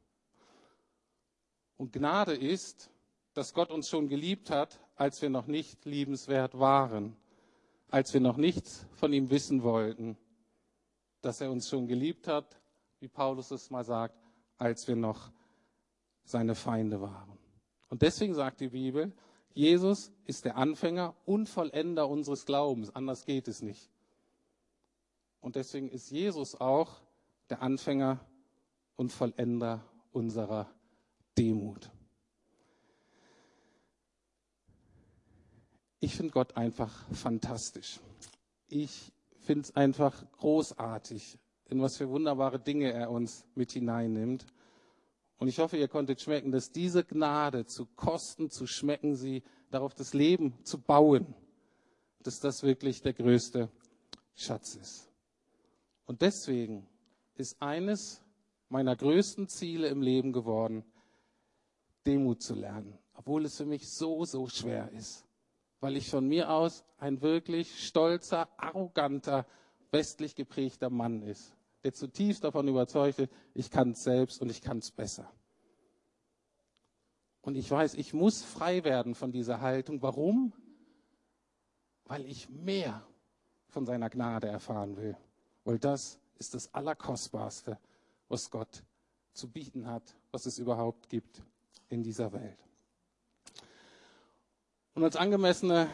Und 1.76 1.92
Gnade 1.92 2.34
ist, 2.34 2.90
dass 3.34 3.54
Gott 3.54 3.70
uns 3.70 3.88
schon 3.88 4.08
geliebt 4.08 4.50
hat, 4.50 4.80
als 4.96 5.22
wir 5.22 5.30
noch 5.30 5.46
nicht 5.46 5.84
liebenswert 5.84 6.58
waren, 6.58 7.16
als 7.88 8.12
wir 8.12 8.20
noch 8.20 8.36
nichts 8.36 8.86
von 8.94 9.12
ihm 9.12 9.30
wissen 9.30 9.62
wollten, 9.62 10.16
dass 11.20 11.40
er 11.40 11.50
uns 11.50 11.68
schon 11.68 11.86
geliebt 11.86 12.26
hat, 12.26 12.60
wie 13.00 13.08
Paulus 13.08 13.50
es 13.52 13.70
mal 13.70 13.84
sagt, 13.84 14.16
als 14.56 14.88
wir 14.88 14.96
noch 14.96 15.30
seine 16.24 16.54
Feinde 16.54 17.00
waren. 17.00 17.38
Und 17.88 18.02
deswegen 18.02 18.34
sagt 18.34 18.60
die 18.60 18.68
Bibel, 18.68 19.12
Jesus 19.54 20.12
ist 20.24 20.44
der 20.44 20.56
Anfänger 20.56 21.14
und 21.24 21.48
Vollender 21.48 22.08
unseres 22.08 22.44
Glaubens. 22.44 22.94
Anders 22.94 23.24
geht 23.24 23.48
es 23.48 23.62
nicht. 23.62 23.90
Und 25.48 25.56
deswegen 25.56 25.88
ist 25.88 26.10
Jesus 26.10 26.60
auch 26.60 27.00
der 27.48 27.62
Anfänger 27.62 28.20
und 28.96 29.10
Vollender 29.10 29.82
unserer 30.12 30.70
Demut. 31.38 31.90
Ich 36.00 36.14
finde 36.14 36.32
Gott 36.32 36.58
einfach 36.58 36.92
fantastisch. 37.14 37.98
Ich 38.68 39.10
finde 39.38 39.62
es 39.62 39.74
einfach 39.74 40.22
großartig, 40.32 41.38
in 41.70 41.80
was 41.80 41.96
für 41.96 42.10
wunderbare 42.10 42.58
Dinge 42.58 42.92
er 42.92 43.10
uns 43.10 43.46
mit 43.54 43.72
hineinnimmt. 43.72 44.44
Und 45.38 45.48
ich 45.48 45.60
hoffe, 45.60 45.78
ihr 45.78 45.88
konntet 45.88 46.20
schmecken, 46.20 46.52
dass 46.52 46.72
diese 46.72 47.04
Gnade 47.04 47.64
zu 47.64 47.86
kosten, 47.96 48.50
zu 48.50 48.66
schmecken, 48.66 49.16
sie 49.16 49.42
darauf 49.70 49.94
das 49.94 50.12
Leben 50.12 50.62
zu 50.64 50.78
bauen, 50.78 51.34
dass 52.22 52.38
das 52.38 52.64
wirklich 52.64 53.00
der 53.00 53.14
größte 53.14 53.70
Schatz 54.34 54.74
ist. 54.74 55.07
Und 56.08 56.22
deswegen 56.22 56.88
ist 57.34 57.60
eines 57.60 58.22
meiner 58.70 58.96
größten 58.96 59.46
Ziele 59.46 59.88
im 59.88 60.00
Leben 60.00 60.32
geworden, 60.32 60.82
Demut 62.06 62.42
zu 62.42 62.54
lernen, 62.54 62.98
obwohl 63.12 63.44
es 63.44 63.58
für 63.58 63.66
mich 63.66 63.90
so, 63.90 64.24
so 64.24 64.48
schwer 64.48 64.90
ist, 64.92 65.26
weil 65.80 65.98
ich 65.98 66.08
von 66.08 66.26
mir 66.26 66.50
aus 66.50 66.82
ein 66.96 67.20
wirklich 67.20 67.86
stolzer, 67.86 68.48
arroganter, 68.56 69.46
westlich 69.90 70.34
geprägter 70.34 70.88
Mann 70.88 71.20
ist, 71.20 71.54
der 71.84 71.92
zutiefst 71.92 72.42
davon 72.42 72.68
überzeugt 72.68 73.18
ist, 73.18 73.32
ich 73.52 73.70
kann 73.70 73.90
es 73.90 74.02
selbst 74.02 74.40
und 74.40 74.50
ich 74.50 74.62
kann 74.62 74.78
es 74.78 74.90
besser. 74.90 75.30
Und 77.42 77.54
ich 77.54 77.70
weiß, 77.70 77.94
ich 77.94 78.14
muss 78.14 78.42
frei 78.42 78.82
werden 78.82 79.14
von 79.14 79.30
dieser 79.30 79.60
Haltung. 79.60 80.00
Warum? 80.00 80.54
Weil 82.04 82.24
ich 82.24 82.48
mehr 82.48 83.06
von 83.66 83.84
seiner 83.84 84.08
Gnade 84.08 84.48
erfahren 84.48 84.96
will. 84.96 85.18
Weil 85.68 85.78
das 85.78 86.18
ist 86.38 86.54
das 86.54 86.72
Allerkostbarste, 86.72 87.78
was 88.30 88.50
Gott 88.50 88.82
zu 89.34 89.50
bieten 89.50 89.86
hat, 89.86 90.16
was 90.30 90.46
es 90.46 90.58
überhaupt 90.58 91.10
gibt 91.10 91.42
in 91.90 92.02
dieser 92.02 92.32
Welt. 92.32 92.56
Und 94.94 95.04
als 95.04 95.14
angemessene 95.14 95.90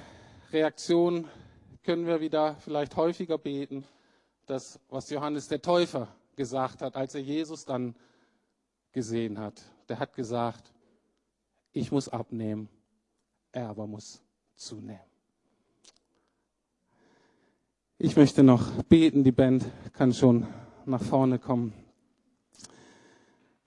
Reaktion 0.53 1.29
können 1.83 2.07
wir 2.07 2.21
wieder 2.21 2.55
vielleicht 2.61 2.95
häufiger 2.95 3.37
beten, 3.37 3.85
das, 4.47 4.79
was 4.91 5.11
Johannes 5.11 5.49
der 5.49 5.61
Täufer 5.61 6.07
gesagt 6.37 6.81
hat, 6.81 6.95
als 6.95 7.17
er 7.17 7.23
Jesus 7.23 7.65
dann 7.65 7.97
gesehen 8.93 9.41
hat. 9.41 9.61
Der 9.89 9.99
hat 9.99 10.15
gesagt, 10.15 10.73
ich 11.73 11.91
muss 11.91 12.09
abnehmen, 12.09 12.69
er 13.51 13.71
aber 13.71 13.89
muss 13.89 14.23
zunehmen. 14.55 15.14
Ich 17.97 18.17
möchte 18.17 18.43
noch 18.43 18.83
beten, 18.83 19.23
die 19.23 19.31
Band 19.31 19.65
kann 19.93 20.13
schon 20.13 20.49
nach 20.85 21.01
vorne 21.01 21.39
kommen. 21.39 21.73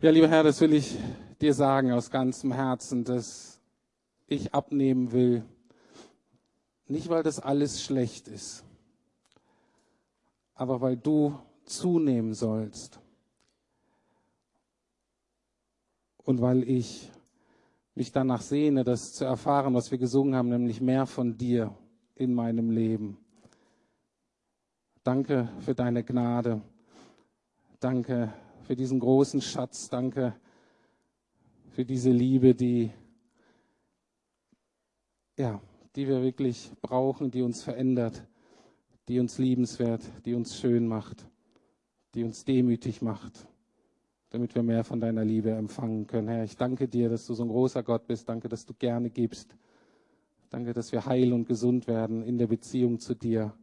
Ja, 0.02 0.12
lieber 0.12 0.28
Herr, 0.28 0.44
das 0.44 0.60
will 0.60 0.74
ich 0.74 0.98
dir 1.40 1.54
sagen 1.54 1.94
aus 1.94 2.12
ganzem 2.12 2.52
Herzen, 2.52 3.06
dass 3.06 3.62
ich 4.28 4.54
abnehmen 4.54 5.14
will. 5.14 5.46
Nicht, 6.88 7.08
weil 7.08 7.24
das 7.24 7.40
alles 7.40 7.82
schlecht 7.82 8.28
ist, 8.28 8.66
aber 10.56 10.82
weil 10.82 10.98
du 10.98 11.40
zunehmen 11.64 12.34
sollst. 12.34 13.00
Und 16.18 16.42
weil 16.42 16.64
ich 16.64 17.10
mich 17.96 18.12
danach 18.12 18.42
sehne, 18.42 18.84
das 18.84 19.14
zu 19.14 19.24
erfahren, 19.24 19.74
was 19.74 19.90
wir 19.90 19.98
gesungen 19.98 20.36
haben, 20.36 20.50
nämlich 20.50 20.82
mehr 20.82 21.06
von 21.06 21.38
dir 21.38 21.74
in 22.16 22.34
meinem 22.34 22.72
Leben. 22.72 23.18
Danke 25.08 25.48
für 25.62 25.74
deine 25.74 26.04
Gnade. 26.04 26.62
Danke 27.80 28.34
für 28.64 28.76
diesen 28.76 29.00
großen 29.00 29.40
Schatz. 29.40 29.90
Danke 29.90 30.36
für 31.70 31.86
diese 31.86 32.12
Liebe, 32.12 32.54
die, 32.54 32.92
ja, 35.38 35.62
die 35.96 36.08
wir 36.08 36.22
wirklich 36.22 36.72
brauchen, 36.82 37.32
die 37.32 37.42
uns 37.42 37.64
verändert 37.64 38.28
die 39.08 39.20
uns 39.20 39.38
liebenswert, 39.38 40.02
die 40.26 40.34
uns 40.34 40.58
schön 40.60 40.88
macht, 40.88 41.26
die 42.14 42.24
uns 42.24 42.44
demütig 42.44 43.02
macht, 43.02 43.48
damit 44.30 44.54
wir 44.56 44.64
mehr 44.64 44.84
von 44.84 45.00
deiner 45.00 45.24
Liebe 45.24 45.52
empfangen 45.52 46.08
können. 46.08 46.28
Herr, 46.28 46.44
ich 46.44 46.58
danke 46.58 46.88
dir, 46.88 47.10
dass 47.10 47.26
du 47.26 47.34
so 47.34 47.44
ein 47.44 47.50
großer 47.50 47.84
Gott 47.84 48.06
bist. 48.08 48.28
Danke, 48.28 48.50
dass 48.50 48.66
du 48.66 48.74
gerne 48.74 49.10
gibst. 49.10 49.56
Danke, 50.50 50.74
dass 50.74 50.92
wir 50.92 51.06
heil 51.06 51.34
und 51.34 51.48
gesund 51.48 51.88
werden 51.88 52.22
in 52.24 52.38
der 52.38 52.48
Beziehung 52.48 53.00
zu 53.00 53.16
dir. 53.16 53.54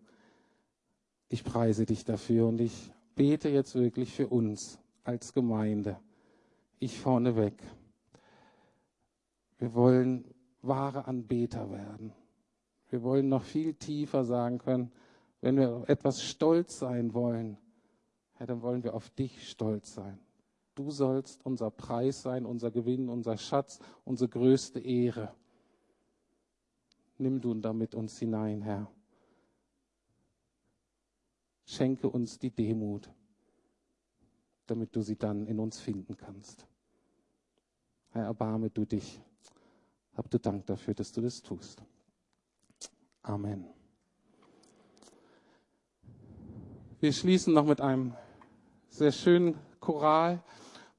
Ich 1.29 1.45
preise 1.45 1.87
dich 1.87 2.05
dafür 2.05 2.49
und 2.49 2.61
ich 2.61 2.93
bete 3.14 3.49
jetzt 3.49 3.75
wirklich 3.75 4.12
für 4.12 4.29
uns 4.29 4.79
als 5.05 5.33
Gemeinde. 5.33 5.99
Ich 6.79 6.99
vorneweg. 6.99 7.55
Wir 9.59 9.75
wollen 9.75 10.25
wahre 10.62 11.07
Anbeter 11.07 11.70
werden. 11.70 12.12
Wir 12.91 13.03
wollen 13.03 13.29
noch 13.29 13.43
viel 13.43 13.75
tiefer 13.75 14.25
sagen 14.25 14.59
können, 14.59 14.93
wenn 15.41 15.57
wir 15.57 15.85
etwas 15.89 16.22
stolz 16.22 16.79
sein 16.79 17.12
wollen, 17.12 17.59
Herr, 18.35 18.47
dann 18.47 18.62
wollen 18.62 18.83
wir 18.83 18.95
auf 18.95 19.11
dich 19.11 19.49
stolz 19.49 19.95
sein. 19.95 20.18
Du 20.75 20.91
sollst 20.91 21.45
unser 21.47 21.70
Preis 21.70 22.22
sein, 22.22 22.47
unser 22.47 22.70
Gewinn, 22.70 23.09
unser 23.09 23.37
Schatz, 23.37 23.79
unsere 24.05 24.29
größte 24.29 24.81
Ehre. 24.81 25.33
Nimm 27.18 27.41
du 27.41 27.55
damit 27.55 27.95
uns 27.95 28.18
hinein, 28.18 28.62
Herr. 28.62 28.91
Schenke 31.64 32.08
uns 32.08 32.38
die 32.38 32.50
Demut, 32.50 33.10
damit 34.66 34.94
du 34.94 35.02
sie 35.02 35.16
dann 35.16 35.46
in 35.46 35.58
uns 35.58 35.80
finden 35.80 36.16
kannst. 36.16 36.66
Herr, 38.10 38.24
erbarme 38.24 38.70
du 38.70 38.84
dich. 38.84 39.20
Hab 40.14 40.30
du 40.30 40.38
Dank 40.38 40.66
dafür, 40.66 40.94
dass 40.94 41.12
du 41.12 41.20
das 41.20 41.42
tust. 41.42 41.82
Amen. 43.22 43.66
Wir 47.00 47.12
schließen 47.12 47.52
noch 47.52 47.66
mit 47.66 47.80
einem 47.80 48.14
sehr 48.88 49.12
schönen 49.12 49.58
Choral. 49.80 50.42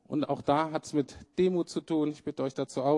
Und 0.08 0.30
auch 0.30 0.42
da 0.42 0.72
hat 0.72 0.86
es 0.86 0.94
mit 0.94 1.18
Demut 1.38 1.70
zu 1.70 1.82
tun. 1.82 2.12
Ich 2.12 2.24
bitte 2.24 2.44
euch 2.44 2.54
dazu 2.54 2.84
auf. 2.84 2.94